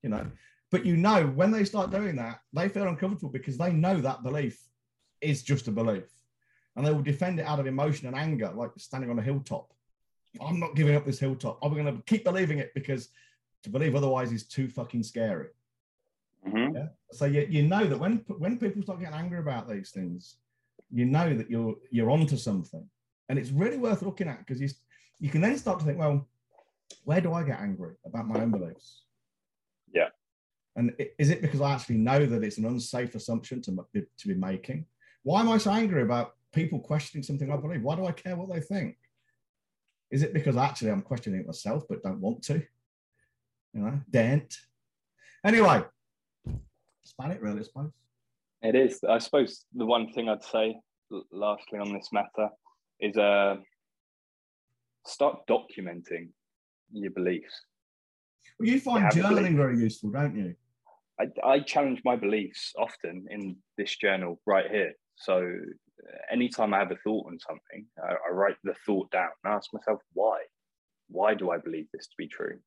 You 0.01 0.09
know, 0.09 0.25
but 0.71 0.85
you 0.85 0.97
know, 0.97 1.27
when 1.27 1.51
they 1.51 1.63
start 1.63 1.91
doing 1.91 2.15
that, 2.15 2.39
they 2.53 2.69
feel 2.69 2.87
uncomfortable 2.87 3.31
because 3.31 3.57
they 3.57 3.71
know 3.71 3.99
that 4.01 4.23
belief 4.23 4.59
is 5.21 5.43
just 5.43 5.67
a 5.67 5.71
belief. 5.71 6.05
And 6.75 6.85
they 6.85 6.91
will 6.91 7.01
defend 7.01 7.39
it 7.39 7.45
out 7.45 7.59
of 7.59 7.67
emotion 7.67 8.07
and 8.07 8.15
anger, 8.15 8.51
like 8.55 8.71
standing 8.77 9.09
on 9.09 9.19
a 9.19 9.23
hilltop. 9.23 9.73
I'm 10.41 10.59
not 10.59 10.75
giving 10.75 10.95
up 10.95 11.05
this 11.05 11.19
hilltop. 11.19 11.59
I'm 11.61 11.73
going 11.73 11.85
to 11.85 12.01
keep 12.03 12.23
believing 12.23 12.59
it 12.59 12.71
because 12.73 13.09
to 13.63 13.69
believe 13.69 13.95
otherwise 13.95 14.31
is 14.31 14.47
too 14.47 14.67
fucking 14.67 15.03
scary. 15.03 15.47
Mhm. 16.47 16.75
Yeah. 16.75 16.87
So 17.11 17.25
you, 17.25 17.45
you 17.49 17.63
know 17.63 17.85
that 17.85 17.99
when 17.99 18.17
when 18.37 18.57
people 18.57 18.81
start 18.81 18.99
getting 18.99 19.15
angry 19.15 19.39
about 19.39 19.67
these 19.67 19.91
things, 19.91 20.37
you 20.89 21.05
know 21.05 21.35
that 21.35 21.49
you're 21.49 21.75
you're 21.91 22.11
onto 22.11 22.37
something, 22.37 22.87
and 23.27 23.37
it's 23.37 23.51
really 23.51 23.77
worth 23.77 24.01
looking 24.01 24.27
at 24.29 24.39
because 24.39 24.61
you 24.61 24.69
you 25.19 25.29
can 25.29 25.41
then 25.41 25.57
start 25.57 25.79
to 25.79 25.85
think, 25.85 25.99
well, 25.99 26.27
where 27.03 27.19
do 27.19 27.33
I 27.33 27.43
get 27.43 27.59
angry 27.59 27.95
about 28.05 28.27
my 28.27 28.41
own 28.41 28.51
beliefs? 28.51 29.03
Yeah. 29.91 30.09
And 30.75 30.93
is 31.17 31.29
it 31.29 31.41
because 31.41 31.59
I 31.59 31.73
actually 31.73 31.97
know 31.97 32.25
that 32.25 32.43
it's 32.43 32.57
an 32.57 32.65
unsafe 32.65 33.15
assumption 33.15 33.61
to 33.63 33.85
to 33.93 34.27
be 34.27 34.35
making? 34.35 34.85
Why 35.23 35.41
am 35.41 35.49
I 35.49 35.57
so 35.57 35.71
angry 35.71 36.03
about 36.03 36.35
people 36.53 36.79
questioning 36.79 37.23
something 37.23 37.51
I 37.51 37.57
believe? 37.57 37.81
Why 37.81 37.95
do 37.95 38.05
I 38.05 38.13
care 38.13 38.37
what 38.37 38.49
they 38.49 38.61
think? 38.61 38.97
Is 40.11 40.23
it 40.23 40.33
because 40.33 40.57
actually 40.57 40.91
I'm 40.91 41.01
questioning 41.01 41.41
it 41.41 41.47
myself 41.47 41.83
but 41.87 42.03
don't 42.03 42.19
want 42.19 42.43
to? 42.43 42.61
You 43.73 43.81
know, 43.81 43.99
daren't. 44.09 44.57
Anyway, 45.45 45.83
span 47.03 47.31
it 47.31 47.41
really, 47.41 47.59
I 47.59 47.63
suppose. 47.63 47.91
It 48.61 48.75
is. 48.75 48.99
I 49.07 49.19
suppose 49.19 49.65
the 49.73 49.85
one 49.85 50.11
thing 50.11 50.27
I'd 50.27 50.43
say, 50.43 50.79
lastly 51.31 51.79
on 51.79 51.93
this 51.93 52.09
matter, 52.11 52.49
is 52.99 53.15
uh, 53.17 53.57
start 55.05 55.47
documenting 55.47 56.29
your 56.91 57.11
beliefs. 57.11 57.65
Well, 58.59 58.67
you 58.67 58.79
find 58.79 59.09
belief. 59.09 59.25
journaling 59.25 59.55
very 59.55 59.77
useful, 59.77 60.09
don't 60.09 60.35
you? 60.35 60.55
I, 61.19 61.27
I 61.45 61.59
challenge 61.59 62.01
my 62.03 62.15
beliefs 62.15 62.73
often 62.77 63.27
in 63.29 63.57
this 63.77 63.95
journal 63.95 64.41
right 64.45 64.69
here. 64.69 64.93
So 65.15 65.51
anytime 66.31 66.73
I 66.73 66.79
have 66.79 66.91
a 66.91 66.95
thought 66.95 67.27
on 67.27 67.39
something, 67.39 67.85
I, 68.03 68.13
I 68.13 68.31
write 68.31 68.57
the 68.63 68.75
thought 68.85 69.11
down 69.11 69.29
and 69.43 69.53
ask 69.53 69.73
myself 69.73 70.01
why. 70.13 70.41
Why 71.09 71.33
do 71.33 71.49
I 71.51 71.57
believe 71.57 71.87
this 71.91 72.07
to 72.07 72.15
be 72.17 72.27
true? 72.27 72.59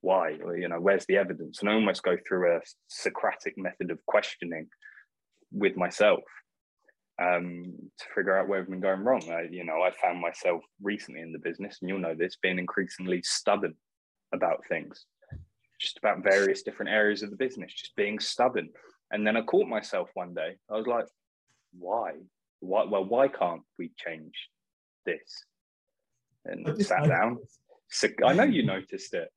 Why? 0.00 0.38
Or, 0.44 0.56
you 0.56 0.68
know, 0.68 0.80
where's 0.80 1.06
the 1.06 1.16
evidence? 1.16 1.60
And 1.60 1.70
I 1.70 1.74
almost 1.74 2.02
go 2.02 2.16
through 2.26 2.56
a 2.56 2.60
Socratic 2.88 3.56
method 3.56 3.90
of 3.90 4.04
questioning 4.06 4.68
with 5.52 5.76
myself 5.76 6.24
um, 7.22 7.64
to 7.98 8.04
figure 8.14 8.36
out 8.36 8.48
where 8.48 8.60
I've 8.60 8.68
been 8.68 8.80
going 8.80 9.00
wrong. 9.00 9.22
I, 9.30 9.46
you 9.50 9.64
know, 9.64 9.82
I 9.82 9.90
found 9.90 10.20
myself 10.20 10.62
recently 10.82 11.20
in 11.20 11.32
the 11.32 11.38
business, 11.38 11.78
and 11.80 11.88
you'll 11.88 11.98
know 11.98 12.14
this, 12.14 12.36
being 12.42 12.58
increasingly 12.58 13.22
stubborn 13.22 13.74
about 14.34 14.64
things, 14.68 15.06
just 15.80 15.98
about 15.98 16.22
various 16.22 16.62
different 16.62 16.90
areas 16.90 17.22
of 17.22 17.30
the 17.30 17.36
business, 17.36 17.72
just 17.72 17.96
being 17.96 18.18
stubborn. 18.18 18.68
And 19.12 19.26
then 19.26 19.36
I 19.36 19.42
caught 19.42 19.68
myself 19.68 20.10
one 20.14 20.34
day. 20.34 20.56
I 20.70 20.76
was 20.76 20.86
like, 20.86 21.06
why? 21.78 22.14
Why? 22.60 22.84
Well, 22.84 23.04
why 23.04 23.28
can't 23.28 23.62
we 23.78 23.92
change 23.96 24.34
this? 25.04 25.44
And 26.44 26.68
I 26.68 26.76
sat 26.82 27.08
down. 27.08 27.38
So 27.88 28.08
I 28.24 28.32
know 28.32 28.44
you 28.44 28.64
noticed 28.64 29.14
it. 29.14 29.28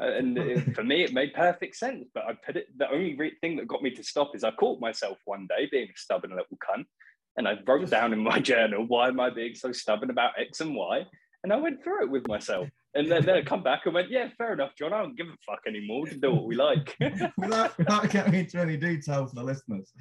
Uh, 0.00 0.04
And 0.04 0.36
it- 0.38 0.74
for 0.76 0.84
me, 0.84 1.04
it 1.04 1.12
made 1.12 1.34
perfect 1.34 1.76
sense. 1.76 2.08
But 2.14 2.24
I 2.24 2.34
put 2.46 2.56
it. 2.56 2.66
The 2.76 2.90
only 2.90 3.14
re- 3.16 3.36
thing 3.40 3.56
that 3.56 3.68
got 3.68 3.82
me 3.82 3.90
to 3.92 4.02
stop 4.04 4.34
is 4.34 4.44
I 4.44 4.50
caught 4.52 4.80
myself 4.80 5.18
one 5.24 5.46
day 5.48 5.68
being 5.70 5.88
a 5.88 5.96
stubborn 5.96 6.30
little 6.30 6.58
cunt, 6.58 6.86
and 7.36 7.46
I 7.48 7.54
wrote 7.66 7.88
down 7.90 8.12
in 8.12 8.18
my 8.20 8.38
journal 8.52 8.84
why 8.86 9.08
am 9.08 9.20
I 9.20 9.30
being 9.30 9.54
so 9.54 9.72
stubborn 9.72 10.10
about 10.10 10.32
X 10.38 10.60
and 10.60 10.74
Y, 10.74 11.04
and 11.42 11.52
I 11.52 11.56
went 11.56 11.82
through 11.82 12.04
it 12.04 12.10
with 12.10 12.26
myself. 12.28 12.68
And 12.96 13.10
then, 13.10 13.24
then 13.26 13.34
I 13.34 13.42
come 13.42 13.64
back 13.64 13.86
and 13.86 13.94
went, 13.94 14.08
yeah, 14.08 14.28
fair 14.38 14.52
enough, 14.52 14.70
John. 14.78 14.92
I 14.92 15.02
don't 15.02 15.16
give 15.16 15.26
a 15.26 15.34
fuck 15.44 15.58
anymore. 15.66 16.02
We 16.04 16.10
can 16.10 16.20
do 16.20 16.30
what 16.32 16.44
we 16.44 16.54
like. 16.54 16.96
without, 17.36 17.76
without 17.76 18.08
getting 18.08 18.34
into 18.34 18.60
any 18.60 18.76
detail 18.76 19.26
for 19.26 19.34
the 19.34 19.42
listeners, 19.42 19.92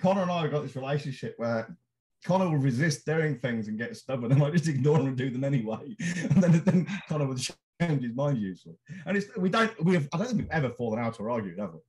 Connor 0.00 0.22
and 0.22 0.30
I 0.30 0.42
have 0.42 0.50
got 0.50 0.62
this 0.62 0.76
relationship 0.76 1.34
where 1.36 1.76
Connor 2.24 2.48
will 2.48 2.58
resist 2.58 3.04
doing 3.04 3.38
things 3.38 3.68
and 3.68 3.78
get 3.78 3.96
stubborn, 3.96 4.32
and 4.32 4.42
I 4.42 4.50
just 4.50 4.68
ignore 4.68 4.98
him 4.98 5.08
and 5.08 5.16
do 5.16 5.30
them 5.30 5.44
anyway. 5.44 5.96
And 6.30 6.42
then, 6.42 6.62
then 6.64 6.86
Connor 7.08 7.26
would 7.26 7.38
change 7.80 8.02
his 8.02 8.14
mind 8.14 8.38
usually. 8.38 8.76
And 9.06 9.16
it's 9.16 9.26
we 9.36 9.48
don't 9.48 9.84
we 9.84 9.94
have 9.94 10.08
I 10.12 10.18
don't 10.18 10.26
think 10.26 10.38
we've 10.40 10.50
ever 10.50 10.70
fallen 10.70 10.98
out 10.98 11.20
or 11.20 11.30
argued, 11.30 11.58
have 11.58 11.74
we? 11.74 11.80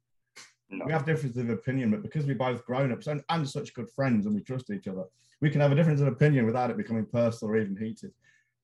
No. 0.78 0.86
We 0.86 0.92
have 0.92 1.06
differences 1.06 1.42
of 1.42 1.50
opinion, 1.50 1.92
but 1.92 2.02
because 2.02 2.26
we're 2.26 2.36
both 2.36 2.66
grown 2.66 2.92
ups 2.92 3.08
and, 3.08 3.24
and 3.30 3.48
such 3.48 3.74
good 3.74 3.90
friends 3.92 4.26
and 4.26 4.34
we 4.34 4.42
trust 4.42 4.72
each 4.72 4.88
other, 4.88 5.04
we 5.40 5.50
can 5.50 5.62
have 5.62 5.72
a 5.72 5.76
difference 5.76 6.02
of 6.02 6.08
opinion 6.08 6.46
without 6.46 6.72
it 6.72 6.78
becoming 6.78 7.06
personal 7.06 7.54
or 7.54 7.58
even 7.58 7.78
heated. 7.78 8.12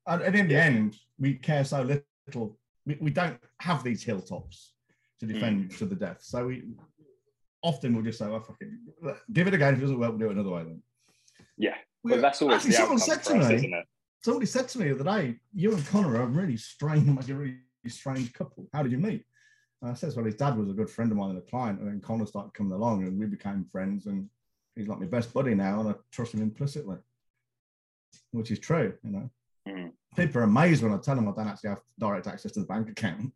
And, 0.08 0.22
and 0.24 0.36
in 0.36 0.48
the 0.48 0.56
end, 0.56 0.98
we 1.20 1.36
care 1.36 1.64
so 1.64 1.84
little. 2.28 2.58
We, 2.88 2.98
we 3.00 3.12
don't 3.12 3.40
have 3.60 3.84
these 3.84 4.04
hilltops 4.04 4.74
to 5.20 5.28
defend 5.28 5.70
mm. 5.70 5.78
to 5.78 5.86
the 5.86 5.96
death. 5.96 6.18
So 6.22 6.48
we 6.48 6.64
often 7.62 7.94
we'll 7.94 8.04
just 8.04 8.18
say, 8.18 8.26
oh, 8.26 8.32
well, 8.32 8.42
fucking 8.42 8.80
give 9.32 9.48
it 9.48 9.54
a 9.54 9.56
again. 9.56 9.74
If 9.74 9.80
it 9.80 9.82
doesn't 9.82 10.00
work, 10.00 10.10
we'll 10.12 10.20
do 10.20 10.28
it 10.30 10.32
another 10.34 10.50
way 10.50 10.64
then. 10.64 10.82
Yeah. 11.58 11.76
We- 12.04 12.14
Well, 12.14 12.22
that's 12.22 12.42
always 12.42 12.58
actually, 12.58 12.72
someone 12.74 12.98
said 13.00 13.24
to 13.24 13.36
us, 13.38 13.62
me, 13.62 13.84
somebody 14.24 14.46
said 14.46 14.68
to 14.70 14.80
me 14.80 14.90
the 14.90 14.96
other 14.96 15.04
day, 15.22 15.40
you 15.54 15.74
and 15.74 15.86
Connor 15.88 16.16
are 16.18 16.24
a 16.24 16.28
really 16.28 16.58
strange, 16.58 17.08
like 17.08 17.30
a 17.30 17.34
really 17.36 17.58
strange 17.88 18.34
couple. 18.34 18.68
How 18.74 18.84
did 18.84 18.92
you 18.92 18.98
meet? 18.98 19.24
And 19.82 19.92
I 19.92 19.94
says, 19.94 20.16
well, 20.16 20.26
his 20.26 20.36
dad 20.36 20.58
was 20.58 20.70
a 20.70 20.74
good 20.74 20.90
friend 20.90 21.12
of 21.12 21.18
mine 21.18 21.32
and 21.32 21.40
a 21.40 21.42
client, 21.42 21.80
and 21.80 21.88
then 21.88 22.02
Connor 22.02 22.26
started 22.26 22.54
coming 22.54 22.74
along, 22.74 23.04
and 23.04 23.20
we 23.20 23.26
became 23.26 23.66
friends, 23.66 24.06
and 24.06 24.30
he's 24.76 24.88
like 24.88 25.00
my 25.00 25.06
best 25.08 25.34
buddy 25.34 25.56
now, 25.56 25.80
and 25.80 25.90
I 25.90 25.96
trust 26.12 26.34
him 26.34 26.42
implicitly, 26.42 26.98
which 28.32 28.52
is 28.52 28.60
true. 28.60 28.98
You 29.04 29.12
know, 29.12 29.30
Mm. 29.68 29.92
people 30.16 30.42
are 30.42 30.46
amazed 30.46 30.82
when 30.82 30.92
I 30.94 30.98
tell 30.98 31.16
them 31.16 31.28
I 31.28 31.34
don't 31.34 31.48
actually 31.48 31.70
have 31.70 31.82
direct 32.00 32.26
access 32.28 32.52
to 32.54 32.62
the 32.62 32.66
bank 32.66 32.90
account. 32.90 33.32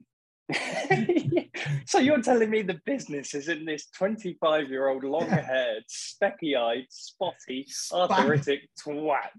so 1.87 1.97
you're 1.99 2.21
telling 2.21 2.49
me 2.49 2.61
the 2.61 2.79
business 2.85 3.33
is 3.33 3.47
in 3.47 3.65
this 3.65 3.87
25 3.97 4.69
year 4.69 4.89
old 4.89 5.03
long 5.03 5.27
haired, 5.27 5.83
specky 5.89 6.57
eyed, 6.57 6.85
spotty, 6.89 7.65
arthritic 7.91 8.61
twat 8.79 9.29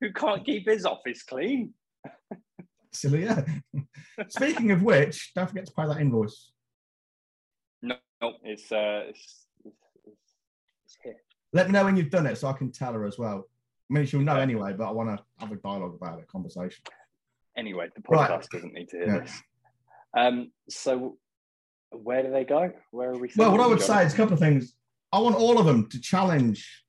who 0.00 0.12
can't 0.12 0.44
keep 0.44 0.68
his 0.68 0.84
office 0.84 1.22
clean? 1.22 1.72
Silly, 2.92 3.24
yeah. 3.24 3.42
Speaking 4.28 4.70
of 4.70 4.82
which, 4.82 5.32
don't 5.34 5.48
forget 5.48 5.66
to 5.66 5.72
pay 5.72 5.86
that 5.86 5.98
invoice. 6.00 6.52
No, 7.80 7.96
no 8.20 8.34
it's, 8.42 8.70
uh, 8.70 9.04
it's, 9.08 9.46
it's, 9.64 9.76
it's, 10.84 10.98
here. 11.02 11.16
Let 11.52 11.66
me 11.66 11.72
know 11.72 11.84
when 11.84 11.96
you've 11.96 12.10
done 12.10 12.26
it 12.26 12.36
so 12.36 12.48
I 12.48 12.52
can 12.52 12.70
tell 12.70 12.92
her 12.92 13.06
as 13.06 13.18
well. 13.18 13.48
I 13.90 13.94
mean, 13.94 14.06
she'll 14.06 14.20
know 14.20 14.34
Okay. 14.34 14.42
anyway, 14.42 14.74
but 14.76 14.88
I 14.88 14.92
want 14.92 15.08
to 15.16 15.24
have 15.38 15.52
a 15.52 15.56
dialogue 15.56 15.94
about 16.00 16.18
it, 16.18 16.28
conversation. 16.28 16.84
Anyway, 17.56 17.88
the 17.94 18.02
Right. 18.08 18.30
podcast 18.30 18.48
doesn't 18.50 18.72
need 18.72 18.88
to 18.90 18.98
hear 18.98 19.06
Yeah. 19.06 19.18
this. 19.20 19.42
Um, 20.14 20.52
so 20.68 21.18
where 21.90 22.22
do 22.22 22.30
they 22.30 22.44
go? 22.44 22.72
Where 22.90 23.10
are 23.10 23.18
we? 23.18 23.30
Well, 23.36 23.52
what 23.52 23.60
I 23.60 23.66
would 23.66 23.80
say 23.80 24.04
is 24.04 24.12
a 24.12 24.16
couple 24.16 24.34
of 24.34 24.40
things. 24.40 24.74
I 25.12 25.18
want 25.18 25.36
all 25.36 25.58
of 25.58 25.66
them 25.66 25.88
to 25.90 26.00
challenge 26.00 26.84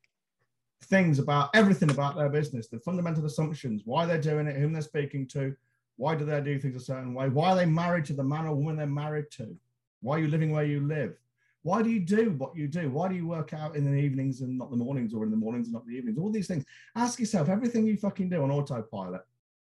things 0.84 1.19
about 1.19 1.49
everything 1.53 1.91
about 1.91 2.15
their 2.15 2.30
business, 2.30 2.67
the 2.67 2.80
fundamental 2.80 3.26
assumptions, 3.26 3.82
why 3.86 4.05
they're 4.05 4.21
doing 4.21 4.47
it, 4.47 4.55
whom 4.55 4.74
they're 4.74 4.82
speaking 4.82 5.28
to, 5.28 5.55
why 5.97 6.15
do 6.15 6.26
they 6.26 6.39
do 6.41 6.59
things 6.59 6.76
a 6.76 6.80
certain 6.80 7.13
way, 7.13 7.30
why 7.30 7.49
are 7.49 7.55
they 7.55 7.65
married 7.65 8.05
to 8.05 8.13
the 8.13 8.24
man 8.24 8.45
or 8.45 8.55
woman 8.55 8.78
they're 8.78 8.88
married 8.88 9.26
to, 9.32 9.55
why 10.01 10.17
are 10.17 10.19
you 10.19 10.28
living 10.28 10.51
where 10.51 10.63
you 10.63 10.82
live, 10.82 11.17
why 11.63 11.82
do 11.82 11.89
you 11.89 11.99
do 11.99 12.32
what 12.32 12.55
you 12.55 12.67
do, 12.67 12.89
why 12.89 13.07
do 13.07 13.15
you 13.15 13.28
work 13.28 13.53
out 13.53 13.76
in 13.76 13.86
the 13.86 13.97
evenings 13.97 14.41
and 14.41 14.57
not 14.57 14.69
the 14.69 14.78
mornings, 14.78 15.13
or 15.13 15.24
in 15.24 15.32
the 15.32 15.38
mornings 15.38 15.67
and 15.67 15.74
not 15.74 15.86
the 15.86 15.93
evenings, 15.93 16.17
all 16.17 16.32
these 16.32 16.47
things. 16.47 16.65
Ask 16.95 17.19
yourself 17.19 17.49
everything 17.49 17.86
you 17.86 17.97
fucking 17.97 18.30
do 18.30 18.43
on 18.43 18.51
autopilot. 18.51 19.21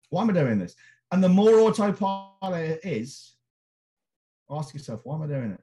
Why 0.09 0.23
am 0.23 0.29
I 0.29 0.33
doing 0.33 0.59
this? 0.59 0.75
And 1.11 1.23
the 1.23 1.29
more 1.29 1.59
autopilot 1.59 2.69
it 2.69 2.81
is, 2.83 3.35
ask 4.51 4.73
yourself, 4.73 5.01
why 5.03 5.15
am 5.15 5.23
I 5.23 5.27
doing 5.27 5.51
it? 5.51 5.61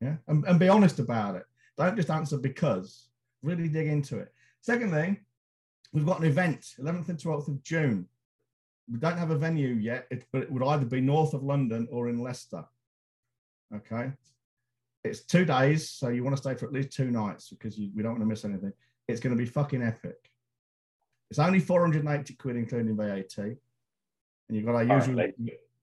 Yeah. 0.00 0.16
And, 0.28 0.44
and 0.44 0.58
be 0.58 0.68
honest 0.68 0.98
about 0.98 1.36
it. 1.36 1.44
Don't 1.76 1.96
just 1.96 2.10
answer 2.10 2.38
because. 2.38 3.08
Really 3.42 3.68
dig 3.68 3.86
into 3.86 4.18
it. 4.18 4.32
Second 4.60 4.90
thing, 4.90 5.18
we've 5.92 6.06
got 6.06 6.20
an 6.20 6.26
event, 6.26 6.74
11th 6.80 7.08
and 7.08 7.18
12th 7.18 7.48
of 7.48 7.62
June. 7.62 8.06
We 8.90 8.98
don't 8.98 9.18
have 9.18 9.30
a 9.30 9.38
venue 9.38 9.68
yet, 9.68 10.10
but 10.32 10.42
it 10.42 10.50
would 10.50 10.64
either 10.64 10.86
be 10.86 11.00
north 11.00 11.34
of 11.34 11.42
London 11.42 11.86
or 11.90 12.08
in 12.08 12.20
Leicester. 12.20 12.64
Okay. 13.74 14.12
It's 15.04 15.20
two 15.20 15.44
days, 15.44 15.90
so 15.90 16.08
you 16.08 16.24
want 16.24 16.36
to 16.36 16.42
stay 16.42 16.54
for 16.54 16.66
at 16.66 16.72
least 16.72 16.90
two 16.90 17.10
nights 17.10 17.50
because 17.50 17.78
you, 17.78 17.90
we 17.94 18.02
don't 18.02 18.12
want 18.12 18.22
to 18.22 18.26
miss 18.26 18.44
anything. 18.44 18.72
It's 19.06 19.20
going 19.20 19.36
to 19.36 19.42
be 19.42 19.48
fucking 19.48 19.82
epic. 19.82 20.16
It's 21.30 21.38
only 21.38 21.60
480 21.60 22.34
quid, 22.34 22.56
including 22.56 22.96
VAT. 22.96 23.36
And 23.38 23.56
you've 24.50 24.66
got 24.66 24.74
our 24.76 24.98
usual 24.98 25.20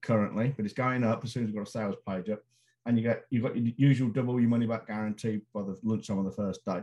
Currently. 0.06 0.54
but 0.56 0.64
it's 0.64 0.74
going 0.74 1.02
up 1.02 1.24
as 1.24 1.32
soon 1.32 1.42
as 1.42 1.48
we've 1.48 1.56
got 1.56 1.66
a 1.66 1.70
sales 1.70 1.96
page 2.06 2.30
up. 2.30 2.40
And 2.86 2.96
you 2.96 3.02
get 3.02 3.24
you've 3.30 3.42
got 3.42 3.56
your 3.56 3.72
usual 3.76 4.08
double 4.08 4.40
your 4.40 4.48
money 4.48 4.66
back 4.66 4.86
guarantee 4.86 5.40
by 5.52 5.62
the 5.62 5.76
lunchtime 5.82 6.20
on 6.20 6.24
the 6.24 6.30
first 6.30 6.64
day. 6.64 6.80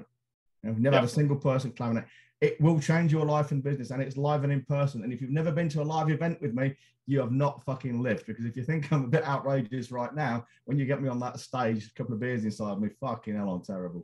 And 0.63 0.74
we've 0.74 0.82
never 0.82 0.97
had 0.97 1.05
a 1.05 1.09
single 1.09 1.38
person 1.38 1.71
claiming 1.71 1.99
it. 1.99 2.05
It 2.41 2.59
will 2.59 2.82
change 2.82 3.13
your 3.13 3.26
life 3.26 3.51
and 3.51 3.63
business, 3.63 3.91
and 3.91 4.01
it's 4.01 4.17
live 4.17 4.43
and 4.43 4.51
in 4.51 4.63
person. 4.63 5.03
And 5.03 5.13
if 5.13 5.21
you've 5.21 5.32
never 5.32 5.53
been 5.53 5.69
to 5.69 5.82
a 5.82 5.84
live 5.84 6.09
event 6.09 6.41
with 6.41 6.53
me, 6.53 6.76
you 7.05 7.21
have 7.21 7.32
not 7.32 7.63
fucking 7.63 8.01
lived. 8.01 8.26
Because 8.26 8.43
if 8.43 8.57
you 8.57 8.63
think 8.63 8.91
I'm 8.91 9.05
a 9.05 9.07
bit 9.07 9.26
outrageous 9.26 9.89
right 9.91 10.13
now, 10.13 10.45
when 10.65 10.78
you 10.78 10.86
get 10.86 11.01
me 11.01 11.07
on 11.07 11.21
that 11.21 11.39
stage, 11.39 11.88
a 11.88 11.93
couple 11.93 12.13
of 12.13 12.19
beers 12.19 12.43
inside 12.43 12.82
me, 12.82 12.89
fucking 12.99 13.38
hell, 13.38 13.51
I'm 13.51 13.61
terrible. 13.61 14.03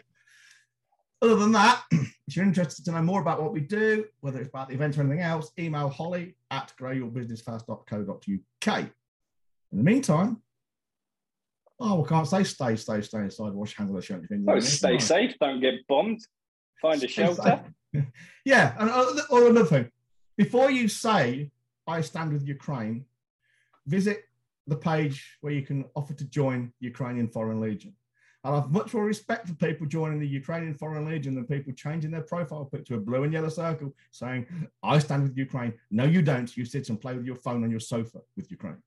Other 1.21 1.35
than 1.35 1.51
that, 1.51 1.83
if 1.91 2.37
you're 2.37 2.45
interested 2.45 2.85
to 2.85 2.93
know 2.93 3.01
more 3.01 3.19
about 3.19 3.41
what 3.41 3.51
we 3.51 3.59
do, 3.59 4.05
whether 4.21 4.39
it's 4.39 4.47
about 4.47 4.69
the 4.69 4.75
event 4.75 4.97
or 4.97 5.01
anything 5.01 5.19
else, 5.19 5.51
email 5.59 5.89
holly 5.89 6.35
at 6.49 6.71
growyourbusinessfast.co.uk. 6.79 8.89
In 9.71 9.77
the 9.77 9.83
meantime, 9.83 10.41
oh, 11.79 12.01
we 12.01 12.07
can't 12.07 12.27
say 12.27 12.43
stay, 12.43 12.75
stay, 12.75 13.01
stay 13.01 13.19
inside, 13.19 13.53
wash 13.53 13.75
hands, 13.75 13.91
let 13.91 14.09
your 14.09 14.21
fingers. 14.23 14.47
Oh, 14.47 14.59
stay 14.59 14.99
safe. 14.99 15.35
Don't 15.39 15.61
get 15.61 15.85
bombed. 15.87 16.19
Find 16.81 16.95
a 17.03 17.07
Stay 17.07 17.07
shelter. 17.07 17.63
safe. 17.93 18.05
yeah, 18.45 18.75
and 18.79 18.89
uh, 18.89 18.93
other- 18.93 19.21
or 19.29 19.41
oh, 19.43 19.49
another 19.49 19.65
thing, 19.65 19.91
before 20.37 20.71
you 20.71 20.87
say 20.87 21.51
I 21.87 22.01
stand 22.01 22.33
with 22.33 22.47
Ukraine, 22.47 23.05
visit 23.85 24.23
the 24.67 24.75
page 24.75 25.37
where 25.41 25.53
you 25.53 25.63
can 25.63 25.85
offer 25.95 26.13
to 26.13 26.25
join 26.25 26.71
Ukrainian 26.79 27.27
Foreign 27.27 27.59
Legion. 27.59 27.93
And 28.43 28.55
I've 28.55 28.71
much 28.71 28.93
more 28.93 29.03
respect 29.03 29.47
for 29.47 29.53
people 29.55 29.85
joining 29.85 30.19
the 30.19 30.27
Ukrainian 30.27 30.73
Foreign 30.75 31.05
Legion 31.05 31.35
than 31.35 31.45
people 31.45 31.73
changing 31.73 32.11
their 32.11 32.21
profile 32.21 32.65
picture 32.65 32.93
to 32.93 32.99
a 32.99 33.03
blue 33.03 33.23
and 33.23 33.33
yellow 33.33 33.49
circle 33.49 33.93
saying, 34.11 34.45
I 34.81 34.99
stand 34.99 35.23
with 35.23 35.37
Ukraine. 35.37 35.73
No, 35.91 36.05
you 36.05 36.21
don't. 36.21 36.55
You 36.55 36.63
sit 36.63 36.87
and 36.89 37.01
play 37.01 37.15
with 37.15 37.25
your 37.25 37.35
phone 37.35 37.63
on 37.63 37.71
your 37.71 37.81
sofa 37.81 38.19
with 38.37 38.49
Ukraine. 38.49 38.81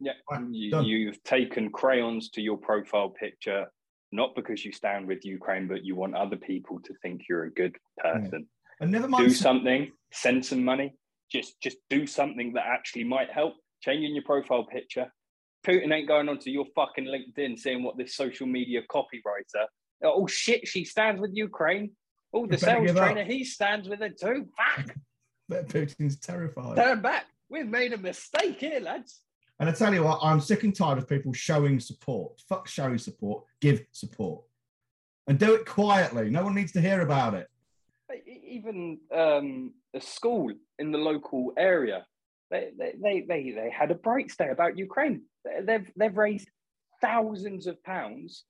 Yeah, 0.00 0.12
Right, 0.30 0.44
you, 0.50 0.80
you've 0.82 1.22
taken 1.24 1.70
crayons 1.70 2.30
to 2.30 2.40
your 2.40 2.56
profile 2.56 3.10
picture, 3.10 3.66
not 4.12 4.34
because 4.36 4.64
you 4.64 4.72
stand 4.72 5.06
with 5.06 5.24
Ukraine, 5.24 5.66
but 5.66 5.84
you 5.84 5.96
want 5.96 6.14
other 6.14 6.36
people 6.36 6.80
to 6.84 6.94
think 7.02 7.22
you're 7.28 7.44
a 7.44 7.52
good 7.52 7.76
person. 7.98 8.46
And 8.80 8.92
never 8.92 9.08
Do 9.08 9.30
something, 9.30 9.90
send 10.12 10.44
some 10.44 10.64
money. 10.64 10.94
Just, 11.30 11.60
just 11.60 11.78
do 11.90 12.06
something 12.06 12.52
that 12.54 12.64
actually 12.66 13.04
might 13.04 13.30
help. 13.30 13.54
Changing 13.82 14.14
your 14.14 14.24
profile 14.24 14.64
picture. 14.64 15.12
Putin 15.66 15.92
ain't 15.92 16.08
going 16.08 16.28
onto 16.28 16.50
your 16.50 16.64
fucking 16.74 17.04
LinkedIn 17.06 17.58
seeing 17.58 17.82
what 17.82 17.96
this 17.98 18.14
social 18.14 18.46
media 18.46 18.80
copywriter. 18.90 19.66
Oh 20.02 20.26
shit, 20.26 20.66
she 20.66 20.84
stands 20.84 21.20
with 21.20 21.32
Ukraine. 21.34 21.90
Oh, 22.32 22.46
the 22.46 22.58
sales 22.58 22.86
give 22.86 22.96
up. 22.96 23.04
trainer, 23.04 23.24
he 23.24 23.44
stands 23.44 23.88
with 23.88 24.00
her 24.00 24.10
too. 24.10 24.46
Fuck, 24.56 24.94
But 25.48 25.68
Putin's 25.68 26.18
terrified. 26.18 26.76
turn 26.76 27.00
back. 27.00 27.24
We've 27.48 27.66
made 27.66 27.92
a 27.92 27.98
mistake 27.98 28.60
here, 28.60 28.80
lads. 28.80 29.20
And 29.60 29.68
I 29.68 29.72
tell 29.72 29.92
you 29.92 30.04
what, 30.04 30.20
I'm 30.22 30.40
sick 30.40 30.62
and 30.62 30.74
tired 30.74 30.98
of 30.98 31.08
people 31.08 31.32
showing 31.32 31.80
support. 31.80 32.40
Fuck 32.48 32.68
showing 32.68 32.98
support. 32.98 33.44
Give 33.60 33.84
support. 33.92 34.42
And 35.26 35.38
do 35.38 35.54
it 35.54 35.66
quietly. 35.66 36.30
No 36.30 36.44
one 36.44 36.54
needs 36.54 36.72
to 36.72 36.80
hear 36.80 37.00
about 37.00 37.34
it. 37.34 37.48
Even 38.26 38.98
um, 39.14 39.72
a 39.94 40.00
school 40.00 40.52
in 40.78 40.92
the 40.92 40.98
local 40.98 41.52
area, 41.58 42.06
they, 42.50 42.70
they, 42.78 42.92
they, 43.02 43.20
they, 43.28 43.50
they 43.50 43.70
had 43.70 43.90
a 43.90 43.94
bright 43.94 44.32
day 44.38 44.48
about 44.50 44.78
Ukraine. 44.78 45.22
They- 45.44 45.60
They've, 45.64 45.90
they've 45.96 46.16
raised 46.16 46.48
thousands 47.00 47.66
of 47.66 47.82
pounds 47.82 48.44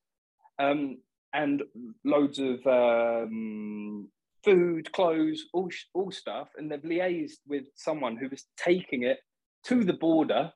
um, 0.58 0.98
and 1.32 1.62
loads 2.04 2.38
of 2.38 2.64
um, 2.66 4.08
food, 4.44 4.92
clothes, 4.92 5.44
all, 5.52 5.70
all 5.94 6.10
stuff. 6.10 6.48
And 6.56 6.70
they've 6.70 6.82
liaised 6.82 7.38
with 7.46 7.64
someone 7.76 8.16
who 8.16 8.28
was 8.28 8.44
taking 8.56 9.02
it 9.04 9.18
to 9.64 9.84
the 9.84 9.92
border 9.94 10.52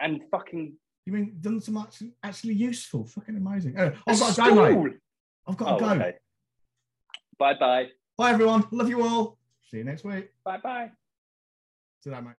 and 0.00 0.20
fucking 0.30 0.74
You 1.06 1.12
mean 1.12 1.36
done 1.40 1.60
some 1.60 1.76
actually, 1.78 2.12
actually 2.22 2.54
useful? 2.54 3.06
Fucking 3.06 3.36
amazing. 3.36 3.74
Oh, 3.78 3.84
a 3.86 3.92
I've 4.06 4.18
got 4.18 4.34
to 4.34 4.54
go, 4.54 4.82
mate. 4.82 4.96
I've 5.46 5.56
got 5.56 5.68
Oh, 5.72 5.78
to 5.78 5.84
go. 5.84 5.90
okay. 5.92 6.14
Bye 7.38 7.54
bye. 7.58 7.86
Bye, 8.16 8.30
everyone. 8.30 8.64
Love 8.70 8.88
you 8.88 9.02
all. 9.02 9.38
See 9.70 9.78
you 9.78 9.84
next 9.84 10.04
week. 10.04 10.30
Bye 10.44 10.58
bye. 10.62 10.90
See 12.02 12.10
you 12.10 12.12
later, 12.12 12.22
mate. 12.22 12.28